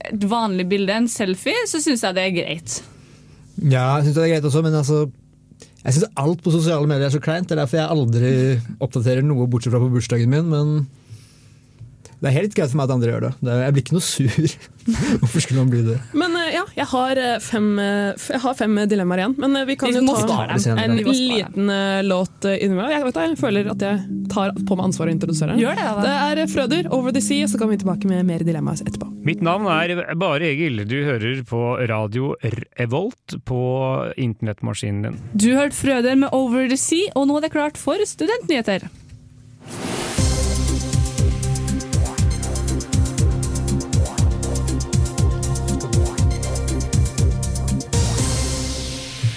et 0.09 0.25
vanlig 0.25 0.65
bilde, 0.69 0.93
en 0.95 1.11
selfie, 1.11 1.67
så 1.69 1.81
syns 1.81 2.05
jeg 2.05 2.17
det 2.17 2.25
er 2.25 2.35
greit. 2.39 2.81
Ja, 3.59 3.97
jeg 3.99 4.07
syns 4.07 4.15
det 4.17 4.23
er 4.23 4.33
greit 4.35 4.47
også, 4.47 4.63
men 4.65 4.77
altså 4.77 5.01
Jeg 5.81 5.95
syns 5.95 6.09
alt 6.23 6.41
på 6.45 6.53
sosiale 6.53 6.87
medier 6.89 7.09
er 7.09 7.13
så 7.13 7.21
kleint. 7.23 7.49
Det 7.49 7.57
er 7.57 7.63
derfor 7.63 7.79
jeg 7.81 7.89
aldri 7.89 8.33
oppdaterer 8.79 9.25
noe 9.25 9.47
bortsett 9.49 9.73
fra 9.73 9.81
på 9.81 9.89
bursdagen 9.91 10.29
min, 10.29 10.49
men 10.51 10.83
det 12.21 12.29
er 12.29 12.35
helt 12.35 12.53
greit 12.53 12.69
for 12.69 12.77
meg 12.77 12.85
at 12.85 12.93
andre 12.93 13.09
gjør 13.09 13.23
det. 13.25 13.31
jeg 13.49 13.73
blir 13.73 13.81
ikke 13.81 13.95
noe 13.97 14.05
sur. 14.05 14.51
Hvorfor 15.23 15.41
skulle 15.41 15.63
man 15.63 15.71
bli 15.73 15.81
det? 15.87 15.95
Men 16.13 16.30
ja, 16.53 16.63
jeg 16.75 16.87
har 16.91 17.19
eh, 17.21 17.37
fem, 17.43 17.67
eh, 17.79 18.25
jeg 18.33 18.41
har 18.43 18.57
fem 18.59 18.77
eh, 18.81 18.87
dilemmaer 18.91 19.23
igjen. 19.23 19.35
Men 19.41 19.55
eh, 19.59 19.65
vi 19.69 19.75
kan 19.79 19.91
Vi 19.91 20.01
jo 20.01 20.15
ta 20.27 20.45
en 20.83 20.95
liten 20.97 21.69
eh, 21.73 22.01
låt 22.07 22.47
eh, 22.47 22.57
innimellom. 22.65 22.91
Jeg, 22.93 23.13
jeg 23.15 23.39
føler 23.41 23.71
at 23.73 23.85
jeg 23.85 24.21
tar 24.31 24.53
på 24.55 24.77
meg 24.77 24.89
ansvaret 24.89 25.13
å 25.13 25.17
introdusere 25.17 25.55
den. 25.55 25.63
Gjør 25.63 25.79
det, 25.79 25.87
da. 25.87 26.05
Det 26.05 26.15
er 26.27 26.43
eh, 26.43 26.49
Frøder, 26.51 26.91
Over 26.95 27.15
the 27.15 27.23
Sea, 27.23 27.49
så 27.51 27.59
kommer 27.61 27.77
vi 27.77 27.83
tilbake 27.83 28.09
med 28.11 28.25
mer 28.29 28.45
dilemmaer 28.47 28.83
etterpå. 28.85 29.09
Mitt 29.27 29.43
navn 29.45 29.67
er 29.69 29.95
Bare 30.19 30.49
Egil. 30.49 30.83
Du 30.89 30.97
hører 31.05 31.43
på 31.47 31.61
radio 31.91 32.33
Revolt 32.79 33.37
på 33.45 33.61
internettmaskinen 34.17 35.05
din. 35.09 35.21
Du 35.33 35.51
hørte 35.57 35.77
Frøder 35.77 36.17
med 36.17 36.33
Over 36.35 36.67
the 36.71 36.79
Sea, 36.79 37.11
og 37.15 37.29
nå 37.29 37.37
er 37.39 37.47
det 37.47 37.55
klart 37.55 37.79
for 37.81 38.01
studentnyheter. 38.07 38.89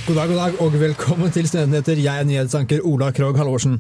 God 0.05 0.19
dag, 0.19 0.29
god 0.29 0.37
dag, 0.37 0.57
og 0.61 0.75
velkommen 0.77 1.31
til 1.33 1.47
Studentnyheter. 1.49 1.97
Jeg 1.97 2.21
er 2.21 2.27
nyhetsanker 2.29 2.83
Ola 2.85 3.07
Krogh 3.17 3.39
Halvorsen. 3.41 3.79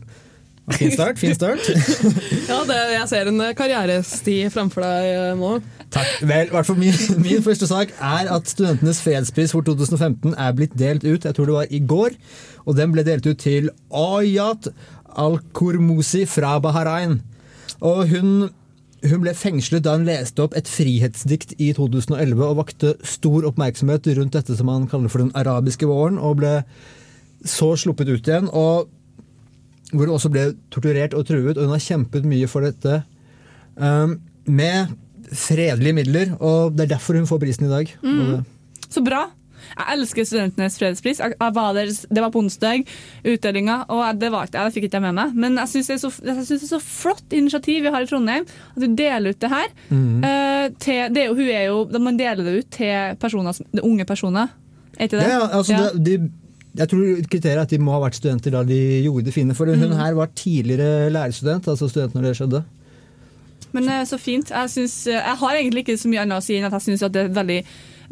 Fin 0.72 0.92
start. 0.94 1.18
fin 1.20 1.34
start. 1.34 1.60
Ja, 2.48 2.62
det, 2.64 2.78
jeg 2.94 3.08
ser 3.10 3.28
en 3.28 3.42
eh, 3.44 3.50
karrieresti 3.52 4.38
framfor 4.54 4.87
deg 4.87 5.08
eh, 5.10 5.34
nå. 5.37 5.50
Takk. 5.92 6.14
Vel, 6.24 6.48
hvert 6.54 6.70
min, 6.80 6.96
min 7.26 7.44
første 7.44 7.68
sak 7.68 7.92
er 7.98 8.30
at 8.32 8.48
Studentenes 8.48 9.02
fredspris 9.04 9.52
for 9.52 9.68
2015 9.68 10.32
er 10.32 10.56
blitt 10.56 10.72
delt 10.80 11.04
ut. 11.04 11.28
Jeg 11.28 11.37
tror 11.37 11.50
det 11.50 11.58
var 11.58 11.68
i 11.68 11.82
går. 11.92 12.16
Og 12.64 12.80
den 12.80 12.96
ble 12.96 13.04
delt 13.04 13.28
ut 13.28 13.44
til 13.44 13.68
Ayat 13.92 14.70
Al-Kurmusi 15.20 16.24
fra 16.24 16.56
Bahrain. 16.64 17.18
Og 17.84 18.08
hun, 18.14 18.48
hun 19.05 19.23
ble 19.25 19.35
fengslet 19.37 19.85
da 19.85 19.95
hun 19.99 20.07
leste 20.09 20.43
opp 20.45 20.57
et 20.57 20.69
frihetsdikt 20.71 21.55
i 21.61 21.73
2011 21.77 22.40
og 22.47 22.59
vakte 22.62 22.95
stor 23.07 23.47
oppmerksomhet 23.51 24.09
rundt 24.19 24.37
dette 24.37 24.57
som 24.57 24.71
man 24.71 24.88
kaller 24.90 25.12
for 25.12 25.25
den 25.25 25.33
arabiske 25.37 25.88
våren, 25.88 26.17
og 26.19 26.40
ble 26.40 26.55
så 27.45 27.75
sluppet 27.77 28.09
ut 28.09 28.29
igjen. 28.29 28.49
og 28.49 28.90
hvor 29.95 30.09
hun 30.09 30.17
også 30.17 30.31
ble 30.33 30.49
torturert 30.75 31.14
og 31.14 31.27
truet, 31.29 31.57
og 31.57 31.69
hun 31.69 31.75
har 31.77 31.83
kjempet 31.83 32.27
mye 32.27 32.49
for 32.51 32.67
dette 32.67 33.03
um, 33.77 34.17
med 34.51 34.95
fredelige 35.35 35.97
midler, 35.97 36.35
og 36.40 36.75
det 36.75 36.87
er 36.87 36.97
derfor 36.97 37.19
hun 37.19 37.29
får 37.29 37.40
prisen 37.43 37.69
i 37.69 37.73
dag. 37.73 37.93
Mm. 38.03 38.43
Så 38.88 39.03
bra. 39.05 39.27
Jeg 39.72 39.96
elsker 39.96 40.29
Studentenes 40.29 40.79
fredspris. 40.81 41.22
Jeg, 41.22 41.37
jeg 41.40 41.57
var 41.57 41.72
der, 41.77 41.90
det 41.90 42.24
var 42.24 42.33
på 42.35 42.42
onsdag, 42.44 42.85
utdelinga, 43.24 43.81
og 43.88 44.05
jeg, 44.05 44.20
det 44.22 44.33
var 44.35 44.48
jeg, 44.48 44.59
det 44.59 44.77
fikk 44.77 44.88
ikke 44.88 45.00
jeg 45.00 45.07
med 45.07 45.18
meg. 45.18 45.35
Men 45.46 45.59
jeg 45.62 45.72
syns 45.72 45.90
det, 45.92 46.12
det 46.27 46.37
er 46.37 46.68
så 46.68 46.83
flott 46.83 47.37
initiativ 47.37 47.83
vi 47.87 47.94
har 47.94 48.05
i 48.05 48.11
Trondheim, 48.11 48.46
at 48.74 48.81
vi 48.85 48.92
deler 48.98 49.35
ut 49.35 49.42
det 49.42 49.53
her. 49.53 49.74
Mm. 49.90 50.22
Uh, 50.24 50.66
til, 50.83 51.03
det 51.14 51.24
er 51.24 51.29
jo, 51.31 51.37
hun 51.40 51.50
er 51.50 51.66
jo, 51.68 51.83
Man 52.05 52.20
deler 52.20 52.46
det 52.46 52.57
ut 52.61 52.72
til 52.74 53.18
personer, 53.20 53.61
unge 53.83 54.07
personer. 54.09 54.55
Er 54.98 55.09
ikke 55.09 55.18
det? 55.18 55.29
Ja, 55.29 55.38
ja, 55.38 55.50
altså 55.59 55.72
Ja. 55.72 55.90
det, 55.94 56.18
de, 56.20 56.31
jeg 56.74 56.90
tror 56.90 57.03
kriteriet 57.31 57.59
er 57.59 57.62
at 57.62 57.70
de 57.70 57.79
må 57.79 57.92
ha 57.94 58.00
vært 58.03 58.16
studenter 58.18 58.55
da 58.55 58.64
de 58.66 58.79
gjorde 59.05 59.29
det 59.29 59.35
fine. 59.35 59.55
For 59.55 59.70
hun 59.70 59.92
mm. 59.92 59.98
her 59.98 60.16
var 60.18 60.33
tidligere 60.35 61.11
lærerstudent, 61.14 61.68
altså 61.70 61.88
student 61.88 62.16
når 62.16 62.29
det 62.29 62.37
skjedde. 62.38 62.62
Men 63.74 63.88
eh, 63.90 64.05
så 64.07 64.18
fint. 64.18 64.50
Jeg, 64.50 64.70
synes, 64.70 65.07
eh, 65.07 65.18
jeg 65.18 65.38
har 65.40 65.59
egentlig 65.59 65.85
ikke 65.85 65.98
så 65.98 66.11
mye 66.11 66.24
annet 66.24 66.42
å 66.42 66.44
si 66.44 66.59
enn 66.59 66.66
at 66.68 66.74
jeg 66.79 66.87
syns 66.88 67.07
det 67.14 67.22
er 67.22 67.35
veldig, 67.35 67.61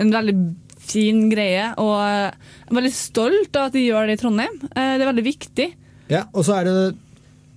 en 0.02 0.14
veldig 0.14 0.36
fin 0.82 1.24
greie. 1.32 1.68
Og 1.80 1.94
jeg 2.02 2.26
er 2.32 2.76
veldig 2.78 2.92
stolt 2.96 3.56
av 3.58 3.70
at 3.70 3.76
de 3.78 3.86
gjør 3.86 4.10
det 4.10 4.18
i 4.18 4.22
Trondheim. 4.22 4.58
Eh, 4.74 4.92
Det 4.98 5.04
er 5.06 5.10
veldig 5.12 5.24
viktig. 5.28 5.68
Ja, 6.12 6.24
og 6.34 6.44
så 6.44 6.58
er 6.60 6.68
det 6.68 6.76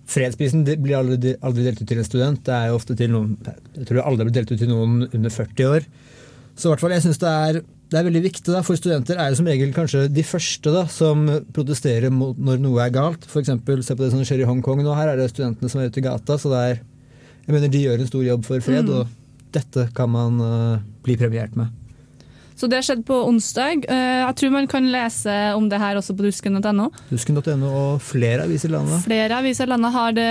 Fredsprisen 0.05 0.61
blir 0.65 0.99
aldri, 0.99 1.31
aldri 1.41 1.63
delt 1.65 1.79
ut 1.81 1.87
til 1.89 1.97
en 1.97 2.05
student. 2.05 2.43
Det 2.45 2.53
er 2.53 2.67
jo 2.69 2.75
ofte 2.77 2.93
til 2.97 3.09
noen 3.09 3.31
Jeg 3.41 3.87
tror 3.87 3.97
det 3.97 4.03
aldri 4.05 4.27
blir 4.27 4.35
delt 4.37 4.51
ut 4.53 4.59
til 4.61 4.69
noen 4.69 4.99
under 5.07 5.33
40 5.33 5.65
år. 5.71 5.87
Så 6.55 6.67
i 6.67 6.71
hvert 6.71 6.83
fall, 6.83 6.93
jeg 6.93 7.03
syns 7.07 7.17
det, 7.23 7.63
det 7.89 7.97
er 7.99 8.05
veldig 8.05 8.21
viktig, 8.23 8.45
da, 8.53 8.61
for 8.63 8.77
studenter 8.77 9.17
er 9.19 9.31
jo 9.33 9.39
som 9.41 9.49
regel 9.49 9.73
kanskje 9.75 10.03
de 10.13 10.23
første 10.23 10.71
da, 10.71 10.85
som 10.93 11.25
protesterer 11.57 12.13
mot 12.13 12.37
når 12.37 12.61
noe 12.63 12.83
er 12.85 12.93
galt. 12.95 13.25
Eksempel, 13.27 13.81
se 13.83 13.97
på 13.97 14.05
det 14.05 14.11
som 14.13 14.21
skjer 14.23 14.43
i 14.45 14.47
Hongkong 14.47 14.83
nå. 14.85 14.93
Her 14.95 15.11
er 15.15 15.17
det 15.19 15.31
studentene 15.33 15.69
som 15.73 15.81
er 15.81 15.89
ute 15.89 15.99
i 15.99 16.05
gata. 16.05 16.37
så 16.37 16.53
det 16.53 16.61
er, 16.69 16.79
jeg 17.47 17.55
mener 17.57 17.73
De 17.73 17.81
gjør 17.81 17.99
en 18.05 18.07
stor 18.13 18.23
jobb 18.29 18.45
for 18.45 18.61
fred, 18.61 18.85
Mm. 18.85 18.93
og 19.01 19.51
dette 19.57 19.89
kan 19.97 20.09
man 20.13 20.39
uh, 20.39 20.77
bli 21.03 21.17
premiert 21.17 21.55
med. 21.57 21.73
Så 22.55 22.69
det 22.71 22.81
skjedde 22.87 23.03
på 23.07 23.17
onsdag. 23.27 23.83
Eh, 23.91 24.21
jeg 24.23 24.35
tror 24.39 24.53
man 24.53 24.67
kan 24.71 24.85
lese 24.91 25.33
om 25.57 25.67
det 25.71 25.79
her 25.81 25.99
også 25.99 26.15
på 26.15 26.23
dusken.no. 26.23 26.87
Dusken.no 27.09 27.71
og 27.71 28.03
flere 28.03 28.45
aviser 28.47 28.71
i 28.71 28.75
landet. 28.77 29.01
Flere 29.03 29.41
aviser 29.41 29.67
i 29.67 29.73
landet 29.73 29.95
har 29.95 30.15
det 30.15 30.29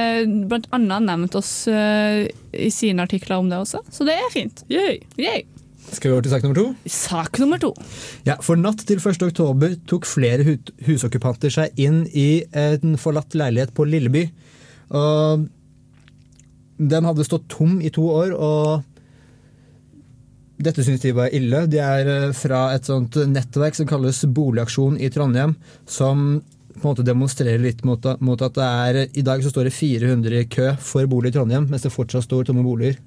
blant 0.48 0.70
annet 0.76 1.04
nevnt 1.10 1.36
oss 1.36 1.52
eh, 1.68 2.24
i 2.56 2.70
sine 2.72 3.04
artikler 3.04 3.42
om 3.42 3.50
det 3.52 3.60
også, 3.60 3.82
så 3.92 4.08
det 4.08 4.16
er 4.16 4.32
fint. 4.32 4.64
Yay. 4.72 5.44
Skal 5.92 6.10
vi 6.10 6.14
over 6.14 6.24
til 6.24 6.32
sak 6.32 6.46
nummer 6.46 6.56
to? 6.56 6.66
Sak 6.88 7.38
nummer 7.42 7.60
to. 7.60 7.72
Ja, 8.24 8.38
For 8.42 8.56
natt 8.56 8.86
til 8.88 9.02
1. 9.02 9.26
oktober 9.28 9.76
tok 9.90 10.08
flere 10.08 10.56
husokkupanter 10.86 11.52
seg 11.52 11.76
inn 11.80 12.06
i 12.08 12.40
en 12.56 12.96
forlatt 13.00 13.36
leilighet 13.36 13.74
på 13.76 13.84
Lilleby. 13.84 14.24
Og 14.96 15.44
den 16.78 17.06
hadde 17.06 17.26
stått 17.26 17.46
tom 17.52 17.78
i 17.84 17.92
to 17.94 18.08
år, 18.10 18.32
og 18.34 18.82
dette 20.56 20.84
syns 20.86 21.02
de 21.02 21.12
var 21.16 21.32
ille. 21.34 21.64
De 21.66 21.78
er 21.82 22.06
eh, 22.10 22.32
fra 22.36 22.68
et 22.74 22.86
sånt 22.86 23.16
nettverk 23.30 23.74
som 23.74 23.88
kalles 23.90 24.20
Boligaksjon 24.24 24.98
i 25.02 25.10
Trondheim, 25.10 25.56
som 25.86 26.42
på 26.74 26.82
en 26.82 26.90
måte 26.90 27.06
demonstrerer 27.06 27.60
litt 27.62 27.84
mot, 27.86 28.02
mot 28.20 28.40
at 28.42 28.54
det 28.56 28.64
er 28.66 28.96
I 29.14 29.22
dag 29.22 29.42
så 29.44 29.50
står 29.52 29.68
det 29.68 29.74
400 29.76 30.40
i 30.40 30.46
kø 30.50 30.72
for 30.82 31.06
bolig 31.10 31.30
i 31.30 31.36
Trondheim, 31.38 31.68
mens 31.70 31.86
det 31.86 31.92
fortsatt 31.94 32.26
står 32.26 32.48
tomme 32.48 32.64
boliger. 32.66 32.98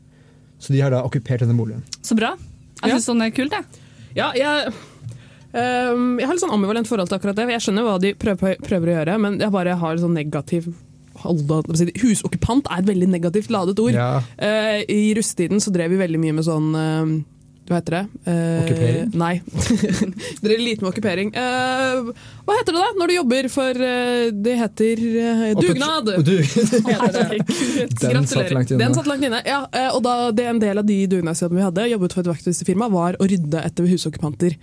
Så 0.60 0.74
de 0.74 0.80
har 0.82 0.94
da 0.94 1.04
okkupert 1.06 1.44
denne 1.44 1.58
boligen. 1.58 1.84
Så 2.02 2.16
bra. 2.18 2.36
Jeg 2.82 2.94
Ja. 2.94 2.98
sånn 3.04 3.22
er 3.26 3.32
kult, 3.36 3.52
jeg. 3.52 3.66
Ja, 4.16 4.32
jeg, 4.34 4.74
ehm, 5.54 6.18
jeg 6.20 6.28
har 6.28 6.34
litt 6.34 6.44
sånn 6.44 6.54
ambivalent 6.56 6.88
forhold 6.88 7.10
til 7.10 7.18
akkurat 7.20 7.36
det. 7.36 7.48
Jeg 7.50 7.62
skjønner 7.62 7.84
hva 7.86 8.00
de 8.02 8.14
prøver, 8.14 8.58
prøver 8.64 8.88
å 8.88 8.96
gjøre, 8.98 9.20
men 9.20 9.40
jeg 9.40 9.52
bare 9.52 9.76
har 9.76 9.98
sånn 9.98 10.16
negativ 10.16 10.74
Husokkupant 11.18 12.68
er 12.70 12.84
et 12.84 12.86
veldig 12.86 13.08
negativt 13.10 13.50
ladet 13.50 13.80
ord. 13.82 13.96
Ja. 13.96 14.22
Uh, 14.38 14.84
I 14.86 15.14
russetiden 15.18 15.58
så 15.58 15.74
drev 15.74 15.90
vi 15.90 15.98
veldig 15.98 16.20
mye 16.22 16.36
med 16.38 16.46
sånn 16.46 16.68
eh, 16.78 17.24
hva 17.68 17.80
heter 17.82 17.96
det? 17.98 18.02
Eh, 18.32 18.60
Okkupering? 18.64 19.10
Nei. 19.20 19.42
Drev 20.46 20.62
lite 20.62 20.84
med 20.84 20.90
okkupering. 20.92 21.32
Eh, 21.36 22.12
hva 22.48 22.56
heter 22.56 22.76
det 22.78 22.84
da 22.84 22.92
når 22.96 23.12
du 23.12 23.16
jobber 23.18 23.50
for 23.52 23.82
eh, 23.88 24.30
Det 24.32 24.56
heter 24.62 25.02
eh, 25.24 25.44
dugnad! 25.60 26.14
Du-. 26.24 26.38
Den 28.08 28.28
satt 28.30 28.54
langt 28.56 28.72
inne. 28.72 28.80
Den 28.80 28.96
satt 28.96 29.10
langt 29.12 29.28
inne. 29.28 29.42
Ja, 29.44 29.66
eh, 29.76 29.90
og 29.92 30.04
da, 30.06 30.16
det 30.32 30.48
En 30.48 30.62
del 30.64 30.80
av 30.80 30.88
de 30.88 31.02
dugnadsjobbene 31.12 31.60
vi 31.60 31.66
hadde, 31.68 31.88
jobbet 31.92 32.16
for 32.16 32.24
et 32.24 32.32
vaktmesterfirma, 32.32 32.88
var 32.94 33.20
å 33.20 33.28
rydde 33.28 33.64
etter 33.68 33.90
husokkupanter. 33.92 34.56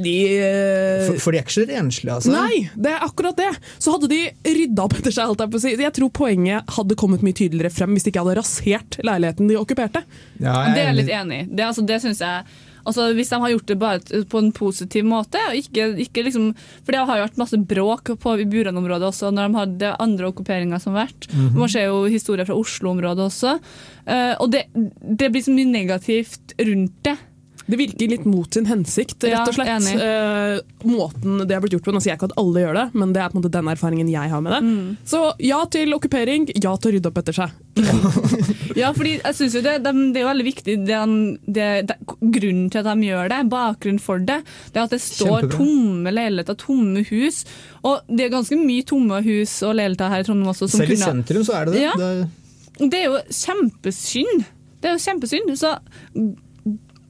De 0.00 0.16
uh... 0.40 1.06
For, 1.06 1.20
for 1.26 1.34
de 1.34 1.40
er 1.40 1.44
ikke 1.44 1.56
så 1.58 1.66
renslige, 1.68 2.14
altså? 2.14 2.32
Nei, 2.32 2.66
det 2.74 2.92
er 2.94 3.04
akkurat 3.04 3.36
det! 3.38 3.50
Så 3.76 3.94
hadde 3.94 4.08
de 4.12 4.20
rydda 4.48 4.86
opp 4.86 4.98
etter 4.98 5.12
seg. 5.14 5.28
Alt 5.28 5.44
jeg, 5.44 5.52
på 5.52 5.60
å 5.60 5.64
si. 5.64 5.74
jeg 5.84 5.96
tror 5.98 6.12
poenget 6.16 6.76
hadde 6.78 6.98
kommet 7.00 7.24
mye 7.26 7.36
tydeligere 7.36 7.72
frem 7.74 7.96
hvis 7.96 8.06
de 8.06 8.14
ikke 8.14 8.24
hadde 8.24 8.38
rasert 8.40 9.00
leiligheten 9.04 9.50
de 9.50 9.58
okkuperte. 9.60 10.04
Ja, 10.38 10.62
Det 10.72 10.80
er 10.80 10.88
jeg 10.88 11.00
litt 11.02 11.12
enig 11.12 11.42
i. 11.42 11.48
Det, 11.52 11.66
altså, 11.68 11.84
det 11.88 12.00
synes 12.04 12.24
jeg 12.24 12.46
Altså, 12.84 13.06
hvis 13.16 13.30
de 13.32 13.40
har 13.40 13.52
gjort 13.54 13.70
det 13.70 13.76
bare 13.80 14.22
på 14.28 14.40
en 14.40 14.50
positiv 14.52 15.06
måte, 15.08 15.40
og 15.48 15.56
ikke, 15.56 15.86
ikke 16.04 16.26
liksom, 16.26 16.50
for 16.84 16.92
det 16.92 17.00
har 17.00 17.20
jo 17.20 17.26
vært 17.26 17.38
masse 17.40 17.60
bråk 17.70 18.12
på 18.20 18.34
i 18.42 18.48
Buran-området 18.50 19.08
også, 19.08 19.30
når 19.32 19.48
de 19.48 19.60
hadde 19.60 19.92
andre 20.04 20.28
okkuperinger 20.28 20.82
som 20.82 20.92
har 20.92 21.06
vært. 21.06 21.30
Mhm. 21.32 21.54
Man 21.62 21.72
ser 21.72 21.88
jo 21.88 22.04
historier 22.12 22.48
fra 22.48 22.58
Oslo-området 22.60 23.24
også. 23.24 23.56
Uh, 24.04 24.34
og 24.36 24.50
det, 24.52 24.66
det 25.00 25.30
blir 25.32 25.44
så 25.44 25.54
mye 25.54 25.70
negativt 25.70 26.52
rundt 26.60 26.98
det. 27.08 27.16
Det 27.66 27.78
virker 27.80 28.10
litt 28.10 28.24
mot 28.28 28.52
sin 28.52 28.66
hensikt, 28.68 29.24
rett 29.24 29.48
og 29.48 29.54
slett. 29.56 29.68
enig. 29.72 29.94
uh, 29.96 30.58
måten 30.84 31.46
det 31.48 31.54
har 31.56 31.62
blitt 31.64 31.72
gjort 31.78 31.86
på. 31.86 31.94
Nå 31.96 32.00
sier 32.04 32.12
jeg 32.12 32.18
ikke 32.20 32.28
at 32.32 32.38
alle 32.42 32.60
gjør 32.60 32.74
det, 32.76 32.86
men 33.00 33.12
det 33.14 33.22
er 33.24 33.30
på 33.32 33.38
en 33.38 33.42
måte 33.42 33.52
den 33.54 33.70
erfaringen 33.72 34.10
jeg 34.12 34.28
har 34.34 34.42
med 34.44 34.52
det. 34.52 34.60
Mm. 34.66 34.96
Så 35.08 35.22
ja 35.40 35.62
til 35.72 35.94
okkupering, 35.96 36.50
ja 36.60 36.74
til 36.76 36.90
å 36.90 36.94
rydde 36.98 37.08
opp 37.12 37.22
etter 37.22 37.38
seg. 37.40 37.54
Ja, 38.74 38.88
fordi 38.90 39.20
jeg 39.20 39.34
synes 39.38 39.54
jo 39.54 39.60
det, 39.62 39.72
det, 39.84 39.90
det 40.10 40.18
er 40.18 40.24
jo 40.24 40.28
veldig 40.32 40.44
viktig 40.48 40.72
det, 40.88 40.96
det, 41.54 41.66
det, 41.86 41.94
Grunnen 42.18 42.64
til 42.72 42.80
at 42.80 42.88
de 42.88 43.06
gjør 43.06 43.28
det, 43.30 43.36
bakgrunnen 43.52 44.00
for 44.02 44.18
det, 44.18 44.40
det 44.74 44.80
er 44.80 44.88
at 44.88 44.94
det 44.96 44.98
står 45.04 45.44
Kjempebra. 45.44 45.58
tomme 45.60 46.12
leiligheter, 46.16 46.56
tomme 46.58 47.04
hus. 47.06 47.44
Og 47.86 48.00
det 48.10 48.26
er 48.26 48.32
ganske 48.34 48.58
mye 48.58 48.82
tomme 48.90 49.20
hus 49.22 49.52
og 49.62 49.76
leiligheter 49.78 50.10
her 50.10 50.24
i 50.24 50.26
Trondheim 50.26 50.50
også. 50.50 50.66
som 50.66 50.80
Selv 50.82 50.90
i 50.90 50.96
kunne- 50.96 51.12
sentrum 51.12 51.46
så 51.46 51.54
er 51.60 51.70
det 51.70 51.76
det. 51.76 51.84
Ja. 51.84 52.88
Det 52.90 52.98
er 52.98 53.06
jo 53.12 53.20
kjempesynd. 53.30 54.44
Det 54.82 54.90
er 54.90 54.96
jo 54.98 55.04
kjempesynd. 55.06 55.54
Så 55.62 55.76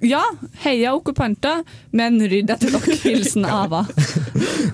ja, 0.06 0.22
heia 0.64 0.94
okkupanter, 0.96 1.64
men 1.96 2.20
rydd 2.20 2.52
etter 2.54 2.74
dere. 2.74 2.98
Hilsen 3.04 3.46
Ava. 3.48 3.84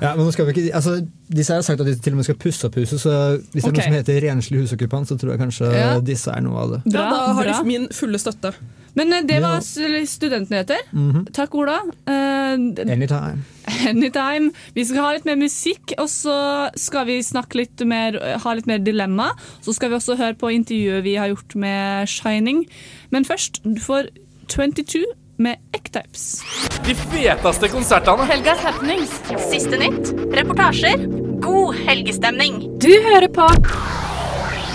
ja, 0.02 0.14
men 0.16 0.24
nå 0.24 0.30
skal 0.34 0.48
vi 0.48 0.56
ikke, 0.56 0.68
altså, 0.76 1.00
Disse 1.30 1.54
har 1.54 1.62
sagt 1.62 1.78
at 1.78 1.86
de 1.86 1.94
til 1.94 2.16
og 2.16 2.18
med 2.18 2.26
skal 2.26 2.38
pusse 2.42 2.66
opp 2.66 2.74
huset, 2.80 2.98
så 2.98 3.12
hvis 3.52 3.62
det 3.62 3.68
er 3.68 3.74
noe 3.76 3.84
som 3.86 3.94
heter 4.00 4.16
renslig 4.24 4.64
husokkupant, 4.64 5.06
så 5.06 5.14
tror 5.20 5.36
jeg 5.36 5.42
kanskje 5.44 5.70
Ja. 5.70 5.92
disse 6.02 6.32
er 6.34 6.42
noe 6.42 6.58
av 6.58 6.72
det. 6.74 6.80
Bra, 6.90 7.04
ja, 7.04 7.10
da 7.14 7.34
har 7.38 7.46
bra. 7.46 7.58
de 7.60 7.68
min 7.68 7.86
fulle 7.94 8.18
støtte. 8.18 8.50
Men 8.98 9.12
eh, 9.12 9.22
det 9.26 9.38
var 9.42 9.60
studentnyheter. 10.06 10.76
Mm 10.92 11.10
-hmm. 11.12 11.32
Takk, 11.32 11.54
Ola. 11.54 11.78
Uh, 12.08 12.92
Anytime. 12.92 13.44
Anytime. 13.88 14.50
Vi 14.74 14.84
skal 14.84 15.00
ha 15.00 15.12
litt 15.12 15.24
mer 15.24 15.36
musikk, 15.36 15.92
og 15.98 16.08
så 16.08 16.70
skal 16.76 17.06
vi 17.06 17.22
snakke 17.22 17.54
litt 17.54 17.86
mer, 17.86 18.38
ha 18.38 18.54
litt 18.54 18.66
mer 18.66 18.78
dilemma. 18.78 19.30
Så 19.60 19.72
skal 19.72 19.88
vi 19.90 19.94
også 19.94 20.16
høre 20.16 20.34
på 20.34 20.48
intervjuet 20.48 21.04
vi 21.04 21.14
har 21.14 21.28
gjort 21.28 21.54
med 21.54 22.08
Shining. 22.08 22.66
Men 23.10 23.24
først, 23.24 23.60
du 23.64 23.80
får 23.80 24.08
22 24.48 25.04
med 25.40 25.56
Ektypes. 25.72 26.42
De 26.84 26.94
feteste 26.94 27.68
konsertene. 27.72 28.26
Helgas 28.28 28.60
happenings. 28.64 29.12
Siste 29.50 29.78
nytt. 29.80 30.12
Reportasjer. 30.36 31.06
God 31.40 31.78
helgestemning. 31.86 32.60
Du 32.80 32.90
hører 33.08 33.28
på 33.32 33.46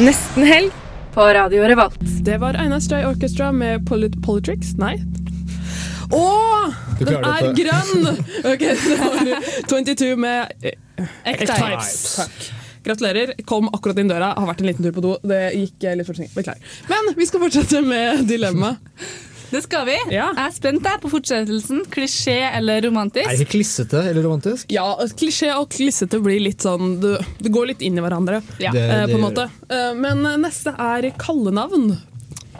Nesten 0.01 0.43
helg 0.49 0.73
på 1.13 1.27
Radio 1.37 1.67
Revolt. 1.69 2.01
Det 2.25 2.39
var 2.41 2.57
Einar 2.59 2.81
Stray 2.83 3.05
Orchestra 3.07 3.51
med 3.55 3.85
Polit 3.87 4.17
Politrix. 4.25 4.73
Nei. 4.81 4.97
Å! 6.11 6.25
Du 6.99 7.05
Den 7.05 7.21
er 7.21 7.45
dette. 7.45 7.53
grønn! 7.61 8.09
Ok, 8.41 8.65
det 8.65 8.97
var 8.99 9.47
22 9.69 10.09
med 10.19 10.55
Ektypes. 11.29 11.93
Takk. 12.17 12.49
Gratulerer. 12.85 13.33
Kom 13.45 13.69
akkurat 13.73 14.01
inn 14.01 14.09
døra. 14.11 14.33
Har 14.37 14.49
vært 14.49 14.65
en 14.65 14.69
liten 14.69 14.85
tur 14.85 14.93
på 14.97 15.05
do. 15.05 15.15
Det 15.25 15.39
gikk 15.55 15.87
eh, 15.87 15.95
litt. 16.01 16.35
Beklager. 16.35 16.75
Men 16.91 17.13
vi 17.17 17.29
skal 17.29 17.45
fortsette 17.45 17.81
med 17.85 18.25
dilemma. 18.29 18.75
Det 19.51 19.61
skal 19.63 19.85
vi. 19.87 19.95
Jeg 20.11 20.33
er 20.41 20.51
spent 20.55 20.87
på 21.03 21.09
fortsettelsen. 21.11 21.83
Klisjé 21.93 22.37
eller 22.57 22.81
romantisk? 22.87 23.27
Er 23.29 23.35
det 23.37 23.45
ikke 23.45 23.57
klissete 23.57 24.01
eller 24.09 24.23
romantisk? 24.25 24.71
Ja, 24.73 24.87
klisjé 25.19 25.51
og 25.55 25.69
klissete 25.73 26.19
blir 26.23 26.41
litt 26.43 26.65
sånn 26.65 26.99
Det, 27.03 27.13
det 27.45 27.51
går 27.53 27.67
litt 27.73 27.81
inn 27.85 27.97
i 27.97 28.03
hverandre, 28.03 28.41
Ja. 28.59 28.71
Det- 28.71 28.81
eh, 28.89 29.05
det 29.05 29.13
på 29.13 29.19
en 29.19 29.25
måte. 29.27 29.49
Eh, 29.69 29.93
men 29.95 30.25
eh, 30.25 30.37
neste 30.37 30.73
er 30.77 31.09
kallenavn. 31.21 31.97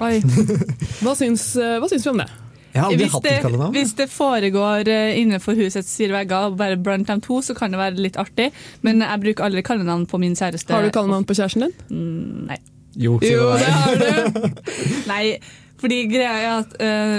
Oi. 0.02 0.20
Hva 1.04 1.14
syns, 1.16 1.56
eh, 1.56 1.78
hva 1.80 1.88
syns 1.90 2.04
vi 2.06 2.10
om 2.12 2.18
det? 2.24 2.30
Jeg 2.76 2.82
har 2.84 2.90
aldri 2.92 3.06
Hvis 3.06 3.14
hatt 3.14 3.24
det, 3.24 3.32
et 3.38 3.44
kallenavn. 3.46 3.72
hvis 3.78 3.92
det 3.96 4.08
foregår 4.12 4.88
eh, 4.92 5.18
innenfor 5.22 5.56
husets 5.56 5.94
fire 5.96 6.12
vegger, 6.18 6.56
bare 6.60 6.76
blant 6.84 7.08
dem 7.08 7.22
to, 7.24 7.38
så 7.42 7.56
kan 7.56 7.72
det 7.72 7.80
være 7.80 8.02
litt 8.04 8.18
artig. 8.20 8.50
Men 8.84 9.00
jeg 9.00 9.22
bruker 9.24 9.46
aldri 9.48 9.64
kallenavn 9.64 10.04
på 10.12 10.20
min 10.20 10.36
kjæreste. 10.36 10.74
Har 10.76 10.84
du 10.84 10.92
kallenavn 10.92 11.24
på 11.24 11.38
kjæresten 11.40 11.64
din? 11.70 11.76
Mm, 11.90 12.48
nei. 12.50 12.58
Jo, 13.00 13.16
Jo, 13.24 13.46
det 13.60 13.72
har 13.72 13.96
du. 13.96 14.50
Nei, 15.12 15.40
fordi 15.82 16.04
greia 16.12 16.36
er 16.36 16.52
at 16.62 16.78
uh, 16.80 17.18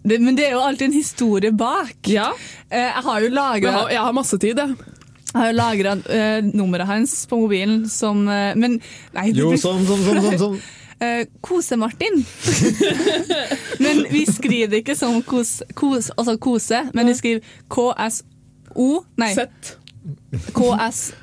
det, 0.00 0.16
Men 0.22 0.36
det 0.36 0.46
er 0.46 0.54
jo 0.56 0.62
alltid 0.64 0.88
en 0.88 0.96
historie 0.96 1.52
bak. 1.52 1.98
Ja. 2.08 2.30
Uh, 2.72 2.78
jeg 2.78 3.04
har 3.04 3.20
jo 3.20 3.28
lagra 3.34 3.74
jeg, 3.74 3.92
jeg 3.96 4.06
har 4.06 4.16
masse 4.16 4.38
tid, 4.40 4.62
jeg. 4.62 4.96
Jeg 5.30 5.38
har 5.38 5.52
jo 5.52 5.54
lagra 5.54 5.94
nummeret 6.42 6.88
hans 6.88 7.12
på 7.30 7.36
mobilen 7.38 7.84
som 7.86 8.24
eh, 8.26 8.50
Men 8.58 8.80
nei, 9.14 9.28
Jo, 9.30 9.52
sånn, 9.54 9.84
sånn, 9.86 10.02
sånn, 10.02 10.22
sånn, 10.24 10.38
sånn. 10.40 10.60
Eh, 11.00 11.24
Kose-Martin. 11.40 12.26
men 13.84 14.02
vi 14.12 14.26
skriver 14.28 14.68
det 14.68 14.82
ikke 14.82 14.96
som 14.98 15.22
kos, 15.24 15.62
kos, 15.72 16.10
altså 16.12 16.34
kose, 16.36 16.82
men 16.92 17.08
vi 17.08 17.14
skriver 17.16 17.40
KSO 17.72 19.04
Nei. 19.16 19.32
Sett. 19.32 19.78
KSCH 20.52 21.14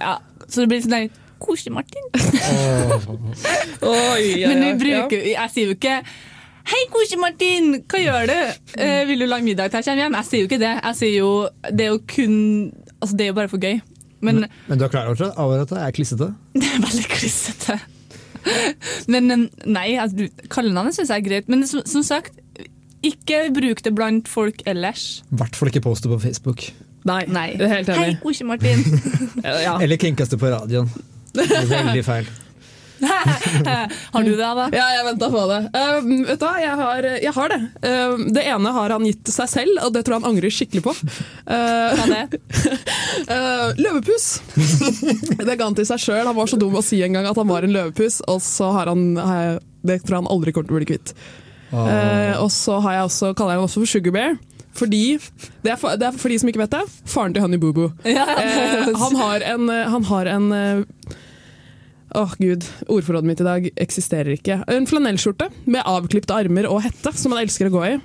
Ja, 0.00 0.14
så 0.46 0.60
det 0.62 0.68
blir 0.72 0.80
sånn 0.86 0.96
der 0.96 1.12
Kose-Martin. 1.42 2.04
Oi, 3.88 4.24
ja, 4.40 4.48
Men 4.50 4.64
vi 4.64 4.72
bruker 4.82 5.22
Jeg 5.30 5.52
sier 5.54 5.70
jo 5.70 5.76
ikke 5.76 5.98
Hei, 6.68 6.80
Kose-Martin! 6.92 7.70
Hva 7.88 8.00
gjør 8.02 8.26
du? 8.28 8.34
Eh, 8.76 9.04
vil 9.08 9.22
du 9.24 9.26
lage 9.30 9.46
middag 9.46 9.70
til 9.72 9.80
jeg 9.80 9.86
kommer 9.88 10.02
hjem? 10.04 10.16
Jeg 10.18 10.28
sier 10.28 10.42
jo 10.42 10.48
ikke 10.50 10.58
det. 10.60 10.72
Jeg 10.84 10.98
sier 10.98 11.14
jo 11.16 11.30
Det 11.70 11.86
er 11.86 11.92
jo 11.94 12.00
kun 12.12 12.34
Altså, 12.98 13.14
det 13.16 13.24
er 13.24 13.30
jo 13.30 13.36
bare 13.38 13.48
for 13.52 13.62
gøy. 13.62 13.78
Men 14.26 14.44
Men 14.66 14.80
du 14.80 14.84
er 14.84 14.90
klar 14.92 15.06
over 15.06 15.14
det? 15.20 15.30
over 15.38 15.62
at 15.62 15.70
det 15.70 15.78
er 15.78 15.94
klissete? 15.94 16.26
det 16.58 16.66
er 16.66 16.82
veldig 16.82 17.04
klissete. 17.12 17.76
Men 19.06 19.30
eh, 19.30 19.44
nei, 19.70 19.86
altså, 20.02 20.26
kallenavnet 20.50 20.96
syns 20.98 21.12
jeg 21.14 21.22
er 21.22 21.26
greit. 21.28 21.48
Men 21.48 21.62
som, 21.70 21.84
som 21.86 22.02
sagt, 22.02 22.34
ikke 23.06 23.44
bruk 23.54 23.84
det 23.86 23.94
blant 23.94 24.26
folk 24.28 24.64
ellers. 24.66 25.22
I 25.30 25.38
hvert 25.38 25.54
fall 25.56 25.70
ikke 25.70 25.84
poste 25.86 26.10
på 26.10 26.18
Facebook. 26.26 26.66
Nei, 27.06 27.22
Nei. 27.30 27.52
det 27.56 27.68
er 27.68 27.74
helt 27.76 27.92
Hei, 27.94 28.08
koselig 28.18 28.48
Kose-Martin! 28.58 28.82
Ja. 29.64 29.76
Eller 29.78 29.96
kringkaste 30.02 30.36
på 30.40 30.50
radioen. 30.50 30.90
Det 31.34 31.48
veldig 31.72 32.04
feil. 32.06 32.28
Har 34.12 34.24
du 34.26 34.30
det, 34.32 34.42
da? 34.42 34.64
Ja, 34.74 34.86
jeg 34.96 35.04
venta 35.06 35.28
på 35.30 35.42
det. 35.46 35.58
Uh, 35.70 36.08
vet 36.26 36.40
du 36.40 36.44
hva, 36.48 36.54
jeg 36.58 36.74
har, 36.80 37.08
jeg 37.22 37.34
har 37.36 37.52
det. 37.52 37.58
Uh, 37.84 38.24
det 38.34 38.44
ene 38.50 38.72
har 38.74 38.94
han 38.96 39.06
gitt 39.06 39.30
seg 39.30 39.52
selv, 39.52 39.78
og 39.86 39.94
det 39.94 40.02
tror 40.02 40.16
jeg 40.16 40.24
han 40.24 40.30
angrer 40.32 40.54
skikkelig 40.56 40.82
på. 40.88 40.94
Hva 41.46 42.06
er 42.08 42.14
det? 42.32 42.40
løvepus. 43.84 44.28
det 45.38 45.54
ga 45.54 45.68
han 45.68 45.78
til 45.78 45.86
seg 45.86 46.02
sjøl. 46.08 46.24
Han 46.26 46.38
var 46.38 46.50
så 46.50 46.58
dum 46.58 46.80
å 46.80 46.84
si 46.84 46.98
en 47.06 47.14
gang 47.14 47.28
at 47.30 47.38
han 47.38 47.50
var 47.50 47.66
en 47.66 47.76
løvepus, 47.76 48.22
og 48.26 48.42
så 48.42 48.72
har 48.74 48.90
han 48.90 49.12
Det 49.14 50.00
tror 50.02 50.16
jeg 50.16 50.24
han 50.24 50.32
aldri 50.34 50.56
kommer 50.56 50.72
til 50.72 50.78
å 50.78 50.82
bli 50.82 50.90
kvitt. 50.96 51.14
Eh, 51.72 52.34
og 52.40 52.50
så 52.52 52.78
har 52.84 52.98
jeg 52.98 53.08
også, 53.10 53.34
kaller 53.36 53.56
jeg 53.56 53.60
ham 53.60 53.68
også 53.68 53.82
for 53.82 53.92
Sugar 53.92 54.14
Bear. 54.14 54.38
Fordi, 54.78 55.04
det 55.64 55.74
er 55.74 55.80
for, 55.80 55.98
det 55.98 56.06
er 56.08 56.18
for 56.18 56.32
de 56.32 56.38
som 56.40 56.50
ikke 56.50 56.62
vet 56.62 56.76
det, 56.76 56.84
faren 57.10 57.34
til 57.34 57.44
Honey 57.44 57.60
Boo 57.62 57.74
Boo. 57.76 57.92
Ja, 58.18 58.26
Eh, 58.38 58.92
han 58.98 59.16
har 59.18 59.42
en, 59.54 59.68
han 59.68 60.04
har 60.04 60.26
en 60.30 60.52
Åh, 60.52 62.20
Åh 62.22 62.34
gud, 62.38 62.64
ordforrådet 62.88 63.28
mitt 63.28 63.40
i 63.42 63.46
dag 63.46 63.66
eksisterer 63.76 64.32
ikke. 64.38 64.62
En 64.72 64.86
flanellskjorte 64.88 65.50
med 65.68 65.84
avklipte 65.84 66.36
armer 66.36 66.68
og 66.70 66.80
hette, 66.86 67.12
som 67.18 67.34
han 67.34 67.44
elsker 67.44 67.68
å 67.68 67.74
gå 67.74 67.82
i. 67.88 67.98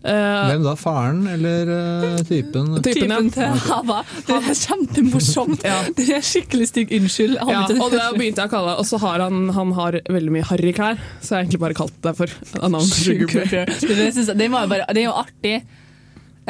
Uh, 0.00 0.46
Hvem 0.48 0.62
da? 0.64 0.72
Faren 0.80 1.26
eller 1.28 1.68
uh, 1.68 2.20
typen? 2.24 2.70
Typen, 2.80 3.10
ja. 3.12 3.18
Til 3.34 3.58
Hava. 3.66 3.98
Det 4.24 4.38
er 4.38 4.56
kjempemorsomt. 4.56 5.66
Det 5.98 6.06
er 6.16 6.24
skikkelig 6.24 6.70
stygg. 6.70 6.94
Unnskyld. 6.96 7.36
ja, 7.36 7.66
og 7.74 7.92
det 7.92 8.06
begynte 8.16 8.46
jeg 8.46 8.48
å 8.48 8.54
kalle 8.54 8.78
Og 8.80 8.88
så 8.88 9.00
har 9.02 9.20
han, 9.26 9.50
han 9.52 9.74
har 9.76 9.98
veldig 10.08 10.32
mye 10.38 10.46
harry 10.48 10.72
klær, 10.76 11.02
så 11.20 11.34
jeg 11.34 11.36
har 11.36 11.44
egentlig 11.44 11.62
bare 11.66 11.76
kalt 11.82 11.98
det 12.06 12.14
for 12.16 12.32
navnet 12.62 12.88
Sugar 12.88 13.28
Bear. 13.52 13.74
det, 13.76 14.08
synes 14.16 14.32
det, 14.32 14.48
bare, 14.54 14.88
det 14.88 15.04
er 15.04 15.08
jo 15.10 15.18
artig. 15.20 15.54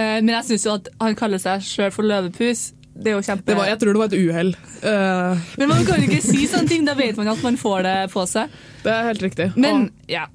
Eh, 0.01 0.19
men 0.25 0.35
jeg 0.39 0.49
syns 0.51 0.67
jo 0.67 0.77
at 0.79 0.91
han 1.01 1.17
kaller 1.19 1.43
seg 1.43 1.65
sjøl 1.67 1.93
for 1.95 2.09
løvepus. 2.09 2.71
Det 2.91 3.13
er 3.13 3.17
jo 3.17 3.23
kjempe... 3.25 3.47
Det 3.49 3.57
var, 3.57 3.69
jeg 3.71 3.81
tror 3.81 3.97
det 3.97 4.01
var 4.03 4.11
et 4.11 4.19
uhell. 4.19 4.51
Uh... 4.83 5.49
Men 5.61 5.71
man 5.71 5.87
kan 5.89 6.03
jo 6.03 6.09
ikke 6.11 6.25
si 6.25 6.45
sånne 6.51 6.69
ting, 6.69 6.85
da 6.89 6.97
vet 6.99 7.17
man 7.21 7.31
at 7.33 7.41
man 7.45 7.57
får 7.61 7.87
det 7.87 7.97
på 8.13 8.27
seg. 8.29 8.53
Det 8.85 8.93
er 8.93 9.09
helt 9.09 9.25
riktig. 9.25 9.47
Men 9.57 9.89
ja, 10.11 10.27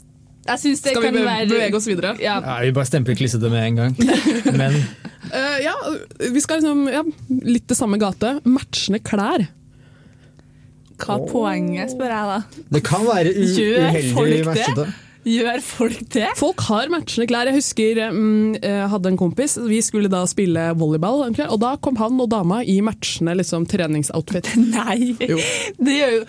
jeg 0.45 0.61
syns 0.61 0.81
det 0.85 0.93
Skal 0.93 1.03
vi 1.03 1.09
kan 1.09 1.17
be- 1.17 1.25
være 1.27 1.49
bevege 1.49 1.77
oss 1.77 1.87
videre? 1.89 2.15
Ja. 2.21 2.37
Ja, 2.41 2.55
vi 2.63 2.71
bare 2.77 2.89
stempler 2.89 3.17
klissete 3.17 3.49
med 3.53 3.65
en 3.65 3.79
gang. 3.81 3.95
Men 4.61 4.79
uh, 5.33 5.57
ja, 5.61 5.75
vi 6.21 6.41
skal 6.43 6.61
liksom 6.61 6.85
ja, 6.89 7.03
litt 7.45 7.67
til 7.69 7.79
samme 7.79 8.01
gate. 8.01 8.37
Matchende 8.45 9.01
klær. 9.05 9.47
Hva 10.95 11.17
er 11.17 11.25
poenget, 11.27 11.91
spør 11.91 12.13
jeg 12.13 12.27
da. 12.29 12.65
det 12.71 12.81
kan 12.87 13.01
være 13.03 13.33
uheldig 13.35 14.45
matchete. 14.47 14.85
Gjør 15.25 15.61
folk 15.65 16.01
det? 16.13 16.27
Folk 16.37 16.61
har 16.67 16.91
matchende 16.93 17.25
klær. 17.29 17.49
Jeg 17.49 17.57
husker 17.57 18.01
mm, 18.13 18.59
jeg 18.61 18.89
hadde 18.91 19.09
en 19.09 19.17
kompis, 19.17 19.55
vi 19.65 19.79
skulle 19.81 20.11
da 20.11 20.19
spille 20.29 20.67
volleyball, 20.77 21.23
og 21.47 21.57
da 21.63 21.71
kom 21.81 21.97
han 21.97 22.21
og 22.21 22.29
dama 22.29 22.59
i 22.61 22.75
matchende 22.85 23.33
liksom, 23.39 23.65
treningsoutfit. 23.69 24.51
Nei! 24.75 25.15
Jo. 25.25 25.39
Det, 25.79 25.97
gjør 25.97 26.13
jo, 26.19 26.21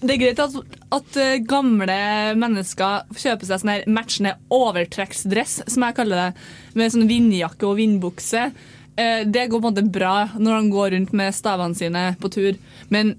det 0.00 0.16
er 0.16 0.22
greit 0.24 0.42
at, 0.46 0.56
at 0.96 1.20
eh, 1.20 1.36
gamle 1.44 1.98
mennesker 2.40 3.04
kjøper 3.12 3.50
seg 3.50 3.62
sånn 3.62 3.74
her 3.74 3.86
matchende 4.00 4.36
overtrekksdress, 4.48 5.60
som 5.68 5.84
jeg 5.84 5.98
kaller 6.00 6.24
det, 6.24 6.50
med 6.80 6.96
sånn 6.96 7.08
vindjakke 7.10 7.68
og 7.68 7.76
vindbukse. 7.82 8.48
Eh, 8.96 9.24
Det 9.28 9.48
går 9.52 9.60
på 9.60 9.66
en 9.66 9.74
måte 9.74 9.88
bra 9.92 10.14
når 10.40 10.62
han 10.62 10.72
går 10.72 10.94
rundt 10.96 11.16
med 11.20 11.36
stavene 11.36 11.76
sine 11.76 12.10
på 12.22 12.32
tur, 12.32 12.56
men 12.88 13.18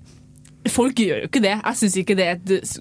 folk 0.70 0.98
gjør 1.00 1.28
jo 1.28 1.30
ikke 1.30 1.46
det. 1.46 1.60
Jeg 1.62 1.84
syns 1.84 2.02
ikke 2.02 2.18
det 2.18 2.32
er 2.34 2.40
et 2.42 2.80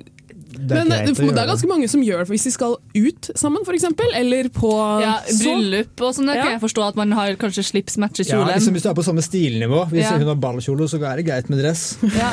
Men 0.58 0.90
eh, 0.92 1.06
det 1.14 1.38
er 1.38 1.46
ganske 1.48 1.68
mange 1.70 1.86
som 1.88 2.02
gjør 2.02 2.24
det 2.24 2.32
hvis 2.32 2.46
de 2.48 2.50
skal 2.54 2.74
ut 2.96 3.30
sammen, 3.38 3.62
f.eks. 3.62 3.84
Eller 4.18 4.48
på 4.54 4.70
ja, 5.02 5.14
bryllup 5.38 6.02
og 6.02 6.14
sånn. 6.16 6.26
Det 6.32 6.38
kan 6.40 6.48
Ja. 6.48 6.54
jeg 6.56 6.62
forstå 6.64 6.86
at 6.88 6.98
man 6.98 7.12
har 7.14 7.36
kanskje 7.40 7.64
slips 7.70 7.98
matcher 8.02 8.26
Ja, 8.26 8.42
liksom 8.48 8.74
hvis 8.74 8.82
du 8.82 8.90
er 8.90 8.96
på 8.98 9.04
samme 9.06 9.22
stilnivå. 9.22 9.84
Hvis 9.92 10.08
Ja. 10.08 10.16
hun 10.18 10.26
har 10.26 10.34
ballkjole, 10.42 10.88
så 10.90 10.98
er 11.02 11.16
det 11.22 11.26
greit 11.28 11.48
med 11.48 11.62
dress. 11.62 11.96
Ja. 12.02 12.32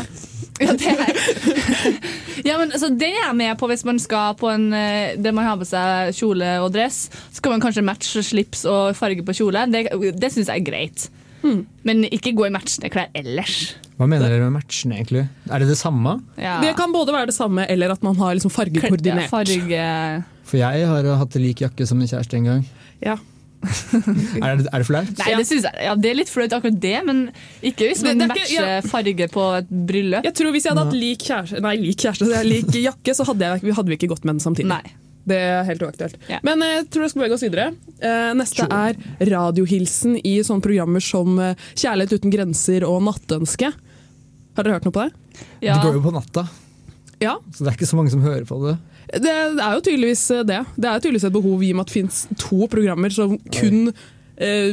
Ja, 0.56 0.72
det 0.72 0.88
er. 0.88 1.18
ja, 2.46 2.58
men 2.58 2.72
altså, 2.72 2.90
det 2.98 3.10
er 3.12 3.18
jeg 3.28 3.36
med 3.36 3.58
på 3.60 3.68
hvis 3.68 3.84
man 3.88 4.00
skal 4.00 4.36
på 4.40 4.48
en 4.54 4.70
eh, 4.74 5.16
der 5.20 5.36
man 5.36 5.46
har 5.46 5.58
på 5.60 5.68
seg 5.68 6.14
kjole 6.16 6.54
og 6.64 6.72
dress. 6.76 7.10
Så 7.36 7.42
kan 7.44 7.52
man 7.56 7.62
kanskje 7.64 7.84
matche 7.86 8.24
slips 8.24 8.66
og 8.70 8.96
farge 8.96 9.26
på 9.28 9.36
kjole. 9.36 9.66
Det, 9.72 9.88
det 10.16 10.32
syns 10.34 10.48
jeg 10.48 10.62
er 10.64 10.66
greit. 10.72 11.10
Men 11.86 12.06
ikke 12.10 12.34
gå 12.38 12.48
i 12.48 12.54
matchende 12.54 12.90
klær 12.94 13.12
ellers. 13.18 13.76
Hva 14.00 14.08
mener 14.12 14.32
dere 14.32 14.48
med 14.50 14.58
matchende, 14.58 14.98
egentlig? 15.00 15.28
Er 15.50 15.62
det 15.64 15.70
det 15.72 15.78
samme? 15.80 16.18
Ja. 16.42 16.58
Det 16.64 16.74
kan 16.80 16.92
både 16.96 17.14
være 17.16 17.30
det 17.32 17.36
samme 17.38 17.68
eller 17.72 17.94
at 17.96 18.04
man 18.04 18.18
har 18.20 18.36
liksom 18.36 18.52
fargekoordinert. 18.52 19.30
Farge 19.32 19.86
For 20.46 20.60
jeg 20.60 20.90
har 20.90 21.08
hatt 21.22 21.38
lik 21.40 21.64
jakke 21.64 21.88
som 21.88 22.02
en 22.02 22.10
kjæreste 22.12 22.38
en 22.42 22.50
gang. 22.52 22.68
Ja. 23.06 23.16
Er 24.46 24.60
det, 24.60 24.68
er 24.70 24.82
det 24.84 24.86
flaut? 24.86 25.08
Nei, 25.18 25.32
det, 25.40 25.46
jeg, 25.50 25.64
ja, 25.88 25.94
det 25.98 26.10
er 26.12 26.18
litt 26.20 26.30
flaut, 26.30 26.54
akkurat 26.54 26.76
det, 26.84 26.98
men 27.08 27.22
ikke 27.66 27.88
hvis 27.90 28.04
man 28.06 28.20
det 28.20 28.28
er 28.28 28.36
ikke- 28.44 28.66
matcher 28.66 28.90
farge 28.92 29.28
på 29.34 29.46
et 29.62 29.72
bryllup. 29.90 30.28
Jeg 30.28 30.36
tror 30.38 30.52
Hvis 30.54 30.68
jeg 30.68 30.76
hadde 30.76 30.86
hatt 30.86 31.00
lik 31.00 31.26
kjæreste, 31.26 31.62
nei, 31.66 31.74
lik 31.82 31.98
kjæreste, 32.04 32.28
så 32.28 32.36
jeg 32.36 32.52
lik 32.52 32.78
jakke, 32.84 33.16
så 33.18 33.26
hadde, 33.26 33.50
jeg, 33.56 33.74
hadde 33.80 33.90
vi 33.90 33.98
ikke 33.98 34.12
gått 34.12 34.26
med 34.28 34.36
den 34.38 34.44
samtidig. 34.44 34.94
Det 35.26 35.38
er 35.42 35.64
helt 35.66 35.82
uaktuelt. 35.82 36.18
Men 36.46 36.62
eh, 36.62 36.76
jeg 36.80 36.88
tror 36.94 37.06
jeg 37.06 37.14
skal 37.14 37.24
bevege 37.24 37.38
oss 37.38 37.46
videre. 37.46 37.68
Neste 38.38 38.66
neste 38.66 38.68
er 38.70 39.30
radiohilsen 39.32 40.20
i 40.22 40.36
sånne 40.46 40.62
programmer 40.66 41.04
som 41.04 41.40
eh, 41.42 41.56
Kjærlighet 41.74 42.20
uten 42.20 42.34
grenser 42.34 42.86
og 42.88 43.02
Nattønske. 43.08 43.72
Har 44.56 44.64
dere 44.68 44.78
hørt 44.78 44.86
noe 44.88 44.96
på 44.96 45.06
det? 45.06 45.42
Det 45.64 45.80
går 45.84 45.98
jo 45.98 46.04
på 46.06 46.14
natta, 46.16 46.46
Ja, 47.20 47.38
så 47.52 47.64
det 47.64 47.72
er 47.72 47.78
ikke 47.78 47.90
så 47.90 47.98
mange 48.00 48.12
som 48.14 48.22
hører 48.24 48.46
på 48.48 48.60
det. 48.64 48.76
det 49.24 49.32
er 49.34 49.74
jo 49.78 49.82
tydeligvis 49.84 50.24
eh, 50.32 50.46
det. 50.48 50.62
Det 50.78 50.90
er 50.92 51.02
tydeligvis 51.04 51.28
et 51.28 51.36
behov 51.36 51.64
i 51.64 51.72
og 51.74 51.80
med 51.80 51.86
at 51.88 51.92
det 51.92 51.98
fins 51.98 52.22
to 52.40 52.68
programmer 52.72 53.12
som 53.14 53.36
kun 53.52 53.90
eh, 54.38 54.72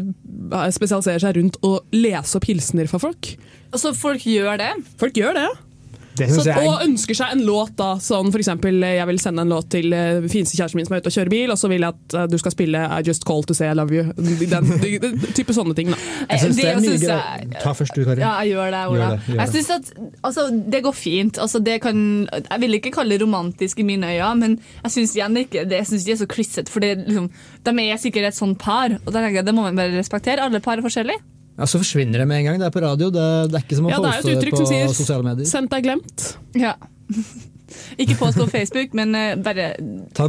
spesialiserer 0.76 1.22
seg 1.22 1.38
rundt 1.38 1.58
å 1.66 1.76
lese 1.96 2.38
opp 2.38 2.46
hilsener 2.50 2.90
fra 2.90 3.00
folk. 3.02 3.34
Altså, 3.72 3.94
folk 3.96 4.26
gjør 4.28 4.58
det? 4.60 4.72
Folk 5.00 5.16
gjør 5.18 5.38
det. 5.38 5.48
Det 5.48 5.71
Så, 6.12 6.26
synes 6.28 6.46
jeg 6.46 6.56
er- 6.60 6.68
og 6.68 6.82
ønsker 6.84 7.16
seg 7.16 7.32
en 7.32 7.42
låt, 7.46 7.72
da. 7.76 7.94
Sånn 7.96 8.28
eksempel, 8.36 8.82
eh, 8.84 8.96
jeg 8.98 9.06
vil 9.08 9.18
sende 9.18 9.42
en 9.42 9.48
låt 9.48 9.70
til 9.70 9.92
uh, 9.92 10.20
fineste 10.28 10.58
kjæresten 10.58 10.76
min 10.76 10.86
som 10.86 10.96
er 10.96 11.00
ute 11.00 11.08
og 11.08 11.16
kjører 11.16 11.30
bil, 11.32 11.50
og 11.50 11.58
så 11.58 11.70
vil 11.72 11.80
jeg 11.80 11.94
at 11.94 12.16
eh, 12.18 12.26
du 12.28 12.36
skal 12.38 12.52
spille 12.52 12.82
I 12.84 13.00
Just 13.06 13.24
Call 13.24 13.42
To 13.48 13.54
Say 13.54 13.70
I 13.70 13.74
Love 13.78 13.94
You. 13.96 14.12
Den, 14.16 14.36
den, 14.50 15.00
den 15.00 15.32
type 15.32 15.54
sånne 15.56 15.74
ting, 15.78 15.88
da. 15.92 15.96
Jeg 16.28 16.44
synes 16.44 16.56
det 16.60 16.68
er 16.68 16.80
mye 16.84 17.00
greit. 17.00 17.56
Ta 17.62 17.72
først 17.72 17.96
du, 17.96 18.04
Kari. 18.04 18.20
Ja, 18.20 18.34
jeg 18.42 18.52
gjør 18.52 18.70
det, 18.76 18.82
Ola. 18.92 19.08
Gjør 19.08 19.16
det, 19.16 19.32
gjør 19.32 19.40
jeg 19.40 19.54
synes 19.56 19.70
at 19.70 19.92
altså, 20.22 20.46
Det 20.76 20.82
går 20.84 20.96
fint. 20.96 21.38
Altså, 21.38 21.62
det 21.64 21.80
kan, 21.82 22.28
jeg 22.36 22.60
vil 22.60 22.74
ikke 22.80 22.92
kalle 22.92 23.16
det 23.16 23.22
romantisk 23.24 23.80
i 23.80 23.88
mine 23.88 24.12
øyne, 24.12 24.34
men 24.40 24.58
jeg 24.84 24.96
syns 24.98 25.16
igjen 25.16 25.36
ikke 25.44 25.64
det. 25.64 25.80
Jeg 25.82 25.90
synes 25.92 26.04
de 26.04 26.12
er 26.12 26.22
så 26.22 26.28
klissete. 26.28 26.72
For 26.72 26.84
det, 26.84 26.96
liksom, 27.06 27.30
de 27.64 27.76
er 27.88 28.00
sikkert 28.00 28.32
et 28.32 28.36
sånt 28.38 28.58
par, 28.60 28.98
og 29.00 29.12
da 29.12 29.20
tenker 29.20 29.40
jeg, 29.40 29.46
det 29.48 29.54
må 29.56 29.64
man 29.64 29.78
bare 29.80 29.96
respektere. 29.96 30.44
Alle 30.44 30.60
par 30.60 30.76
er 30.76 30.84
forskjellige. 30.84 31.24
Ja, 31.58 31.66
Så 31.68 31.78
forsvinner 31.82 32.22
det 32.22 32.26
med 32.28 32.42
en 32.42 32.44
gang. 32.50 32.60
Det 32.60 32.66
er 32.68 32.74
på 32.74 32.82
radio. 32.84 33.10
Det, 33.12 33.28
det 33.52 33.58
er 33.58 33.64
ikke 33.66 33.78
som 33.78 33.88
å 33.88 33.92
Ja, 33.92 34.00
det 34.00 34.10
er 34.10 34.20
poste 34.22 34.34
det 34.40 34.52
på 34.54 34.66
sier 34.68 34.92
sosiale 34.96 35.26
medier. 35.26 35.48
'sendt 35.48 35.72
deg 35.74 35.84
glemt'. 35.84 36.28
Ja. 36.58 36.76
ikke 38.02 38.16
post 38.20 38.38
på 38.40 38.46
Facebook, 38.52 38.94
men 38.96 39.14
eh, 39.16 39.34
bare 39.40 39.74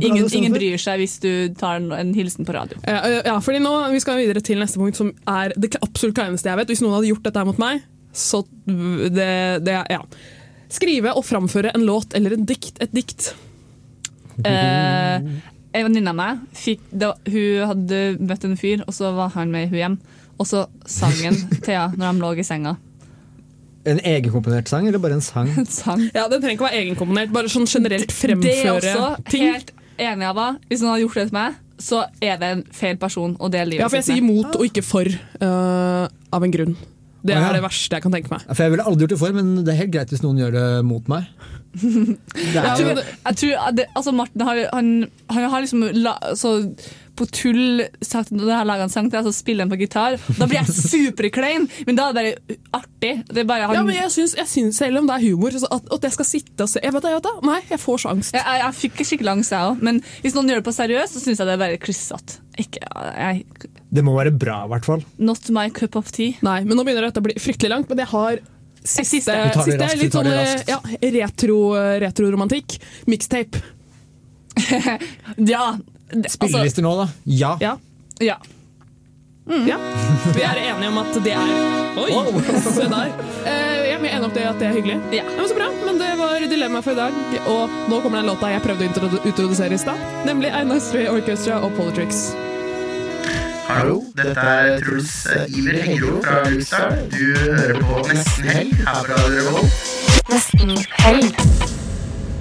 ingen, 0.01 0.27
ingen 0.31 0.53
bryr 0.53 0.79
seg 0.79 1.01
hvis 1.01 1.17
du 1.23 1.31
tar 1.59 1.79
en, 1.81 1.89
en 1.95 2.13
hilsen 2.15 2.47
på 2.47 2.55
radio. 2.55 2.79
Ja, 2.87 3.21
ja, 3.23 3.37
fordi 3.43 3.59
nå 3.63 3.73
Vi 3.93 4.03
skal 4.03 4.19
videre 4.21 4.43
til 4.43 4.61
neste 4.63 4.79
punkt, 4.81 4.99
som 4.99 5.11
er 5.27 5.55
det 5.59 5.73
absolutt 5.81 6.15
kleineste 6.19 6.51
jeg 6.51 6.61
vet. 6.61 6.71
Hvis 6.71 6.83
noen 6.83 6.97
hadde 6.97 7.11
gjort 7.11 7.25
dette 7.27 7.39
her 7.41 7.49
mot 7.49 7.61
meg, 7.61 7.83
så 8.13 8.43
det, 8.67 9.63
det 9.65 9.79
Ja. 9.91 10.03
Skrive 10.73 11.11
og 11.13 11.21
framføre 11.21 11.69
en 11.75 11.83
låt 11.85 12.15
eller 12.17 12.33
en 12.33 12.45
dikt, 12.49 12.79
et 12.83 12.93
dikt. 12.95 13.33
Eh, 14.49 15.21
en 15.77 15.83
venninne 15.85 16.09
av 16.09 16.15
meg 16.17 16.39
fikk, 16.57 16.81
da, 16.89 17.11
hun 17.29 17.67
hadde 17.69 17.99
møtt 18.17 18.47
en 18.47 18.55
fyr, 18.57 18.81
og 18.87 18.95
så 18.97 19.11
var 19.13 19.29
han 19.35 19.51
med 19.53 19.69
hun 19.69 19.77
hjem. 19.77 19.97
Og 20.41 20.47
så 20.49 20.65
sangen, 20.89 21.35
Thea 21.63 21.89
når 21.93 22.13
de 22.17 22.23
lå 22.23 22.31
i 22.41 22.43
senga. 22.47 22.75
En 23.85 23.99
egenkomponert 23.99 24.69
sang, 24.71 24.87
eller 24.87 25.01
bare 25.03 25.17
en 25.17 25.21
sang? 25.23 25.49
En 25.59 25.65
sang. 25.67 26.05
Ja, 26.15 26.27
Den 26.31 26.39
trenger 26.41 26.55
ikke 26.55 26.69
være 26.69 26.79
egenkomponert, 26.85 27.33
bare 27.35 27.51
sånn 27.51 27.67
generelt 27.67 28.11
fremføre 28.15 28.39
ting. 28.41 28.79
Det 28.81 28.93
er 28.93 29.01
også 29.01 29.25
ting. 29.29 29.49
helt 29.51 29.73
enig 29.99 30.29
av 30.29 30.39
henne. 30.39 30.61
Hvis 30.69 30.81
noen 30.83 30.93
hadde 30.93 31.03
gjort 31.03 31.19
det 31.19 31.25
til 31.27 31.37
meg, 31.37 31.59
så 31.83 31.99
er 32.23 32.37
det 32.39 32.49
en 32.55 32.63
feil 32.71 32.97
person 33.01 33.35
å 33.43 33.49
dele 33.51 33.73
livet 33.73 33.83
Ja, 33.83 33.89
for 33.91 33.99
jeg 33.99 34.07
sier 34.07 34.23
med. 34.23 34.31
mot 34.37 34.55
og 34.55 34.63
ikke 34.69 34.83
for, 34.87 35.09
uh, 35.43 36.07
av 36.31 36.43
en 36.47 36.53
grunn. 36.55 36.77
Det 37.23 37.35
er 37.35 37.53
det 37.55 37.61
verste 37.63 37.95
jeg 37.95 38.03
kan 38.03 38.11
tenke 38.11 38.31
meg. 38.33 38.41
Ja, 38.47 38.53
For 38.53 38.63
Jeg 38.65 38.71
ville 38.73 38.83
aldri 38.83 39.05
gjort 39.05 39.13
det 39.13 39.19
for, 39.19 39.35
men 39.35 39.51
det 39.63 39.71
er 39.73 39.77
helt 39.79 39.93
greit 39.93 40.09
hvis 40.11 40.23
noen 40.25 40.39
gjør 40.41 40.51
det 40.57 40.65
mot 40.87 41.07
meg. 41.11 41.27
Det 41.73 42.53
Jeg 42.53 42.61
er, 42.61 42.75
tror, 42.77 42.99
jeg 43.01 43.35
tror 43.39 43.71
det, 43.73 43.85
altså 43.97 44.11
Martin 44.13 44.41
har, 44.45 44.59
han, 44.73 44.89
han 45.33 45.47
har 45.49 45.63
liksom 45.63 45.85
la, 46.03 46.11
så 46.37 46.51
på 47.13 47.27
tull 47.29 47.83
sagt 48.01 48.31
når 48.33 48.47
jeg 48.49 48.57
har 48.57 48.65
laget 48.65 48.87
en 48.87 48.93
sang 48.93 49.07
til 49.09 49.19
deg, 49.19 49.27
så 49.27 49.33
spiller 49.37 49.67
han 49.67 49.71
på 49.73 49.77
gitar. 49.83 50.15
Da 50.39 50.47
blir 50.49 50.57
jeg 50.63 50.73
superklein, 50.73 51.67
men 51.85 51.97
da 51.99 52.07
er 52.09 52.15
det 52.17 52.23
bare 52.23 52.57
artig. 52.79 53.11
Det 53.29 53.43
er 53.43 53.49
bare 53.49 53.67
han, 53.69 53.77
Ja, 53.77 53.83
men 53.85 53.97
jeg 53.99 54.09
syns, 54.15 54.33
jeg 54.39 54.49
syns 54.49 54.79
Selv 54.81 55.01
om 55.01 55.09
det 55.09 55.17
er 55.19 55.25
humor, 55.27 55.53
så 55.53 55.69
at, 55.75 55.85
at 55.93 56.07
jeg 56.09 56.15
skal 56.15 56.27
sitte 56.29 56.65
og 56.65 56.71
se 56.71 56.81
jeg 56.81 56.95
vet, 56.95 57.05
jeg 57.09 57.19
vet, 57.19 57.29
Nei, 57.45 57.59
jeg 57.69 57.79
får 57.83 58.01
så 58.01 58.13
angst. 58.15 58.33
jeg, 58.33 58.41
jeg, 58.41 58.61
jeg 58.63 58.77
fikk 58.79 59.03
skikkelig 59.11 59.33
angst, 59.35 59.53
jeg 59.53 59.69
òg. 59.73 59.83
Men 59.85 60.01
hvis 60.23 60.33
noen 60.37 60.49
gjør 60.49 60.63
det 60.63 60.67
på 60.67 60.75
seriøst, 60.79 61.13
så 61.19 61.21
syns 61.27 61.43
jeg 61.43 61.49
det 61.51 61.53
er 61.57 61.61
bare 61.61 61.77
klissete. 61.83 62.39
Jeg, 62.57 63.45
det 63.93 64.03
må 64.05 64.17
være 64.17 64.33
bra, 64.33 64.63
i 64.65 64.73
hvert 64.73 64.89
fall. 64.89 65.05
not 65.17 65.47
my 65.53 65.67
cup 65.73 65.95
of 65.99 66.09
tea. 66.13 66.33
Nei, 66.45 66.59
men 66.65 66.77
nå 66.77 66.83
begynner 66.87 67.07
dette 67.09 67.21
å 67.21 67.27
bli 67.29 67.37
fryktelig 67.41 67.71
langt. 67.75 67.89
Men 67.93 68.01
jeg 68.03 68.09
har 68.13 68.41
siste, 68.83 69.05
Siste. 69.07 69.37
Vi 69.37 69.53
tar 69.53 69.69
det 69.69 69.77
siste 69.77 69.79
raskt, 69.79 69.95
vi 69.95 70.03
litt 70.03 70.13
tar 70.17 70.27
sånn 70.27 70.73
ja, 70.73 70.81
retro, 71.21 71.59
retro-romantikk. 72.03 72.79
Mixtape. 73.09 73.61
Ja. 75.37 75.73
Altså, 76.15 76.35
Spillelister 76.37 76.85
nå, 76.85 76.93
da? 77.01 77.07
Ja. 77.25 77.55
Ja. 77.61 77.73
ja. 78.21 78.37
ja. 79.67 79.77
Vi 80.37 80.41
er 80.45 80.61
enige 80.69 80.89
om 80.91 80.97
at 81.03 81.17
det 81.25 81.33
er 81.37 81.71
Oi, 81.93 82.09
se 82.73 82.87
der. 82.89 83.11
Eh, 83.45 83.73
er 83.93 83.97
enige 83.97 84.23
om 84.25 84.31
det 84.33 84.45
at 84.49 84.59
det 84.59 84.67
er 84.67 84.73
hyggelig? 84.73 84.95
Ja. 85.13 85.23
men 85.37 85.47
Så 85.47 85.55
bra. 85.57 85.67
Men 85.85 85.99
det 86.01 86.09
var 86.17 86.39
dilemmaet 86.49 86.83
for 86.83 86.91
i 86.91 86.95
dag. 86.95 87.13
Og 87.47 87.69
nå 87.89 87.99
kommer 88.01 88.21
den 88.23 88.31
låta 88.31 88.49
jeg 88.53 88.63
prøvde 88.65 88.85
å 88.85 88.89
introdu- 88.89 89.27
introdusere 89.29 89.77
i 89.77 89.81
stad. 89.81 89.99
Nemlig 90.25 90.49
Einar 90.53 90.81
Stray 90.81 91.05
Orchestra 91.11 91.59
og 91.61 91.75
Politrix. 91.77 92.31
Hallo, 93.63 94.01
dette 94.17 94.39
er 94.43 94.81
Truls 94.83 95.13
eh, 95.31 95.45
Iver 95.57 95.79
Hengro 95.85 96.17
fra 96.25 96.41
Lukestad. 96.49 96.97
Du 97.13 97.23
hører 97.39 97.79
på 97.79 98.01
Nesten 98.09 98.49
Helg 98.51 98.73
her 98.83 98.99
på 99.05 99.13
Radio 99.13 99.45
Revolt. 99.47 99.85
Nesten 100.33 100.75
helg. 101.05 101.62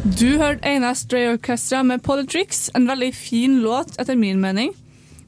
Du 0.03 0.27
hørte 0.41 0.67
Einar 0.67 0.95
Stray 0.99 1.29
Orchestra 1.31 1.83
med 1.87 2.03
Politrix. 2.03 2.71
En 2.75 2.87
veldig 2.91 3.13
fin 3.15 3.61
låt, 3.63 3.95
etter 4.03 4.17
min 4.19 4.41
mening. 4.43 4.73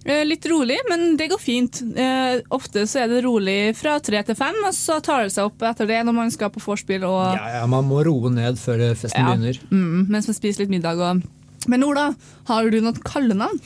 Eh, 0.04 0.24
Litt 0.26 0.44
rolig, 0.50 0.76
men 0.90 1.14
det 1.16 1.28
går 1.30 1.40
fint. 1.40 1.78
Eh, 1.96 2.40
ofte 2.52 2.82
så 2.90 3.04
er 3.04 3.12
det 3.12 3.20
rolig 3.24 3.74
fra 3.78 3.96
tre 4.04 4.20
til 4.26 4.36
fem, 4.36 4.58
og 4.66 4.74
så 4.76 4.98
tar 5.04 5.24
det 5.24 5.32
seg 5.36 5.46
opp 5.48 5.62
etter 5.64 5.88
det 5.88 6.00
når 6.04 6.16
man 6.18 6.34
skal 6.34 6.50
på 6.52 6.60
vorspiel 6.64 7.06
og 7.08 7.22
Ja, 7.38 7.60
ja, 7.60 7.62
man 7.70 7.86
må 7.88 8.02
roe 8.04 8.32
ned 8.34 8.58
før 8.60 8.82
festen 8.98 9.22
Ja. 9.22 9.30
begynner. 9.30 9.60
mm, 9.70 10.10
mens 10.10 10.26
man 10.28 10.34
spiser 10.36 10.64
litt 10.64 10.74
middag. 10.74 10.98
Og... 11.00 11.22
Men 11.70 11.84
Ola, 11.86 12.10
har 12.50 12.68
du 12.70 12.80
noe 12.82 12.92
kallenavn? 13.06 13.60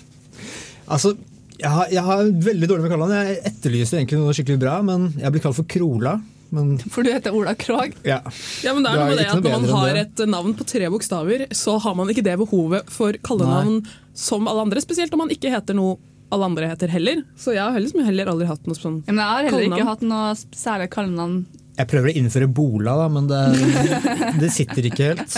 Altså, 0.89 1.17
jeg 1.59 1.71
har, 1.73 1.89
jeg 1.91 2.05
har 2.05 2.23
veldig 2.31 2.69
dårlig 2.69 2.83
med 2.85 2.93
kallenavn. 2.93 3.17
Jeg 3.33 3.41
etterlyser 3.51 3.99
egentlig 3.99 4.21
noe 4.21 4.37
skikkelig 4.37 4.61
bra, 4.61 4.77
men 4.83 5.09
jeg 5.19 5.33
blir 5.33 5.43
kalt 5.43 5.57
for 5.57 5.65
Krola. 5.67 6.19
Men 6.55 6.79
For 6.81 7.05
du 7.05 7.11
heter 7.13 7.35
Ola 7.37 7.55
Krog? 7.59 7.93
ja. 8.07 8.23
Ja, 8.65 8.73
men 8.75 8.83
det 8.85 8.91
er 8.93 8.97
Det 8.97 9.01
er 9.01 9.05
noe 9.05 9.09
med 9.09 9.19
det 9.19 9.27
at 9.29 9.43
Når 9.45 9.53
man 9.53 9.71
har 9.77 10.01
et 10.03 10.23
navn 10.33 10.55
på 10.57 10.65
tre 10.69 10.89
bokstaver, 10.93 11.47
så 11.53 11.79
har 11.85 11.95
man 11.99 12.09
ikke 12.13 12.25
det 12.25 12.39
behovet 12.41 12.89
for 12.93 13.13
kallenavn 13.25 13.83
som 14.17 14.49
alle 14.49 14.65
andre. 14.67 14.81
Spesielt 14.85 15.13
om 15.13 15.25
man 15.27 15.35
ikke 15.35 15.53
heter 15.53 15.77
noe 15.77 15.99
alle 16.33 16.45
andre 16.45 16.69
heter 16.69 16.91
heller. 16.93 17.23
Så 17.41 17.55
jeg 17.55 17.63
har 17.63 17.73
heller, 17.73 17.87
liksom 17.87 18.05
heller 18.05 18.33
aldri 18.33 18.49
hatt 18.51 18.67
noe 18.69 18.77
sånn 18.77 18.99
Ja, 19.07 19.13
men 19.15 19.23
jeg 19.23 19.31
har 19.33 19.49
heller 19.49 19.67
ikke 19.71 19.89
hatt 19.93 20.05
noe 20.05 20.35
særlig 20.57 20.91
kallenavn. 20.93 21.39
Jeg 21.79 21.87
prøver 21.93 22.11
å 22.11 22.17
innføre 22.19 22.49
Bola, 22.51 22.97
da, 22.99 23.07
men 23.13 23.29
det, 23.31 23.43
det 24.43 24.49
sitter 24.51 24.89
ikke 24.91 25.13
helt. 25.13 25.37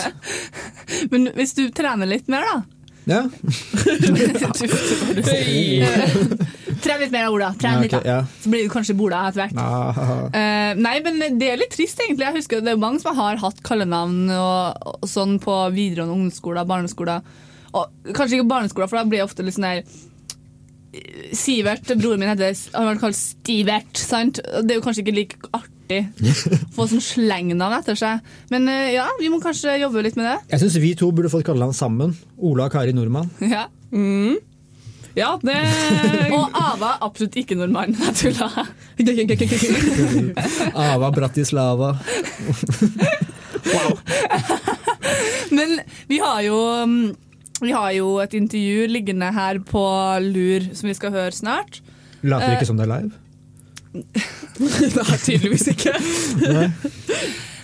Men 1.12 1.28
hvis 1.36 1.52
du 1.58 1.66
trener 1.76 2.08
litt 2.08 2.30
mer, 2.32 2.46
da? 2.48 2.62
Ja. 3.10 3.22
Tren 6.80 7.00
litt 7.02 7.12
mer, 7.12 7.28
Ola. 7.32 7.50
Tren 7.60 7.80
litt, 7.82 7.92
da. 7.92 8.00
ja. 8.06 8.18
Så 8.42 8.50
blir 8.52 8.64
du 8.66 8.72
kanskje 8.72 8.96
Bola 8.98 9.26
etter 9.28 9.44
hvert. 9.44 9.56
Eh, 10.36 10.72
nei, 10.80 10.96
men 11.04 11.38
det 11.40 11.48
er 11.52 11.60
litt 11.60 11.72
trist, 11.74 12.00
egentlig. 12.02 12.26
Jeg 12.28 12.40
husker 12.40 12.64
Det 12.64 12.72
er 12.74 12.80
mange 12.80 13.02
som 13.02 13.16
har 13.18 13.40
hatt 13.42 13.62
kallenavn 13.66 14.30
og, 14.34 14.92
og 15.02 15.08
sånn 15.10 15.38
på 15.42 15.56
videregående 15.74 16.16
ungdomsskoler, 16.16 16.68
barneskoler. 16.68 17.26
Og 17.76 18.14
kanskje 18.16 18.38
ikke 18.38 18.50
barneskoler, 18.50 18.90
for 18.90 19.00
da 19.00 19.06
blir 19.08 19.22
det 19.22 19.26
ofte 19.28 19.46
litt 19.46 19.56
sånn 19.58 19.68
der 19.68 19.82
eh, 19.82 21.34
Sivert, 21.36 21.90
broren 22.00 22.22
min, 22.22 22.30
heter, 22.32 22.56
han 22.74 22.86
har 22.88 22.94
vært 22.94 23.04
kalt 23.08 23.20
Stivert. 23.20 24.00
Sant? 24.00 24.40
Det 24.40 24.74
er 24.74 24.80
jo 24.80 24.86
kanskje 24.86 25.04
ikke 25.04 25.16
like 25.18 25.52
artig 25.56 25.70
å 25.90 26.58
få 26.76 26.86
sånn 26.90 27.02
slengnavn 27.02 27.78
etter 27.80 27.98
seg. 27.98 28.26
Men 28.52 28.68
eh, 28.70 28.92
ja, 28.96 29.08
vi 29.20 29.30
må 29.32 29.40
kanskje 29.42 29.78
jobbe 29.82 30.06
litt 30.06 30.18
med 30.18 30.30
det. 30.30 30.38
Jeg 30.54 30.64
syns 30.64 30.78
vi 30.82 30.94
to 30.98 31.10
burde 31.14 31.32
fått 31.32 31.46
kallenavn 31.48 31.76
sammen. 31.76 32.14
Ola 32.38 32.68
og 32.70 32.74
Kari 32.74 32.94
Nordmann. 32.96 33.30
Ja. 33.42 33.66
Mm. 33.90 34.38
Ja, 35.18 35.32
det 35.42 35.56
Og 36.36 36.54
Ava 36.54 36.94
absolutt 37.02 37.38
ikke 37.40 37.56
nordmann. 37.58 37.96
Jeg 37.98 38.16
tulla. 38.20 38.66
Ava 40.86 41.10
Bratislava. 41.14 41.94
Men 45.50 45.80
vi 46.08 46.20
har 46.22 46.40
jo 46.46 46.58
mm, 46.86 47.16
Vi 47.60 47.72
har 47.74 47.90
jo 47.96 48.14
et 48.22 48.34
intervju 48.38 48.86
liggende 48.88 49.32
her 49.34 49.58
på 49.66 49.82
lur 50.24 50.70
som 50.74 50.88
vi 50.88 50.96
skal 50.96 51.12
høre 51.16 51.34
snart. 51.36 51.82
Later 52.22 52.54
ikke 52.54 52.64
Eh, 52.64 52.70
som 52.70 52.80
det 52.80 52.86
er 52.86 52.94
live. 52.94 53.12
Nei, 54.96 55.16
tydeligvis 55.24 55.66
ikke. 55.72 55.94
Nei. 56.44 56.68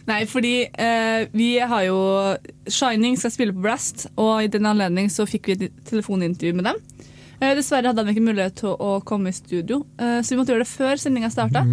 Nei, 0.06 0.20
fordi 0.30 0.54
eh, 0.70 1.26
vi 1.34 1.48
har 1.58 1.82
jo 1.88 1.98
Shining 2.70 3.16
skal 3.18 3.32
spille 3.34 3.54
på 3.54 3.64
Blast, 3.64 4.06
og 4.14 4.44
i 4.44 4.50
den 4.50 4.66
anledning 4.68 5.10
så 5.10 5.26
fikk 5.26 5.50
vi 5.50 5.56
et 5.56 5.80
telefonintervju 5.88 6.54
med 6.58 6.68
dem. 6.70 6.82
Eh, 7.40 7.52
dessverre 7.58 7.90
hadde 7.90 8.04
de 8.06 8.14
ikke 8.14 8.24
mulighet 8.24 8.56
til 8.62 8.72
å 8.80 8.96
komme 9.06 9.32
i 9.32 9.36
studio, 9.36 9.82
eh, 10.00 10.20
så 10.24 10.32
vi 10.32 10.38
måtte 10.40 10.54
gjøre 10.54 10.64
det 10.64 10.72
før 10.72 11.02
sendinga 11.02 11.30
starta. 11.32 11.64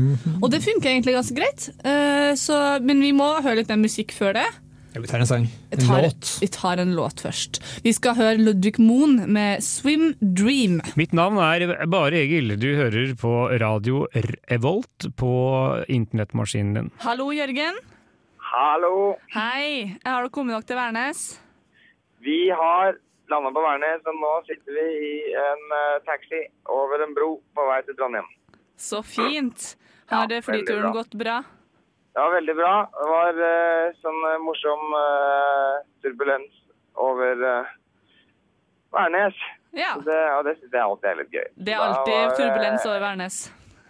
Og 0.41 0.49
det 0.51 0.64
funker 0.66 0.91
egentlig 0.91 1.16
ganske 1.16 1.38
greit, 1.38 1.70
eh, 1.88 2.34
så, 2.39 2.59
men 2.84 2.99
vi 3.03 3.14
må 3.16 3.30
høre 3.39 3.61
litt 3.61 3.72
mer 3.72 3.84
musikk 3.86 4.11
før 4.16 4.36
det. 4.41 4.49
Ja, 4.93 5.01
vi 5.01 5.07
tar 5.09 5.24
en 5.24 5.26
sang. 5.26 5.45
En 5.74 5.80
tar, 5.82 6.03
låt. 6.05 6.38
vi 6.38 6.47
tar 6.53 6.78
en 6.78 6.91
låt 6.93 7.24
først. 7.26 7.57
Vi 7.82 7.93
skal 7.97 8.14
høre 8.14 8.38
Ludvig 8.38 8.78
Moen 8.78 9.24
med 9.26 9.64
'Swim 9.66 10.14
Dream'. 10.22 10.84
Mitt 10.95 11.16
navn 11.18 11.39
er 11.41 11.88
Bare 11.89 12.14
Egil. 12.14 12.53
Du 12.61 12.76
hører 12.78 13.16
på 13.18 13.49
radio 13.59 14.05
Revolt 14.51 15.07
på 15.18 15.32
internettmaskinen 15.89 16.76
din. 16.76 16.91
Hallo, 17.01 17.32
Jørgen. 17.34 17.74
Hallo. 18.38 19.16
Hei. 19.34 19.97
Har 20.05 20.22
du 20.22 20.30
kommet 20.30 20.53
dere 20.53 20.68
til 20.70 20.78
Værnes? 20.78 21.39
Vi 22.22 22.51
har 22.53 22.93
landa 23.32 23.51
på 23.55 23.61
Værnes, 23.63 24.03
og 24.09 24.15
nå 24.19 24.32
sitter 24.47 24.76
vi 24.78 24.86
i 25.07 25.13
en 25.39 25.63
eh, 25.80 26.01
taxi 26.07 26.41
over 26.69 27.03
en 27.05 27.15
bro 27.15 27.30
på 27.55 27.67
vei 27.69 27.80
til 27.88 27.95
Trondheim. 27.99 28.28
Så 28.78 29.03
fint. 29.05 29.76
Har 30.11 30.28
Ja, 30.30 30.41
flyturen 30.41 30.89
bra. 30.89 30.91
gått 30.99 31.15
bra? 31.15 31.38
Ja, 32.13 32.28
veldig 32.30 32.55
bra. 32.55 32.74
Det 32.93 33.07
var 33.09 33.39
uh, 33.39 33.95
sånn 34.03 34.19
eh, 34.30 34.41
morsom 34.43 34.91
uh, 34.93 35.80
turbulens 36.03 36.59
over 37.01 37.39
uh, 37.41 37.71
Værnes. 38.93 39.39
Ja. 39.74 39.95
Det, 40.05 40.19
og 40.36 40.43
det 40.45 40.57
syns 40.59 40.76
jeg 40.76 40.84
alltid 40.84 41.09
er 41.09 41.19
litt 41.24 41.34
gøy. 41.34 41.47
Det 41.55 41.74
er 41.74 41.82
alltid 41.82 42.19
var, 42.19 42.36
turbulens 42.38 42.86
over 42.86 42.99
Værnes. 43.01 43.39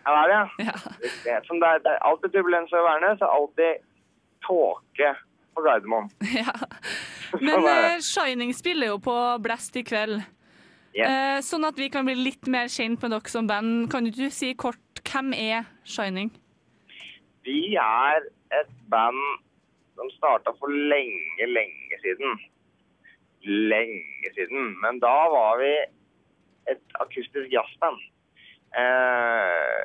Ja, 0.05 0.13
det 0.13 0.21
er 0.21 0.29
det, 0.29 0.67
ja. 0.69 0.77
Det, 1.25 1.34
er, 1.34 1.81
det 1.84 1.91
er 1.91 1.99
alltid 2.07 2.31
turbulens 2.38 2.71
over 2.71 2.88
Værnes, 2.88 3.25
og 3.25 3.36
alltid 3.41 3.84
tåke 4.47 5.11
på 5.55 5.65
Gardermoen. 5.65 6.09
Ja. 6.39 6.53
Men 7.41 7.65
eh, 7.65 7.99
Shining 8.05 8.53
spiller 8.53 8.91
jo 8.91 8.99
på 9.01 9.13
Blast 9.41 9.75
i 9.79 9.81
kveld. 9.85 10.19
Yes. 10.93 11.09
Uh, 11.09 11.39
sånn 11.41 11.65
at 11.65 11.79
vi 11.81 11.87
kan 11.89 12.05
bli 12.05 12.13
litt 12.13 12.45
mer 12.45 12.69
kjent 12.69 13.01
med 13.01 13.15
dere 13.15 13.31
som 13.31 13.47
band. 13.49 13.87
Kan 13.89 14.05
du 14.13 14.27
si 14.29 14.51
kort 14.53 15.01
hvem 15.09 15.33
er 15.33 15.65
Shining? 15.89 16.29
Vi 17.43 17.73
er 17.79 18.29
et 18.53 18.75
band 18.93 19.19
som 19.97 20.09
starta 20.17 20.53
for 20.59 20.69
lenge, 20.69 21.47
lenge 21.49 21.99
siden. 22.05 22.37
Lenge 23.43 24.33
siden. 24.37 24.75
Men 24.85 25.01
da 25.01 25.15
var 25.33 25.57
vi 25.61 25.73
et 26.71 26.97
akustisk 27.01 27.49
jazzband. 27.51 27.99
Eh, 28.73 29.81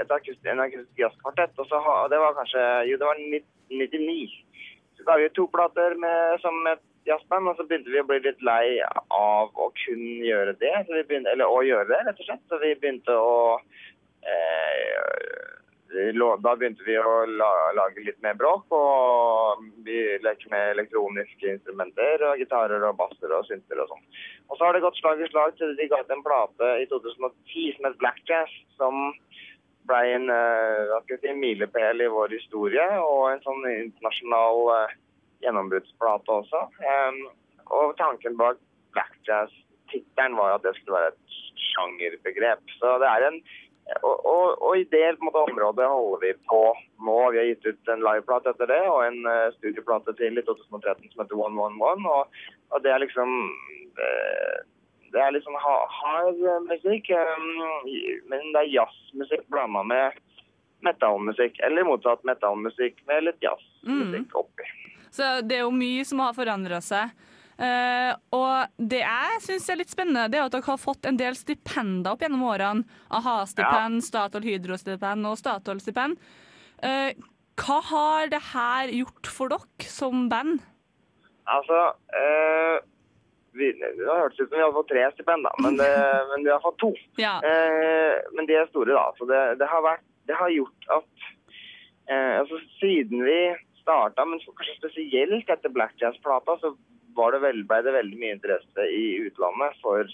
et 0.00 0.10
akustisk, 0.10 0.48
en 0.50 0.64
akustisk 0.64 0.98
jazzkvartett. 1.00 1.54
Og 1.60 1.68
så, 1.70 1.80
det 2.12 2.18
var 2.20 2.36
kanskje 2.40 2.64
Jo, 2.90 2.98
det 3.00 3.06
var 3.06 3.22
99. 3.22 4.42
Ut 5.06 5.34
to 5.34 5.46
plater 5.46 5.94
med, 6.02 6.40
som 6.42 6.66
et 6.66 6.82
jazzband, 7.06 7.48
og 7.48 7.58
så 7.58 7.66
begynte 7.66 7.92
vi 7.92 8.02
å 8.02 8.06
bli 8.08 8.18
litt 8.24 8.42
lei 8.44 8.78
av 9.14 9.52
å 9.54 9.68
kun 9.84 10.02
gjøre 10.26 10.56
det. 10.60 10.72
Begynte, 10.90 11.32
eller 11.32 11.50
å 11.50 11.62
gjøre 11.66 11.88
det, 11.92 12.00
rett 12.08 12.22
og 12.22 12.28
slett. 12.28 12.42
Så 12.50 12.58
vi 12.62 12.74
begynte 12.80 13.14
å 13.14 13.36
eh, 14.26 15.44
Da 15.96 16.52
begynte 16.58 16.84
vi 16.84 16.96
å 16.98 17.12
lage 17.30 18.02
litt 18.04 18.18
mer 18.24 18.34
bråk, 18.36 18.66
og 18.74 19.62
vi 19.86 20.00
leker 20.24 20.50
med 20.52 20.72
elektroniske 20.74 21.54
instrumenter, 21.54 22.24
og 22.26 22.42
gitarer 22.42 22.82
og 22.88 22.98
basser 22.98 23.32
og 23.32 23.46
synter 23.48 23.80
og 23.84 23.92
sånn. 23.92 24.02
Og 24.50 24.58
så 24.58 24.66
har 24.66 24.76
det 24.76 24.82
gått 24.84 24.98
slag 24.98 25.22
i 25.22 25.30
slag 25.30 25.54
til 25.56 25.72
de 25.78 25.86
ga 25.88 26.02
ut 26.02 26.12
en 26.12 26.26
plate 26.26 26.72
i 26.82 26.88
2010 26.90 27.78
som 27.78 27.88
het 27.88 28.00
Black 28.02 28.18
Jazz, 28.28 28.52
som 28.76 29.14
ble 29.88 30.00
en 30.14 30.30
eh, 30.32 30.86
hva 30.90 31.00
skal 31.04 31.20
si, 31.22 31.34
milepæl 31.40 32.04
i 32.04 32.12
vår 32.12 32.34
historie, 32.36 32.86
og 33.02 33.30
en 33.30 33.44
sånn 33.44 33.66
internasjonal 33.72 34.72
eh, 34.76 34.96
gjennombruddsplate 35.44 36.40
også. 36.40 36.64
Og 37.76 37.94
tanken 37.98 38.38
bak 38.38 38.60
Black 38.94 39.14
Jazz-tittelen 39.28 40.36
var 40.38 40.56
at 40.56 40.64
det 40.66 40.76
skulle 40.78 41.00
være 41.00 41.14
et 41.14 41.38
sjangerbegrep. 41.70 42.62
Så 42.80 42.96
det 43.02 43.08
er 43.10 43.28
en 43.28 43.40
og, 44.02 44.26
og, 44.26 44.62
og 44.66 44.78
i 44.80 44.86
det 44.90 45.14
måte, 45.22 45.44
området 45.46 45.86
holder 45.86 46.22
vi 46.24 46.32
på 46.50 46.60
nå. 47.06 47.18
Vi 47.30 47.38
har 47.38 47.46
gitt 47.52 47.68
ut 47.70 47.90
en 47.92 48.02
liveplate 48.02 48.50
etter 48.50 48.70
det, 48.72 48.80
og 48.90 49.04
en 49.06 49.20
uh, 49.28 49.52
studieplate 49.60 50.14
til 50.18 50.40
i 50.40 50.42
2013 50.48 51.12
som 51.12 51.22
heter 51.22 51.38
111. 51.38 52.08
Og, 52.16 52.40
og 52.74 52.82
det 52.82 52.90
er 52.92 53.04
liksom 53.04 53.36
eh, 54.02 54.56
Det 55.16 55.22
er 55.24 55.32
litt 55.32 55.46
sånn 55.46 55.56
hard 55.56 56.42
musikk, 56.68 57.08
eh, 57.16 57.46
men 58.28 58.50
det 58.52 58.62
er 58.62 58.72
jazzmusikk 58.74 59.46
blanda 59.52 59.80
med 59.88 60.18
metallmusikk. 60.84 61.56
Eller 61.64 61.88
motsatt 61.88 62.26
metallmusikk 62.28 63.00
med 63.08 63.24
litt 63.30 63.40
jazzmusikk 63.44 64.36
oppi. 64.36 64.68
Så 65.14 65.38
det 65.46 65.58
er 65.58 65.64
jo 65.64 65.72
mye 65.72 66.04
som 66.04 66.20
har 66.20 66.36
forandra 66.36 66.82
seg. 66.84 67.14
Uh, 67.56 68.12
og 68.36 68.74
det 68.76 68.98
jeg 69.00 69.38
syns 69.46 69.70
er 69.72 69.78
litt 69.80 69.92
spennende, 69.92 70.26
det 70.28 70.36
er 70.36 70.44
at 70.44 70.52
dere 70.52 70.68
har 70.68 70.76
fått 70.76 71.06
en 71.08 71.16
del 71.16 71.38
stipender 71.38 72.12
opp 72.12 72.20
gjennom 72.20 72.44
årene. 72.44 72.84
A-ha-stipend, 73.16 74.04
Statoil 74.04 74.44
Hydro-stipend 74.44 75.24
og 75.30 75.38
Statoil-stipend. 75.40 76.20
Uh, 76.84 77.16
hva 77.56 77.78
har 77.88 78.28
det 78.28 78.42
her 78.52 78.92
gjort 78.92 79.32
for 79.32 79.48
dere 79.54 79.88
som 79.88 80.26
band? 80.28 80.60
Altså 81.46 81.78
eh, 82.18 82.76
vi, 82.76 82.95
Det 83.56 84.08
har 84.08 84.24
hørtes 84.24 84.40
ut 84.40 84.48
som 84.48 84.56
vi 84.56 84.64
hadde 84.64 84.76
fått 84.76 84.90
tre 84.92 85.04
stipend, 85.14 85.46
da, 85.48 85.52
men, 85.64 85.78
men 86.32 86.44
vi 86.44 86.52
har 86.52 86.62
fått 86.64 86.78
to. 86.82 86.92
Ja. 87.20 87.36
Eh, 87.44 88.16
men 88.36 88.48
de 88.48 88.58
er 88.58 88.68
store, 88.72 88.92
da. 88.92 89.06
Så 89.18 89.28
det, 89.30 89.40
det, 89.62 89.70
har, 89.70 89.84
vært, 89.86 90.04
det 90.28 90.36
har 90.38 90.52
gjort 90.54 90.90
at 90.98 91.26
eh, 92.10 92.34
altså, 92.42 92.60
Siden 92.80 93.24
vi 93.26 93.40
starta, 93.80 94.26
men 94.26 94.42
kanskje 94.42 94.78
spesielt 94.80 95.50
etter 95.50 95.72
Black 95.72 95.94
Jazz-plata, 96.02 96.58
så 96.60 96.74
var 97.16 97.32
det 97.32 97.42
vel, 97.44 97.62
ble 97.68 97.80
det 97.86 97.94
veldig 97.94 98.18
mye 98.20 98.36
interesse 98.36 98.86
i 98.92 99.04
utlandet 99.24 99.78
for 99.82 100.10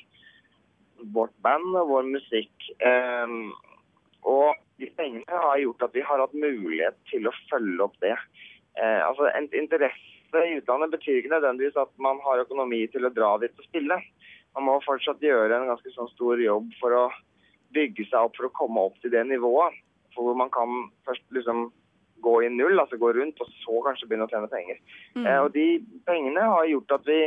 vårt 1.14 1.34
band 1.42 1.74
og 1.80 1.88
vår 1.90 2.08
musikk. 2.12 2.68
Ehm, 2.84 3.50
og 4.28 4.54
de 4.78 4.88
pengene 4.98 5.42
har 5.46 5.58
gjort 5.62 5.88
at 5.88 5.96
vi 5.96 6.04
har 6.06 6.22
hatt 6.22 6.36
mulighet 6.36 6.98
til 7.10 7.26
å 7.26 7.34
følge 7.50 7.88
opp 7.88 7.96
det. 8.04 8.14
Eh, 8.78 9.00
altså 9.02 9.28
En 9.34 9.48
interesse 9.50 10.11
i 10.40 10.56
utlandet 10.58 10.94
betyr 10.94 11.20
ikke 11.20 11.34
nødvendigvis 11.34 11.76
at 11.80 11.92
man 12.00 12.20
har 12.24 12.42
økonomi 12.44 12.86
til 12.92 13.04
å 13.06 13.12
dra 13.12 13.34
dit 13.42 13.52
og 13.58 13.66
spille. 13.68 13.98
Man 14.56 14.66
må 14.68 14.78
fortsatt 14.84 15.22
gjøre 15.24 15.56
en 15.56 15.70
ganske 15.70 15.92
sånn 15.94 16.10
stor 16.12 16.40
jobb 16.40 16.72
for 16.80 16.96
å 16.96 17.04
bygge 17.76 18.06
seg 18.08 18.28
opp 18.28 18.36
for 18.36 18.48
å 18.48 18.56
komme 18.56 18.84
opp 18.88 18.98
til 19.02 19.12
det 19.14 19.24
nivået. 19.28 19.76
For 20.12 20.28
hvor 20.28 20.36
man 20.36 20.52
kan 20.52 20.88
først 21.08 21.24
liksom 21.32 21.70
gå 22.22 22.34
i 22.46 22.50
null, 22.52 22.78
altså 22.78 22.98
gå 23.00 23.12
rundt, 23.16 23.40
og 23.42 23.48
så 23.64 23.80
kanskje 23.86 24.08
begynne 24.08 24.28
å 24.28 24.32
tjene 24.32 24.50
penger. 24.52 24.80
Mm. 25.16 25.26
Eh, 25.26 25.38
og 25.42 25.50
de 25.56 25.66
pengene 26.06 26.44
har 26.52 26.68
gjort 26.70 26.96
at 26.98 27.08
vi 27.08 27.20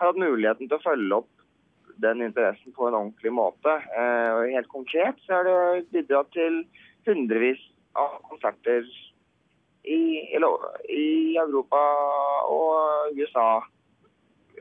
har 0.00 0.10
hatt 0.10 0.20
muligheten 0.20 0.70
til 0.70 0.78
å 0.78 0.84
følge 0.84 1.18
opp 1.20 1.30
den 2.02 2.24
interessen 2.24 2.74
på 2.74 2.88
en 2.88 2.96
ordentlig 2.98 3.34
måte. 3.34 3.74
Eh, 3.94 4.30
og 4.38 4.54
helt 4.54 4.70
konkret 4.72 5.20
så 5.26 5.38
har 5.38 5.48
det 5.48 5.84
bidratt 5.92 6.32
til 6.34 6.62
hundrevis 7.08 7.60
av 8.00 8.16
konserter 8.30 8.86
i, 9.84 10.00
i 10.88 11.36
Europa 11.36 11.80
og 12.48 13.14
USA 13.18 13.48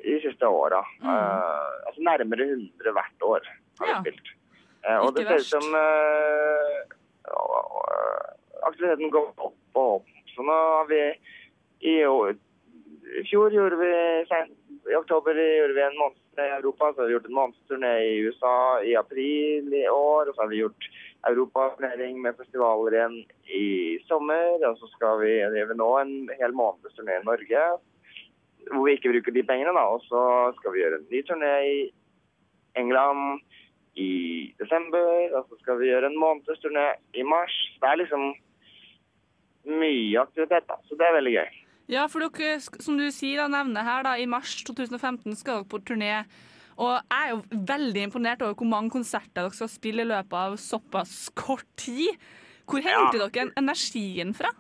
de 0.04 0.20
siste 0.24 0.48
åra. 0.48 0.82
Eh, 1.04 1.88
altså 1.88 2.02
nærmere 2.04 2.48
100 2.50 2.96
hvert 2.98 3.28
år 3.28 3.42
har 3.80 3.86
vi 3.88 4.00
spilt. 4.02 4.34
Uh, 4.84 4.98
og 5.00 5.08
Ikke 5.08 5.20
det 5.20 5.28
ser 5.28 5.36
ut 5.40 5.54
som 5.54 5.68
uh, 5.80 6.80
aktiviteten 8.68 9.12
går 9.14 9.30
opp 9.38 9.80
og 9.80 9.94
opp. 10.00 10.10
Så 10.34 10.44
nå 10.44 10.58
har 10.58 10.90
vi 10.90 11.00
i, 11.88 12.04
år- 12.04 12.36
i 13.20 13.24
fjor 13.30 13.54
gjorde 13.54 13.80
vi 13.80 13.94
i 14.92 14.96
oktober 15.00 15.38
gjorde 15.40 15.78
vi 15.78 15.84
en 15.86 15.98
måned 15.98 16.20
i 16.44 16.50
Europa, 16.58 16.92
så 16.92 17.02
har 17.02 17.08
vi 17.08 17.14
gjort 17.16 17.30
en 17.30 17.38
månedsturné 17.38 17.94
i 18.04 18.20
USA 18.26 18.56
i 18.84 18.96
april 19.00 19.74
i 19.74 19.86
år, 19.88 20.28
og 20.28 20.36
så 20.36 20.42
har 20.42 20.52
vi 20.52 20.64
gjort 20.64 20.88
europaturnering 21.30 22.20
med 22.22 22.38
festivaler 22.38 22.98
igjen 22.98 23.18
i 23.48 23.66
sommer, 24.10 24.60
og 24.68 24.78
så 24.80 24.90
skal 24.94 25.22
vi 25.24 25.34
drive 25.54 25.78
nå 25.80 25.90
en 26.02 26.14
hel 26.40 26.56
månedsturné 26.58 27.20
i 27.20 27.26
Norge, 27.28 27.66
hvor 28.70 28.88
vi 28.88 28.96
ikke 28.98 29.12
bruker 29.14 29.36
de 29.36 29.46
pengene 29.48 29.76
da, 29.76 29.86
og 29.96 30.04
så 30.08 30.24
skal 30.60 30.76
vi 30.76 30.84
gjøre 30.84 31.02
en 31.02 31.10
ny 31.12 31.24
turné 31.28 31.54
i 31.70 31.82
England 32.80 33.44
i 34.00 34.12
desember, 34.60 35.36
og 35.38 35.50
så 35.50 35.60
skal 35.62 35.80
vi 35.80 35.92
gjøre 35.92 36.10
en 36.12 36.20
månedsturné 36.20 36.88
i 37.14 37.26
mars. 37.28 37.58
Det 37.80 37.90
er 37.90 38.02
liksom 38.02 38.32
mye 39.70 40.24
aktivitet, 40.24 40.66
da, 40.68 40.80
så 40.88 40.98
det 41.00 41.08
er 41.08 41.20
veldig 41.20 41.36
gøy. 41.38 41.60
Ja, 41.92 42.08
for 42.08 42.24
dere, 42.24 42.58
som 42.64 42.98
du 43.00 43.10
sier, 43.12 43.44
da, 43.44 43.52
nevner 43.52 43.86
her, 43.86 44.04
da, 44.08 44.16
i 44.20 44.28
mars 44.30 44.56
2015 44.68 45.36
skal 45.40 45.62
dere 45.62 45.70
på 45.72 45.84
turné. 45.88 46.24
Og 46.78 46.94
jeg 46.96 47.20
er 47.20 47.32
jo 47.34 47.64
veldig 47.74 48.08
imponert 48.08 48.44
over 48.46 48.58
hvor 48.58 48.70
mange 48.70 48.94
konserter 48.94 49.44
dere 49.44 49.56
skal 49.56 49.72
spille 49.72 50.06
i 50.06 50.10
løpet 50.10 50.38
av 50.40 50.58
såpass 50.62 51.30
kort 51.38 51.68
tid. 51.80 52.18
Hvor 52.70 52.84
henter 52.84 53.26
dere 53.28 53.52
energien 53.60 54.34
fra? 54.38 54.54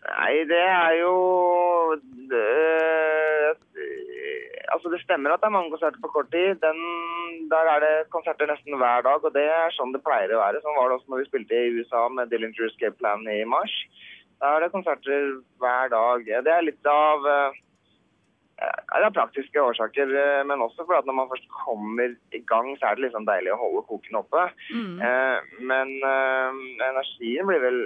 Nei, 0.00 0.44
det 0.48 0.62
er 0.64 0.94
jo 1.02 1.14
det, 2.30 2.46
Altså, 4.70 4.88
det 4.92 5.00
stemmer 5.02 5.34
at 5.34 5.42
det 5.42 5.48
er 5.50 5.56
mange 5.56 5.72
konserter 5.74 6.00
på 6.00 6.12
kort 6.14 6.30
tid. 6.32 6.54
Den, 6.62 6.78
der 7.50 7.68
er 7.74 7.82
det 7.84 7.94
konserter 8.14 8.48
nesten 8.48 8.78
hver 8.78 9.02
dag, 9.04 9.24
og 9.26 9.34
det 9.34 9.44
er 9.50 9.74
sånn 9.74 9.92
det 9.92 10.02
pleier 10.06 10.32
å 10.36 10.40
være. 10.40 10.62
Sånn 10.62 10.78
var 10.78 10.88
det 10.88 11.00
også 11.00 11.12
når 11.12 11.22
vi 11.22 11.28
spilte 11.28 11.58
i 11.58 11.72
USA 11.74 12.04
med 12.08 12.30
Dillinger 12.30 12.68
Escape 12.68 12.96
Plan 13.02 13.26
i 13.28 13.42
mars. 13.44 13.74
Da 14.40 14.54
er 14.54 14.64
det 14.64 14.72
konserter 14.72 15.34
hver 15.60 15.90
dag. 15.92 16.24
Det 16.46 16.54
er 16.54 16.64
litt 16.64 16.88
av 16.88 17.26
eh, 17.28 17.58
ja, 18.60 19.00
Det 19.00 19.06
er 19.08 19.16
praktiske 19.16 19.62
årsaker, 19.64 20.14
eh, 20.22 20.44
men 20.44 20.62
også 20.64 20.84
fordi 20.84 21.00
at 21.00 21.08
når 21.08 21.18
man 21.18 21.30
først 21.32 21.50
kommer 21.54 22.14
i 22.36 22.40
gang, 22.52 22.72
så 22.78 22.90
er 22.90 22.98
det 22.98 23.06
liksom 23.06 23.28
deilig 23.28 23.54
å 23.54 23.60
holde 23.60 23.84
koken 23.88 24.20
oppe. 24.20 24.46
Mm. 24.70 24.96
Men 25.72 25.94
eh, 26.12 26.64
energien 26.90 27.48
blir 27.48 27.62
vel 27.64 27.84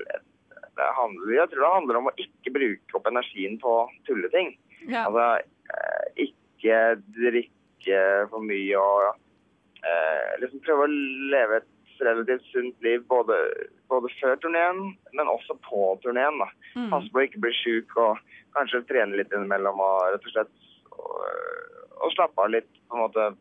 det 0.75 0.87
handler, 0.99 1.35
Jeg 1.35 1.51
tror 1.51 1.63
det 1.63 1.75
handler 1.75 1.99
om 1.99 2.09
å 2.11 2.17
ikke 2.19 2.55
bruke 2.55 2.99
opp 2.99 3.11
energien 3.11 3.59
på 3.63 3.75
tulleting. 4.09 4.55
Ja. 4.89 5.07
Altså 5.07 5.27
eh, 5.39 6.25
ikke 6.27 6.81
drikke 7.15 8.01
for 8.33 8.45
mye 8.45 8.81
og 8.81 9.21
eh, 9.85 10.35
liksom 10.43 10.65
prøve 10.67 10.89
å 10.89 10.93
leve 11.35 11.61
et 11.61 11.71
relativt 12.05 12.47
sunt 12.51 12.83
liv 12.83 13.05
både, 13.11 13.37
både 13.93 14.11
før 14.19 14.39
turneen, 14.43 14.81
men 15.15 15.31
også 15.31 15.57
på 15.63 15.95
turneen. 16.03 16.43
Mm. 16.75 16.91
Passe 16.91 17.13
på 17.13 17.23
å 17.23 17.27
ikke 17.29 17.43
bli 17.45 17.55
sjuk 17.61 17.95
og 18.01 18.19
kanskje 18.57 18.85
trene 18.89 19.19
litt 19.19 19.33
innimellom 19.35 19.81
og 19.83 20.15
rett 20.15 20.27
og 20.27 20.35
slett 20.35 20.53
og 22.05 22.13
slappe 22.15 22.45
av 22.45 22.53
litt 22.53 22.71
på 22.91 23.01
måte 23.01 23.33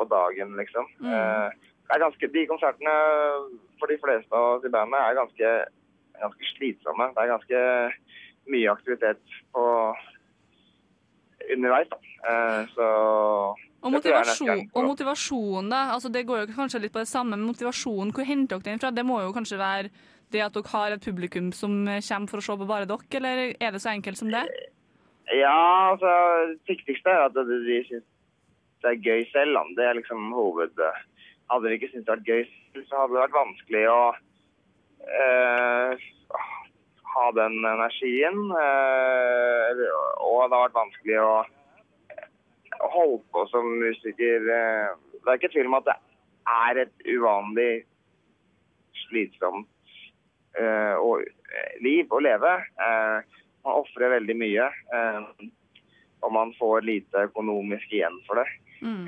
på 0.00 0.06
dagen, 0.08 0.54
liksom. 0.60 0.86
Mm. 1.00 1.12
Eh, 1.12 1.70
det 1.90 1.98
ganske, 2.04 2.30
de 2.34 2.46
konsertene 2.46 2.94
for 3.80 3.90
de 3.90 3.98
fleste 4.00 4.36
av 4.36 4.56
oss 4.56 4.66
i 4.66 4.72
bandet 4.72 5.00
er 5.00 5.18
ganske, 5.18 5.54
ganske 6.20 6.52
slitsomme. 6.54 7.10
Det 7.16 7.24
er 7.24 7.32
ganske 7.32 7.64
mye 8.50 8.70
aktivitet 8.72 9.34
på 9.54 9.64
underveis. 11.50 11.90
Eh, 12.30 12.62
så 12.76 12.86
Og, 13.80 13.92
motivasjon, 13.94 14.66
og 14.76 14.84
motivasjonen, 14.84 15.70
da. 15.72 15.82
Altså, 15.94 16.10
det 16.12 16.26
går 16.28 16.42
jo 16.42 16.54
kanskje 16.54 16.82
litt 16.84 16.92
på 16.92 17.00
det 17.00 17.08
samme, 17.08 17.36
men 17.36 17.48
motivasjonen, 17.48 18.12
hvor 18.12 18.28
henter 18.28 18.60
dere 18.60 18.74
den 18.74 18.82
fra? 18.82 18.90
Det 18.92 19.06
må 19.08 19.22
jo 19.24 19.32
kanskje 19.32 19.58
være 19.60 19.88
det 20.30 20.42
at 20.44 20.54
dere 20.54 20.72
har 20.74 20.92
et 20.94 21.04
publikum 21.04 21.48
som 21.56 21.88
eh, 21.88 22.02
kommer 22.04 22.30
for 22.30 22.42
å 22.42 22.44
se 22.44 22.58
på 22.60 22.68
bare 22.68 22.88
dere, 22.90 23.16
eller 23.18 23.56
er 23.56 23.72
det 23.72 23.80
så 23.82 23.94
enkelt 23.94 24.20
som 24.20 24.30
det? 24.30 24.44
Ja, 25.30 25.90
altså, 25.92 26.10
det 26.50 26.74
viktigste 26.74 27.12
er 27.12 27.28
at 27.28 27.36
de, 27.36 27.82
syns 27.86 28.06
det 28.80 28.90
er 28.90 29.04
gøy 29.04 29.24
selv. 29.30 29.54
Da. 29.58 29.62
Det 29.76 29.86
er 29.86 30.00
liksom 30.00 30.32
hoved... 30.34 30.82
Hadde 31.50 31.66
de 31.66 31.74
ikke 31.74 31.88
syntes 31.90 32.06
det 32.06 32.14
var 32.14 32.28
gøy 32.28 32.44
så 32.86 33.00
hadde 33.00 33.16
det 33.16 33.22
vært 33.24 33.34
vanskelig 33.34 33.80
å 33.90 34.02
eh, 35.20 36.04
ha 37.14 37.26
den 37.34 37.56
energien. 37.66 38.38
Eh, 38.54 39.82
og 40.22 40.36
det 40.36 40.44
hadde 40.44 40.60
vært 40.62 40.78
vanskelig 40.78 41.18
å 41.24 41.32
holde 42.94 43.20
på 43.34 43.44
som 43.50 43.66
musiker. 43.80 44.46
Eh, 44.46 44.94
det 45.18 45.26
er 45.26 45.40
ikke 45.40 45.52
tvil 45.56 45.70
om 45.72 45.80
at 45.80 45.90
det 45.90 45.98
er 46.50 46.82
et 46.84 47.06
uvanlig 47.10 47.72
slitsomt 49.06 49.68
eh, 50.58 50.94
eh, 50.94 51.74
liv 51.82 52.14
å 52.14 52.22
leve. 52.22 52.56
Eh, 52.86 53.39
man 53.64 53.80
ofrer 53.82 54.14
veldig 54.16 54.36
mye, 54.40 54.66
eh, 54.96 55.48
og 56.24 56.32
man 56.32 56.52
får 56.58 56.84
lite 56.84 57.26
økonomisk 57.30 57.92
igjen 57.92 58.18
for 58.26 58.40
det. 58.40 58.48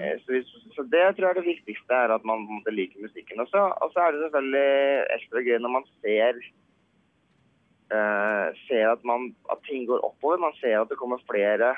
Eh, 0.01 0.19
Så, 0.27 0.43
så 0.77 0.83
det 0.83 1.05
tror 1.17 1.29
jeg 1.29 1.31
er 1.31 1.41
det 1.41 1.49
viktigste, 1.49 1.95
er 1.95 2.13
at 2.13 2.25
man 2.25 2.45
liker 2.69 3.01
musikken. 3.01 3.41
Og 3.41 3.49
så 3.49 3.73
og 3.81 3.93
så 3.93 4.01
er 4.05 4.13
det 4.13 4.25
selvfølgelig 4.27 5.07
ekstra 5.17 5.45
gøy 5.47 5.59
når 5.59 5.73
man 5.79 5.87
ser 6.03 6.43
eh, 7.93 8.47
ser 8.69 8.93
at, 8.93 9.05
man, 9.05 9.35
at 9.53 9.61
ting 9.69 9.87
går 9.89 10.05
oppover. 10.05 10.39
Man 10.39 10.57
ser 10.61 10.81
at 10.81 10.89
det 10.89 10.99
kommer 11.01 11.21
flere 11.29 11.75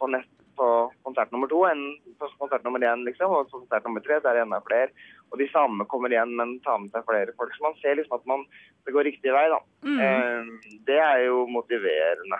på, 0.00 0.06
nett, 0.06 0.30
på 0.58 0.68
konsert 1.06 1.32
nummer 1.32 1.50
to 1.50 1.64
enn 1.68 1.84
på 2.18 2.30
konsert 2.38 2.64
nummer 2.64 2.82
én. 2.82 3.04
Liksom. 3.06 3.30
Og 3.30 3.50
på 3.50 3.62
konsert 3.62 3.86
nummer 3.86 4.04
tre 4.06 4.20
så 4.20 4.30
er 4.30 4.38
det 4.38 4.46
enda 4.46 4.62
flere. 4.66 4.90
Og 5.32 5.40
de 5.40 5.46
samme 5.50 5.84
kommer 5.90 6.12
igjen, 6.14 6.32
men 6.38 6.56
tar 6.64 6.78
med 6.80 6.92
seg 6.94 7.04
flere 7.08 7.34
folk. 7.36 7.54
Så 7.56 7.64
man 7.64 7.74
ser 7.80 7.98
liksom 7.98 8.18
at 8.18 8.26
man, 8.30 8.44
det 8.86 8.94
går 8.94 9.08
riktig 9.08 9.32
vei. 9.34 9.44
da. 9.52 9.58
Mm. 9.86 9.98
Eh, 10.06 10.76
det 10.86 10.98
er 11.02 11.24
jo 11.26 11.42
motiverende. 11.50 12.38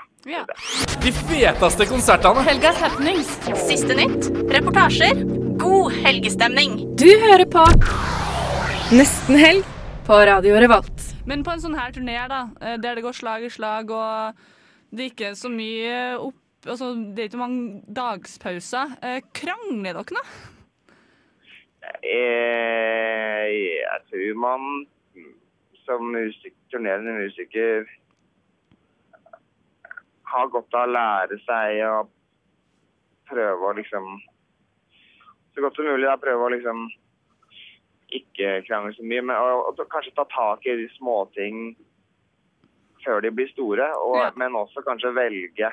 De 1.03 1.13
feteste 1.19 1.89
konsertene. 1.91 2.45
Helgas 2.47 2.81
happenings. 2.85 3.33
Siste 3.67 3.99
nytt. 3.99 4.31
Reportasjer. 4.55 5.25
God 5.59 5.99
helgestemning. 6.07 6.79
Du 6.99 7.09
hører 7.27 7.47
på 7.51 7.65
Nesten 8.95 9.35
helg 9.41 9.67
på 10.07 10.17
Radio 10.29 10.59
Revolt. 10.63 11.09
Men 11.27 11.43
på 11.43 11.51
en 11.57 11.63
sånn 11.65 11.75
her 11.75 11.91
turné, 11.91 12.21
da, 12.31 12.45
eh, 12.63 12.77
der 12.79 12.95
det 12.95 13.03
går 13.03 13.17
slag 13.19 13.43
i 13.43 13.51
slag, 13.51 13.91
og 13.91 14.37
det 14.95 15.03
er 15.03 15.11
ikke 15.11 15.33
så 15.35 15.51
mye 15.51 16.19
opp 16.23 16.43
Altså, 16.67 16.89
det 17.15 17.21
er 17.23 17.29
ikke 17.29 17.39
mange 17.39 17.83
dagspauser. 17.95 18.97
Eh, 18.99 19.21
krangler 19.39 20.01
dere 20.01 20.17
nå? 20.17 20.23
Eh, 22.03 23.47
jeg 23.83 24.05
tror 24.11 24.41
man 24.43 24.87
som 25.87 26.13
musik, 26.13 26.55
turnerende 26.71 27.13
musiker 27.21 27.87
har 30.27 30.49
godt 30.51 30.75
av 30.75 30.89
å 30.89 30.93
lære 30.93 31.39
seg 31.45 31.83
å 31.87 31.97
prøve 33.31 33.71
å 33.71 33.77
liksom 33.79 34.17
Så 35.55 35.63
godt 35.65 35.79
som 35.79 35.87
mulig 35.89 36.05
da, 36.05 36.19
prøve 36.21 36.45
å 36.45 36.53
liksom 36.53 36.83
ikke 38.17 38.61
krangle 38.67 38.93
så 38.95 39.03
mye, 39.03 39.23
men 39.25 39.39
og, 39.41 39.71
og 39.71 39.87
kanskje 39.91 40.13
ta 40.19 40.27
tak 40.29 40.67
i 40.69 40.75
de 40.83 40.85
småting 40.99 41.71
før 43.01 43.23
de 43.25 43.31
blir 43.33 43.49
store, 43.55 43.87
og, 44.03 44.19
men 44.37 44.59
også 44.59 44.83
kanskje 44.85 45.15
velge 45.17 45.71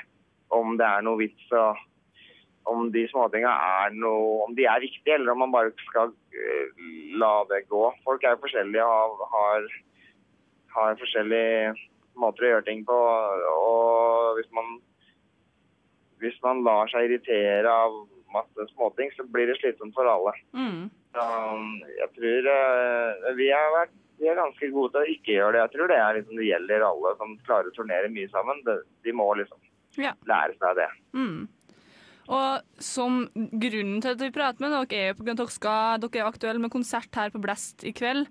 om 0.55 0.77
det 0.79 0.87
er 0.87 1.03
noe 1.05 1.19
vits 1.19 1.51
å 1.51 1.73
om 2.69 2.85
de 2.93 3.03
småtinga 3.11 3.51
er 3.83 3.95
noe 3.97 4.43
Om 4.45 4.53
de 4.55 4.65
er 4.69 4.79
viktige, 4.83 5.17
eller 5.17 5.33
om 5.33 5.41
man 5.43 5.51
bare 5.51 5.73
skal 5.87 6.13
eh, 6.31 6.83
la 7.19 7.33
det 7.49 7.65
gå. 7.71 7.83
Folk 8.05 8.23
er 8.23 8.35
jo 8.37 8.43
forskjellige 8.45 8.85
og 8.87 9.23
har, 9.33 9.67
har 10.77 10.95
forskjellige 11.01 11.73
måter 12.19 12.45
å 12.47 12.51
gjøre 12.53 12.67
ting 12.69 12.83
på. 12.87 12.97
Og 13.53 14.39
hvis 14.39 14.49
man, 14.55 14.75
hvis 16.23 16.37
man 16.45 16.63
lar 16.65 16.91
seg 16.91 17.07
irritere 17.09 17.69
av 17.69 17.99
masse 18.33 18.67
småting, 18.73 19.11
så 19.17 19.25
blir 19.29 19.49
det 19.51 19.59
slitsomt 19.59 19.93
for 19.97 20.09
alle. 20.09 20.33
Mm. 20.57 20.87
Så 21.13 21.25
jeg 21.99 22.09
tror 22.15 22.47
eh, 22.53 23.33
vi 23.37 23.51
har 23.53 23.75
vært 23.79 23.99
vi 24.21 24.29
er 24.29 24.37
ganske 24.37 24.67
gode 24.71 24.93
til 24.93 25.01
å 25.01 25.09
ikke 25.09 25.33
gjøre 25.35 25.55
det. 25.57 25.61
Jeg 25.65 25.71
tror 25.73 25.89
det 25.89 25.95
er 25.99 26.17
liksom 26.19 26.37
det 26.39 26.45
gjelder 26.47 26.83
alle 26.87 27.11
som 27.19 27.31
klarer 27.47 27.67
å 27.71 27.75
turnere 27.75 28.11
mye 28.13 28.29
sammen. 28.31 28.61
De, 28.63 28.75
de 29.03 29.11
må 29.19 29.25
liksom 29.35 29.59
Ja. 29.99 30.13
lære 30.29 30.55
seg 30.61 30.77
det. 30.79 30.87
Mm. 31.17 31.41
Og 32.31 32.83
som 32.83 33.25
grunnen 33.35 33.99
til 34.03 34.13
at 34.13 34.21
vi 34.21 34.31
prater 34.31 34.63
med 34.63 34.71
dere, 34.71 34.99
er 34.99 35.11
jo 35.11 35.33
av 35.35 35.43
at 35.43 36.03
dere, 36.05 36.11
er 36.13 36.23
jo 36.23 36.31
aktuelle 36.31 36.63
med 36.63 36.71
konsert 36.71 37.19
her 37.19 37.33
på 37.33 37.41
Blast 37.43 37.83
i 37.83 37.91
kveld. 37.95 38.29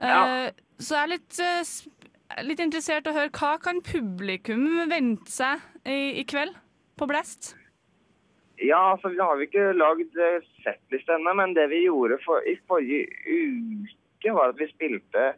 Ja. 0.00 0.52
så 0.78 0.96
jeg 0.96 1.02
er 1.02 1.12
litt, 1.14 1.38
eh, 1.40 2.42
litt 2.44 2.60
interessert 2.60 3.06
i 3.06 3.12
å 3.12 3.16
høre 3.16 3.32
hva 3.32 3.54
kan 3.60 3.80
publikum 3.80 4.66
vente 4.90 5.32
seg 5.32 5.62
i, 5.88 6.20
i 6.20 6.24
kveld 6.28 6.52
på 7.00 7.08
Blast? 7.08 7.54
Ja, 8.60 8.92
altså 8.92 9.12
vi 9.12 9.20
har 9.20 9.40
ikke 9.40 9.72
lagd 9.76 10.16
eh, 10.20 10.44
settliste 10.64 11.16
ennå, 11.16 11.34
men 11.36 11.54
det 11.56 11.68
vi 11.72 11.84
gjorde 11.84 12.16
for, 12.24 12.44
i 12.48 12.56
forrige 12.68 13.04
uke, 13.24 14.32
var 14.32 14.52
at 14.52 14.60
vi 14.60 14.68
spilte, 14.70 15.32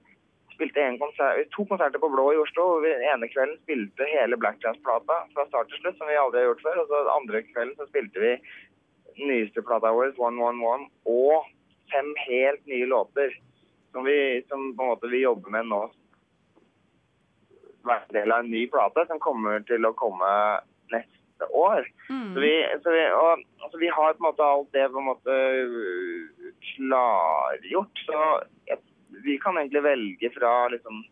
spilte 0.59 0.83
en 0.83 0.99
konsert, 0.99 1.45
to 1.55 1.65
konserter 1.71 2.03
på 2.03 2.11
Blå 2.11 2.33
i 2.35 2.41
Oslo. 2.43 2.65
og 2.77 2.85
vi 2.85 2.91
ene 2.91 3.31
kvelden 3.31 3.59
spilte 3.63 4.09
hele 4.11 4.39
Black 4.41 4.59
Jazz-plata 4.65 5.21
fra 5.35 5.47
start 5.47 5.71
til 5.71 5.83
slutt, 5.83 5.99
som 6.01 6.11
vi 6.11 6.19
aldri 6.19 6.43
har 6.43 6.51
gjort 6.51 6.65
før. 6.67 6.81
Og 6.83 6.91
så 6.91 7.03
andre 7.15 7.43
kvelden 7.53 7.77
så 7.79 7.87
spilte 7.89 8.25
vi 8.25 8.33
nyeste 9.19 9.63
plata 9.67 9.95
vår, 9.95 10.11
111, 10.19 10.89
og 11.11 11.47
fem 11.93 12.11
helt 12.27 12.67
nye 12.71 12.91
låter 12.91 13.39
som 13.93 14.05
vi 14.05 14.45
som 14.49 14.77
på 14.77 14.83
en 14.83 14.89
måte 14.89 15.09
vi 15.11 15.23
jobber 15.23 15.51
med 15.51 15.71
nå. 15.71 15.81
Hver 17.87 18.05
del 18.13 18.33
av 18.35 18.45
en 18.45 18.51
ny 18.53 18.67
plate 18.71 19.07
som 19.09 19.23
kommer 19.23 19.63
til 19.71 19.87
å 19.87 19.95
komme 19.97 20.29
neste 20.93 21.49
år. 21.55 21.87
Så, 22.35 22.43
vi, 22.43 22.53
så 22.83 22.93
vi, 22.93 23.05
og, 23.17 23.45
altså, 23.63 23.81
vi 23.81 23.89
har 23.95 24.13
på 24.13 24.23
en 24.23 24.29
måte 24.29 24.45
alt 24.45 24.71
det 24.77 24.89
på 24.93 25.01
en 25.01 25.09
måte 25.09 25.39
klargjort. 26.75 28.05
Så 28.05 28.21
jeg, 28.69 28.83
vi 29.25 29.39
kan 29.43 29.59
egentlig 29.59 29.83
velge 29.85 30.31
fra 30.35 30.53
liksom 30.73 31.03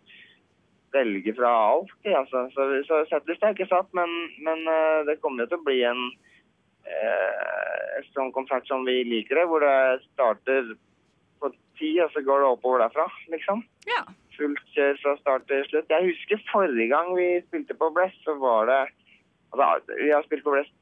velge 0.92 1.34
fra 1.34 1.50
alt. 1.50 1.92
Ja, 2.02 2.26
så, 2.30 2.46
Så, 2.54 2.68
så 2.88 3.02
settlist 3.10 3.44
er 3.44 3.56
ikke 3.56 3.68
satt, 3.70 3.88
men, 3.96 4.12
men 4.46 4.64
øh, 4.70 5.04
det 5.08 5.18
kommer 5.20 5.44
jo 5.44 5.50
til 5.50 5.60
å 5.60 5.66
bli 5.66 5.80
en 5.84 6.02
eh, 6.86 8.06
sånn 8.14 8.32
konsert 8.36 8.68
som 8.68 8.86
vi 8.88 9.02
liker 9.04 9.40
det, 9.40 9.46
hvor 9.50 9.64
det 9.64 10.04
starter 10.12 10.72
på 11.42 11.50
ti, 11.80 11.92
og 12.00 12.12
så 12.14 12.22
går 12.24 12.42
det 12.42 12.52
oppover 12.54 12.84
derfra, 12.84 13.08
liksom. 13.32 13.64
Ja. 13.90 14.04
Fullt 14.36 14.64
kjør 14.76 14.98
fra 15.02 15.16
start 15.20 15.46
til 15.50 15.64
slutt. 15.68 15.92
Jeg 15.92 16.10
husker 16.12 16.48
forrige 16.52 16.90
gang 16.92 17.12
vi 17.16 17.28
spilte 17.46 17.76
på 17.76 17.90
Bless, 17.96 18.16
så 18.24 18.36
var 18.40 18.68
det 18.70 18.80
altså, 19.52 19.96
Vi 19.96 20.10
har 20.12 20.24
spilt 20.26 20.44
på 20.44 20.56
Bless 20.56 20.72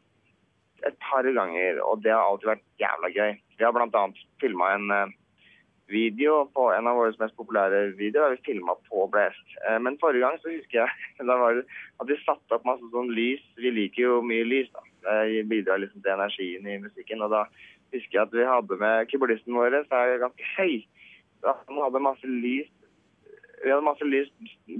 et 0.84 0.96
par 1.00 1.24
ganger, 1.24 1.78
og 1.80 2.02
det 2.04 2.12
har 2.12 2.26
alltid 2.26 2.50
vært 2.50 2.64
jævla 2.82 3.10
gøy. 3.14 3.36
Vi 3.56 3.64
har 3.64 3.72
blant 3.72 3.94
annet 3.96 4.24
filma 4.42 4.74
en 4.74 4.90
eh, 4.92 5.14
video 5.90 6.44
på 6.54 6.70
en 6.72 6.88
av 6.88 6.96
våre 6.98 7.14
mest 7.20 7.36
populære 7.36 7.94
videoer. 7.98 8.36
Vi 8.36 8.52
filma 8.52 8.76
på 8.88 9.06
Blest. 9.12 9.44
Eh, 9.68 9.78
men 9.82 9.98
forrige 10.00 10.24
gang 10.24 10.38
så 10.42 10.52
husker 10.52 10.80
jeg 10.82 11.26
da 11.30 11.38
var 11.40 11.58
det 11.58 11.66
at 12.00 12.10
vi 12.10 12.20
satte 12.22 12.56
opp 12.56 12.66
masse 12.68 12.88
sånn 12.94 13.12
lys. 13.16 13.44
Vi 13.60 13.72
liker 13.74 14.06
jo 14.06 14.20
mye 14.26 14.46
lys, 14.48 14.70
da. 14.74 14.84
Det 15.04 15.42
bidrar 15.50 15.82
liksom 15.82 16.00
til 16.00 16.14
energien 16.14 16.68
i 16.68 16.78
musikken. 16.80 17.24
Og 17.26 17.34
da 17.34 17.44
husker 17.92 18.16
jeg 18.16 18.22
at 18.24 18.36
vi 18.36 18.46
hadde 18.48 18.78
med 18.80 19.10
keyboardisten 19.10 19.56
vår, 19.56 19.82
som 19.84 19.98
er 20.00 20.22
ganske 20.22 20.52
høy. 20.56 20.78
Så 21.42 21.52
han 21.58 21.82
hadde 21.84 22.06
masse 22.06 22.30
lys 22.30 22.70
vi 23.64 23.72
hadde 23.72 23.86
masse 23.86 24.06
lys 24.06 24.28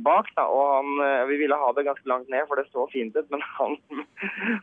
bak, 0.04 0.28
da, 0.36 0.44
og 0.44 0.64
han, 0.76 0.90
eh, 1.04 1.22
vi 1.30 1.38
ville 1.40 1.56
ha 1.58 1.70
det 1.72 1.86
ganske 1.86 2.08
langt 2.10 2.28
ned, 2.32 2.44
for 2.48 2.60
det 2.60 2.66
så 2.68 2.84
fint 2.92 3.16
ut. 3.16 3.30
Men 3.32 3.44
han, 3.56 3.78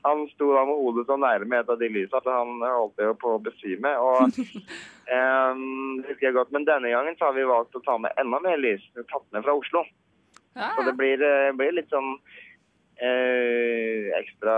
han 0.06 0.24
sto 0.36 0.52
da 0.54 0.66
med 0.70 0.78
hodet 0.84 1.08
så 1.10 1.18
nærme 1.20 1.62
et 1.62 1.74
av 1.74 1.82
de 1.82 1.90
lysene 1.90 2.22
at 2.22 2.30
han 2.30 2.62
holdt 2.62 3.02
jo 3.02 3.16
på 3.22 3.34
å 3.36 3.42
besvime. 3.48 3.96
Og 3.98 4.38
um, 5.18 6.04
husker 6.06 6.30
jeg 6.30 6.38
godt. 6.38 6.54
Men 6.56 6.70
denne 6.70 6.94
gangen 6.94 7.18
så 7.18 7.30
har 7.30 7.38
vi 7.40 7.50
valgt 7.50 7.78
å 7.78 7.84
ta 7.88 7.98
med 8.02 8.16
enda 8.22 8.42
mer 8.46 8.62
lys. 8.62 8.86
Tatt 9.02 9.28
med 9.34 9.46
fra 9.48 9.58
Oslo. 9.58 9.86
Så 10.54 10.84
det 10.84 10.96
blir, 11.00 11.22
eh, 11.24 11.52
blir 11.56 11.72
litt 11.78 11.92
sånn 11.94 12.18
eh, 13.02 14.12
ekstra 14.20 14.56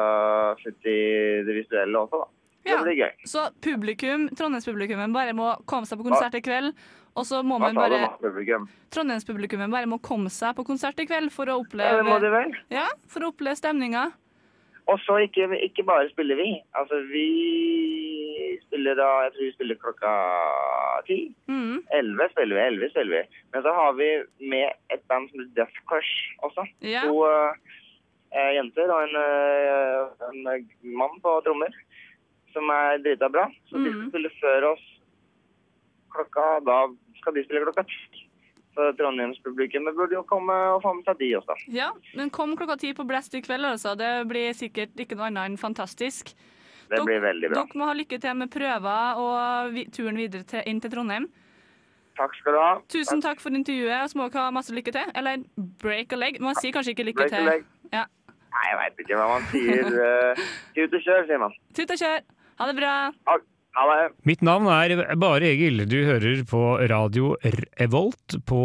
futt 0.60 0.90
i 0.90 1.00
det 1.46 1.60
visuelle 1.62 2.02
også, 2.02 2.24
da. 2.24 2.32
Ja. 2.64 2.78
Det 2.80 2.84
blir 2.88 3.00
gøy. 3.04 3.12
Så 3.28 3.46
publikum, 3.64 4.30
Trondheimspublikummet 4.40 5.12
bare 5.16 5.36
må 5.36 5.50
komme 5.70 5.88
seg 5.88 6.00
på 6.00 6.08
konsert 6.08 6.38
i 6.40 6.44
kveld. 6.44 6.72
Og 7.16 7.26
så 7.30 7.44
må 7.46 7.60
man 7.62 7.76
bare 7.78 8.08
publikum? 8.22 8.68
Trondheimspublikummet 8.94 9.70
bare 9.72 9.86
må 9.90 10.00
komme 10.02 10.32
seg 10.34 10.56
på 10.58 10.66
konsert 10.66 10.98
i 11.00 11.06
kveld 11.06 11.30
for 11.32 11.46
å 11.46 11.60
Ja, 11.60 11.62
oppleve 11.62 12.00
det 12.02 12.06
må 12.10 12.20
de 12.24 12.32
vel. 12.34 12.56
Ja, 12.74 12.88
for 13.08 13.22
å 13.22 13.30
oppleve 13.34 13.56
stemninga. 13.60 14.08
Og 14.90 14.98
så 15.06 15.20
ikke, 15.24 15.46
ikke 15.64 15.86
bare 15.88 16.10
spiller 16.10 16.36
vi. 16.36 16.48
Altså, 16.76 16.98
vi 17.08 18.58
spiller 18.66 18.98
da 19.00 19.10
Jeg 19.26 19.34
tror 19.36 19.46
vi 19.46 19.52
spiller 19.56 19.80
klokka 19.84 20.12
ti. 21.08 21.18
Mm. 21.48 21.84
Spiller 21.86 22.56
vi. 22.58 22.66
elleve 22.68 22.90
spiller 22.92 23.14
vi. 23.22 23.24
Men 23.54 23.64
så 23.64 23.74
har 23.78 23.94
vi 24.00 24.10
med 24.50 24.74
et 24.94 25.06
band 25.08 25.30
som 25.30 25.40
heter 25.40 25.54
Death 25.62 25.80
Crush 25.90 26.14
også. 26.44 26.66
Ja. 26.84 27.06
To 27.08 27.24
uh, 27.30 27.54
jenter 28.58 28.90
og 28.92 29.06
en, 29.06 29.16
uh, 29.16 30.30
en 30.32 30.68
mann 30.98 31.20
på 31.24 31.38
trommer 31.46 31.74
som 32.54 32.70
er 32.70 33.00
drita 33.06 33.30
bra. 33.34 33.48
Så 33.70 33.78
de 33.78 33.90
Mm. 33.90 33.94
skal 34.02 34.10
spille 34.12 34.34
før 34.42 34.72
oss 34.74 34.84
klokka 36.14 36.46
Da 36.66 36.78
skal 37.20 37.34
de 37.38 37.44
spille 37.46 37.64
klokka 37.66 37.84
ti. 37.90 38.24
Så 38.74 38.88
Trondheimspublikummet 38.98 39.94
burde 39.96 40.16
jo 40.18 40.24
komme 40.26 40.54
og 40.74 40.80
få 40.82 40.96
med 40.98 41.06
seg 41.06 41.20
de 41.20 41.28
også. 41.38 41.56
Ja, 41.70 41.92
men 42.18 42.32
kom 42.34 42.56
klokka 42.58 42.80
ti 42.82 42.90
på 42.98 43.06
Blest 43.06 43.36
i 43.38 43.42
kveld, 43.46 43.66
altså. 43.70 43.94
Det 44.00 44.10
blir 44.32 44.54
sikkert 44.58 44.98
ikke 44.98 45.14
noe 45.20 45.28
annet 45.30 45.52
enn 45.52 45.60
fantastisk. 45.62 46.34
Det 46.90 46.98
Dok- 46.98 47.06
blir 47.06 47.22
veldig 47.22 47.52
bra. 47.52 47.62
Dere 47.68 47.78
må 47.80 47.86
ha 47.86 47.94
lykke 47.94 48.18
til 48.22 48.34
med 48.40 48.50
prøver 48.54 49.22
og 49.22 49.72
vi, 49.76 49.86
turen 49.94 50.18
videre 50.18 50.44
til, 50.50 50.66
inn 50.66 50.82
til 50.82 50.92
Trondheim. 50.92 51.30
Takk 52.18 52.34
skal 52.38 52.54
du 52.54 52.60
ha. 52.62 52.74
Tusen 52.94 53.22
takk 53.22 53.40
for 53.42 53.50
intervjuet, 53.54 54.04
og 54.04 54.10
så 54.12 54.18
må 54.20 54.28
dere 54.30 54.44
ha 54.48 54.52
masse 54.54 54.74
lykke 54.74 54.92
til. 54.94 55.14
Eller 55.18 55.46
break 55.82 56.14
a 56.14 56.20
leg. 56.20 56.42
Man 56.42 56.58
sier 56.60 56.74
kanskje 56.76 56.94
ikke 56.98 57.06
lykke 57.12 57.24
Break 57.24 57.34
a 57.34 57.38
til. 57.38 57.46
leg. 57.46 57.66
Ja. 57.94 58.04
Nei, 58.54 58.66
jeg 58.70 58.78
veit 58.82 59.00
ikke 59.06 59.18
hva 59.22 59.30
man 59.32 59.48
sier. 59.54 59.90
Uh, 59.90 60.44
Tut 60.76 60.94
og 60.94 61.02
kjør, 61.08 61.26
sier 61.30 61.42
man. 61.42 61.56
Tut 61.74 61.94
og 61.96 61.98
kjør. 62.04 62.22
Ha 62.62 62.68
det 62.70 62.76
bra. 62.82 62.94
Ha 63.74 63.84
det. 63.90 64.10
Mitt 64.30 64.44
navn 64.46 64.68
er 64.70 65.16
Bare 65.18 65.48
Egil. 65.50 65.82
Du 65.90 65.96
hører 66.06 66.44
på 66.46 66.62
radio 66.92 67.32
Revolt 67.80 68.36
på 68.46 68.62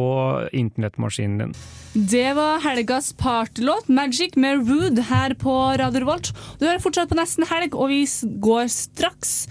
internettmaskinen 0.52 1.38
din. 1.40 1.54
Det 1.96 2.34
var 2.36 2.60
helgas 2.60 3.14
partylåt, 3.16 3.88
'Magic' 3.88 4.36
med 4.36 4.68
Rude, 4.68 5.06
her 5.08 5.32
på 5.32 5.54
Radio 5.80 6.02
Revolt. 6.02 6.32
Du 6.60 6.66
hører 6.66 6.82
fortsatt 6.84 7.08
på 7.08 7.16
nesten 7.16 7.48
helg, 7.48 7.72
og 7.72 7.88
vi 7.88 8.02
går 8.36 8.68
straks. 8.68 9.46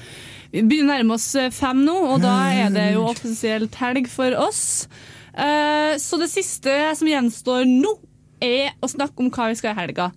Vi 0.53 0.61
begynner 0.61 0.93
å 0.93 0.97
nærme 0.99 1.17
oss 1.17 1.33
eh, 1.35 1.49
fem 1.49 1.81
nå, 1.87 1.95
og 2.13 2.21
da 2.21 2.35
er 2.53 2.69
det 2.69 2.91
jo 2.93 3.07
offisielt 3.09 3.73
helg 3.81 4.05
for 4.13 4.37
oss. 4.37 4.85
Eh, 5.33 5.97
så 5.97 6.19
det 6.21 6.29
siste 6.29 6.75
som 6.99 7.09
gjenstår 7.09 7.65
nå, 7.65 7.95
er 8.45 8.77
å 8.85 8.91
snakke 8.93 9.25
om 9.25 9.33
hva 9.33 9.49
vi 9.49 9.57
skal 9.57 9.73
i 9.73 9.79
helga. 9.81 10.11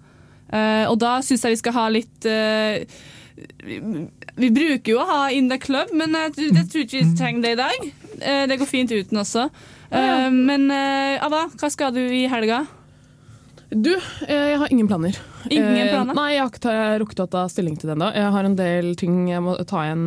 Eh, 0.53 0.85
og 0.85 1.01
da 1.01 1.17
syns 1.25 1.49
jeg 1.49 1.57
vi 1.57 1.63
skal 1.63 1.77
ha 1.79 1.87
litt 1.89 2.29
vi, 3.65 3.79
vi 4.41 4.51
bruker 4.55 4.93
jo 4.95 4.99
å 5.03 5.07
ha 5.09 5.21
In 5.35 5.49
the 5.51 5.59
Club, 5.63 5.93
men 5.97 6.13
jeg, 6.19 6.33
tror- 6.37 6.57
jeg 6.61 6.67
tror 6.73 6.85
ikke 6.87 6.99
vi 7.05 7.17
trenger 7.19 7.43
det 7.47 7.53
i 7.55 7.61
dag. 7.61 7.87
Eh, 8.21 8.43
det 8.51 8.59
går 8.61 8.69
fint 8.69 8.91
uten 8.93 9.21
også. 9.23 9.49
Ja. 9.91 10.29
men 10.31 10.69
eh, 10.71 11.17
Ava, 11.25 11.47
hva 11.59 11.71
skal 11.73 11.91
du 11.97 11.99
i 12.05 12.27
helga? 12.31 12.61
Du, 13.71 13.93
eh, 14.27 14.51
jeg 14.53 14.59
har 14.59 14.69
ingen 14.75 14.87
planer. 14.91 15.17
Ingen 15.51 15.77
Eh, 15.87 15.91
planer? 15.95 16.15
Nei, 16.15 16.29
jeg 16.35 16.43
har 16.43 16.51
ikke 16.55 16.77
rukket 17.05 17.21
å 17.25 17.29
ta 17.31 17.45
stilling 17.51 17.77
til 17.79 17.91
det 17.91 17.97
ennå. 17.97 18.11
Jeg 18.15 18.31
har 18.35 18.45
en 18.49 18.57
del 18.59 18.95
ting 18.99 19.29
jeg 19.31 19.43
må 19.43 19.57
ta 19.67 19.85
igjen. 19.87 20.07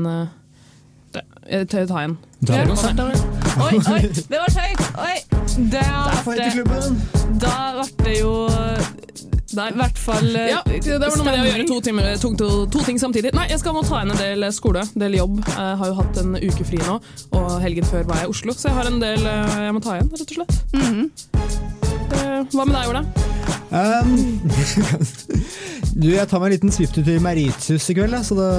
Jeg 1.50 1.68
tør 1.72 1.84
eh, 1.84 1.88
ta 1.90 2.02
igjen. 2.04 2.18
Da 2.44 2.60
var 2.60 2.72
konsert? 2.74 3.00
Oi, 3.54 3.78
oi, 3.78 4.02
det 4.32 4.40
var 4.42 4.56
høyt! 4.60 4.86
Oi! 4.98 5.16
Jeg 5.54 6.52
til 6.54 6.64
ble, 6.66 6.80
da 7.44 7.56
ble 7.78 7.86
det 8.08 8.16
jo 8.20 8.32
i 9.54 9.78
hvert 9.78 10.00
fall 10.02 10.30
eh, 10.36 10.50
Ja, 10.52 10.62
det 10.66 10.98
var 11.00 11.18
noe 11.20 11.28
med 11.28 11.36
det 11.36 11.42
å 11.44 11.48
gjøre 11.50 11.68
to, 11.70 11.80
timer, 11.86 12.10
to, 12.22 12.32
to, 12.40 12.50
to 12.74 12.84
ting 12.88 13.00
samtidig. 13.02 13.34
Nei, 13.38 13.48
jeg 13.52 13.62
skal 13.62 13.76
må 13.76 13.84
ta 13.86 14.02
igjen 14.02 14.16
en 14.16 14.22
del 14.22 14.48
skole, 14.56 14.86
en 14.86 15.06
del 15.06 15.20
jobb. 15.20 15.40
Jeg 15.50 15.78
har 15.82 15.92
jo 15.92 15.98
hatt 16.00 16.22
en 16.24 16.38
uke 16.40 16.68
fri 16.68 16.82
nå, 16.82 16.98
og 17.38 17.52
helgen 17.64 17.88
før 17.90 18.08
var 18.10 18.24
jeg 18.24 18.30
i 18.30 18.34
Oslo, 18.34 18.58
så 18.58 18.72
jeg 18.72 18.80
har 18.80 18.90
en 18.90 19.00
del 19.04 19.30
eh, 19.30 19.60
jeg 19.68 19.76
må 19.78 19.84
ta 19.84 19.98
igjen, 20.00 20.12
rett 20.14 20.26
og 20.26 20.36
slett. 20.40 20.60
Mm 20.74 20.90
-hmm. 20.90 21.06
Hva 22.54 22.66
med 22.66 22.76
deg, 22.76 22.90
Ola? 22.90 23.04
Um, 23.74 24.40
du, 26.02 26.10
jeg 26.14 26.28
tar 26.30 26.40
meg 26.40 26.46
en 26.46 26.54
liten 26.54 26.72
svipptur 26.72 27.04
til 27.06 27.22
Meritius 27.22 27.90
i 27.90 27.96
kveld, 27.98 28.20
så 28.26 28.36
det, 28.38 28.52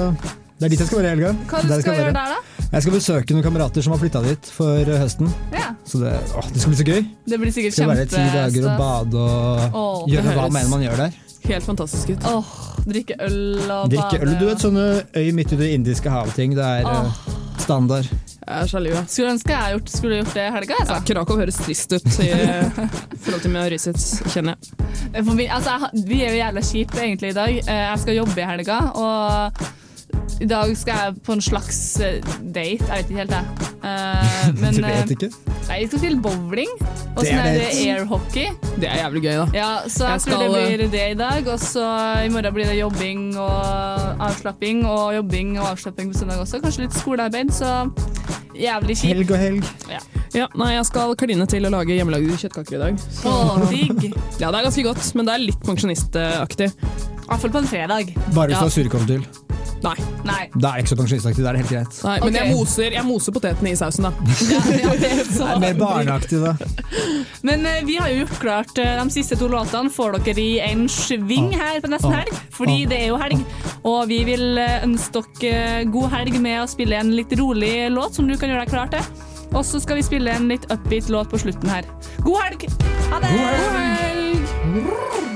det 0.59 0.65
er 0.67 0.71
dit 0.71 0.79
jeg 0.79 0.87
skal 0.87 0.99
være 1.01 1.07
i 1.07 1.13
helga. 1.15 1.31
Hva 1.51 1.61
du 1.61 1.67
skal 1.67 1.93
jeg 1.93 2.01
gjøre 2.01 2.13
der, 2.15 2.33
da? 2.35 2.67
Jeg 2.71 2.81
skal 2.85 2.93
besøke 2.95 3.35
noen 3.35 3.43
kamerater 3.45 3.83
som 3.85 3.93
har 3.95 3.99
flytta 4.01 4.21
dit 4.25 4.47
for 4.55 4.91
høsten. 5.01 5.29
Ja. 5.53 5.69
Så 5.85 5.99
det, 6.01 6.13
å, 6.35 6.43
det 6.51 6.61
skal 6.63 6.71
bli 6.73 6.79
så 6.79 6.85
gøy. 6.87 7.01
Det 7.29 7.39
blir 7.41 7.51
sikkert 7.55 7.75
Skal 7.77 7.91
være 7.91 8.05
ti 8.09 8.23
dager 8.33 8.67
og 8.71 8.79
bade 8.79 9.21
og 9.21 9.75
Åh, 9.81 9.99
gjøre 10.11 10.33
hva 10.35 10.45
man 10.47 10.55
med 10.55 10.65
enn 10.65 10.71
man 10.73 10.85
gjør 10.87 11.01
der. 11.05 11.17
Helt 11.45 11.67
fantastisk 11.67 12.09
ut. 12.15 12.23
Åh, 12.25 12.53
drikke 12.89 13.17
øl 13.21 13.41
og 13.69 13.91
Drikke 13.93 14.21
øl. 14.25 14.31
Du 14.41 14.47
vet 14.49 14.63
sånne 14.63 14.85
øy 15.13 15.27
midt 15.37 15.53
i 15.53 15.59
det 15.59 15.67
indiske 15.75 16.09
havet-ting. 16.09 16.55
Det 16.57 16.65
er 16.65 16.87
Åh. 16.89 17.11
eh, 17.11 17.59
standard. 17.61 18.09
Jeg 18.45 18.61
er 18.63 18.67
sjalu. 18.69 18.89
Skulle 19.09 19.29
ønske 19.35 19.53
jeg 19.53 19.75
gjort, 19.75 19.91
skulle 19.93 20.17
gjort 20.23 20.33
det 20.37 20.43
i 20.47 20.51
helga. 20.55 20.75
Altså. 20.81 20.97
Ja, 20.97 21.05
Krakow 21.11 21.39
høres 21.43 21.55
trist 21.61 21.93
ut 21.97 22.09
i 22.25 22.31
forhold 23.25 23.41
til 23.45 23.53
Mauritius, 23.53 24.07
kjenner 24.33 24.57
jeg. 24.57 25.23
For 25.25 25.31
vi, 25.37 25.47
altså, 25.53 25.77
vi 26.05 26.19
er 26.25 26.33
jo 26.33 26.41
jævla 26.41 26.65
kjipe 26.71 27.01
egentlig 27.01 27.31
i 27.33 27.37
dag. 27.37 27.55
Eh, 27.61 27.81
Jeg 27.91 28.01
skal 28.03 28.19
jobbe 28.23 28.41
i 28.41 28.49
helga, 28.49 28.79
og 28.97 29.65
i 30.41 30.47
dag 30.49 30.71
skal 30.77 30.93
jeg 30.99 31.21
på 31.23 31.35
en 31.35 31.41
slags 31.41 31.99
eh, 32.03 32.17
date. 32.41 32.83
Jeg 32.83 32.89
vet 32.89 33.09
ikke 33.09 33.19
helt, 33.21 33.31
jeg. 33.31 33.45
Uh, 33.85 34.49
Men, 34.61 34.73
Du 34.73 34.81
vet 34.81 34.89
eh, 34.89 35.13
ikke? 35.15 35.29
Nei, 35.67 35.77
jeg 35.81 35.87
skal 35.89 36.01
spille 36.01 36.21
bowling. 36.21 36.71
Og 37.15 37.21
så 37.23 37.37
er 37.37 37.55
det 37.55 37.69
airhockey. 37.85 38.49
Det 38.75 38.89
er 38.89 38.99
jævlig 39.03 39.21
gøy, 39.23 39.37
da. 39.39 39.45
Ja, 39.55 39.69
så 39.87 40.09
jeg, 40.09 40.13
Jeg 40.13 40.21
tror 40.25 40.43
det 40.43 40.49
skal, 40.49 40.67
blir 40.77 40.91
det 40.97 41.05
i 41.11 41.17
dag. 41.19 41.47
Og 41.53 41.59
så 41.63 41.85
i 42.25 42.33
morgen 42.33 42.57
blir 42.57 42.67
det 42.69 42.75
jobbing 42.79 43.23
og 43.37 44.25
avslapping. 44.27 44.83
Og 44.89 45.15
jobbing 45.15 45.55
og 45.59 45.69
avslapping 45.71 46.11
på 46.11 46.19
søndag 46.19 46.43
også. 46.43 46.59
Kanskje 46.65 46.85
litt 46.85 46.99
skolearbeid, 46.99 47.55
så 47.55 47.71
jævlig 48.59 48.99
kjipt. 48.99 49.11
Helg 49.13 49.31
og 49.31 49.41
helg. 49.45 49.73
Ja. 49.93 50.03
Ja, 50.35 50.49
nei, 50.59 50.73
jeg 50.75 50.83
skal 50.89 51.15
kline 51.15 51.45
til 51.47 51.63
å 51.63 51.71
lage 51.71 51.95
hjemmelagde 51.95 52.35
kjøttkaker 52.41 52.75
i 52.75 52.81
dag. 52.81 53.05
Å, 53.23 53.35
digg. 53.71 54.09
Ja, 54.41 54.49
det 54.51 54.59
er 54.59 54.67
ganske 54.67 54.83
godt, 54.83 55.07
men 55.15 55.29
det 55.29 55.37
er 55.37 55.45
litt 55.45 55.63
pensjonistaktig. 55.63 56.69
I 56.75 57.25
hvert 57.29 57.47
fall 57.47 57.55
på 57.55 57.63
en 57.63 57.71
fredag. 57.71 58.13
Bare 58.35 58.51
hvis 58.51 58.59
Ja. 58.59 58.83
du 58.83 58.97
har 58.97 59.07
til. 59.07 59.44
Nei. 59.85 59.95
Nei. 60.25 60.41
Da 60.55 60.71
er 60.71 60.79
det 60.79 60.85
ikke 60.85 60.91
så 60.95 60.97
pensjonistaktig. 60.99 61.43
Da 61.45 61.51
er 61.51 61.57
det 61.57 61.61
helt 61.63 61.73
greit. 61.75 61.97
Nei, 62.05 62.15
men 62.23 62.27
okay. 62.31 62.39
jeg, 62.41 62.55
moser, 62.55 62.95
jeg 62.97 63.05
moser 63.05 63.35
potetene 63.35 63.71
i 63.71 63.75
sausen, 63.77 64.07
da. 64.07 64.11
Det 65.05 65.11
er 65.45 65.59
mer 65.61 65.75
barneaktig, 65.77 66.39
da. 66.41 66.55
Men 67.45 67.65
uh, 67.69 67.75
vi 67.85 67.97
har 68.01 68.09
jo 68.09 68.23
gjort 68.23 68.39
klart 68.41 68.81
uh, 68.81 68.95
de 69.03 69.13
siste 69.13 69.37
to 69.39 69.49
låtene 69.51 69.93
får 69.93 70.17
dere 70.25 70.41
i 70.41 70.55
en 70.65 70.87
sving 70.89 71.51
her 71.53 71.79
på 71.83 71.91
nesten 71.93 72.11
Ah. 72.15 72.23
helg. 72.23 72.41
Fordi 72.55 72.79
Ah. 72.85 72.89
det 72.89 72.99
er 73.03 73.07
jo 73.13 73.19
helg. 73.21 73.45
Og 73.85 74.07
vi 74.09 74.23
vil 74.25 74.57
eh, 74.57 74.81
ønske 74.85 75.21
dere 75.41 75.85
god 75.93 76.09
helg 76.15 76.39
med 76.41 76.63
å 76.63 76.67
spille 76.69 76.97
en 76.97 77.11
litt 77.13 77.31
rolig 77.37 77.89
låt 77.93 78.17
som 78.17 78.25
du 78.27 78.33
kan 78.37 78.49
gjøre 78.49 78.65
deg 78.65 78.73
klar 78.73 78.89
til. 78.89 79.05
Og 79.53 79.61
så 79.63 79.79
skal 79.83 79.99
vi 80.01 80.07
spille 80.07 80.33
en 80.33 80.49
litt 80.49 80.65
upbeat 80.73 81.09
låt 81.13 81.29
på 81.29 81.37
slutten 81.45 81.69
her. 81.69 81.85
God 82.25 82.41
helg! 82.47 82.65
Ha 83.13 83.21
det! 83.21 83.31
God 83.37 83.47
helg! 83.77 85.34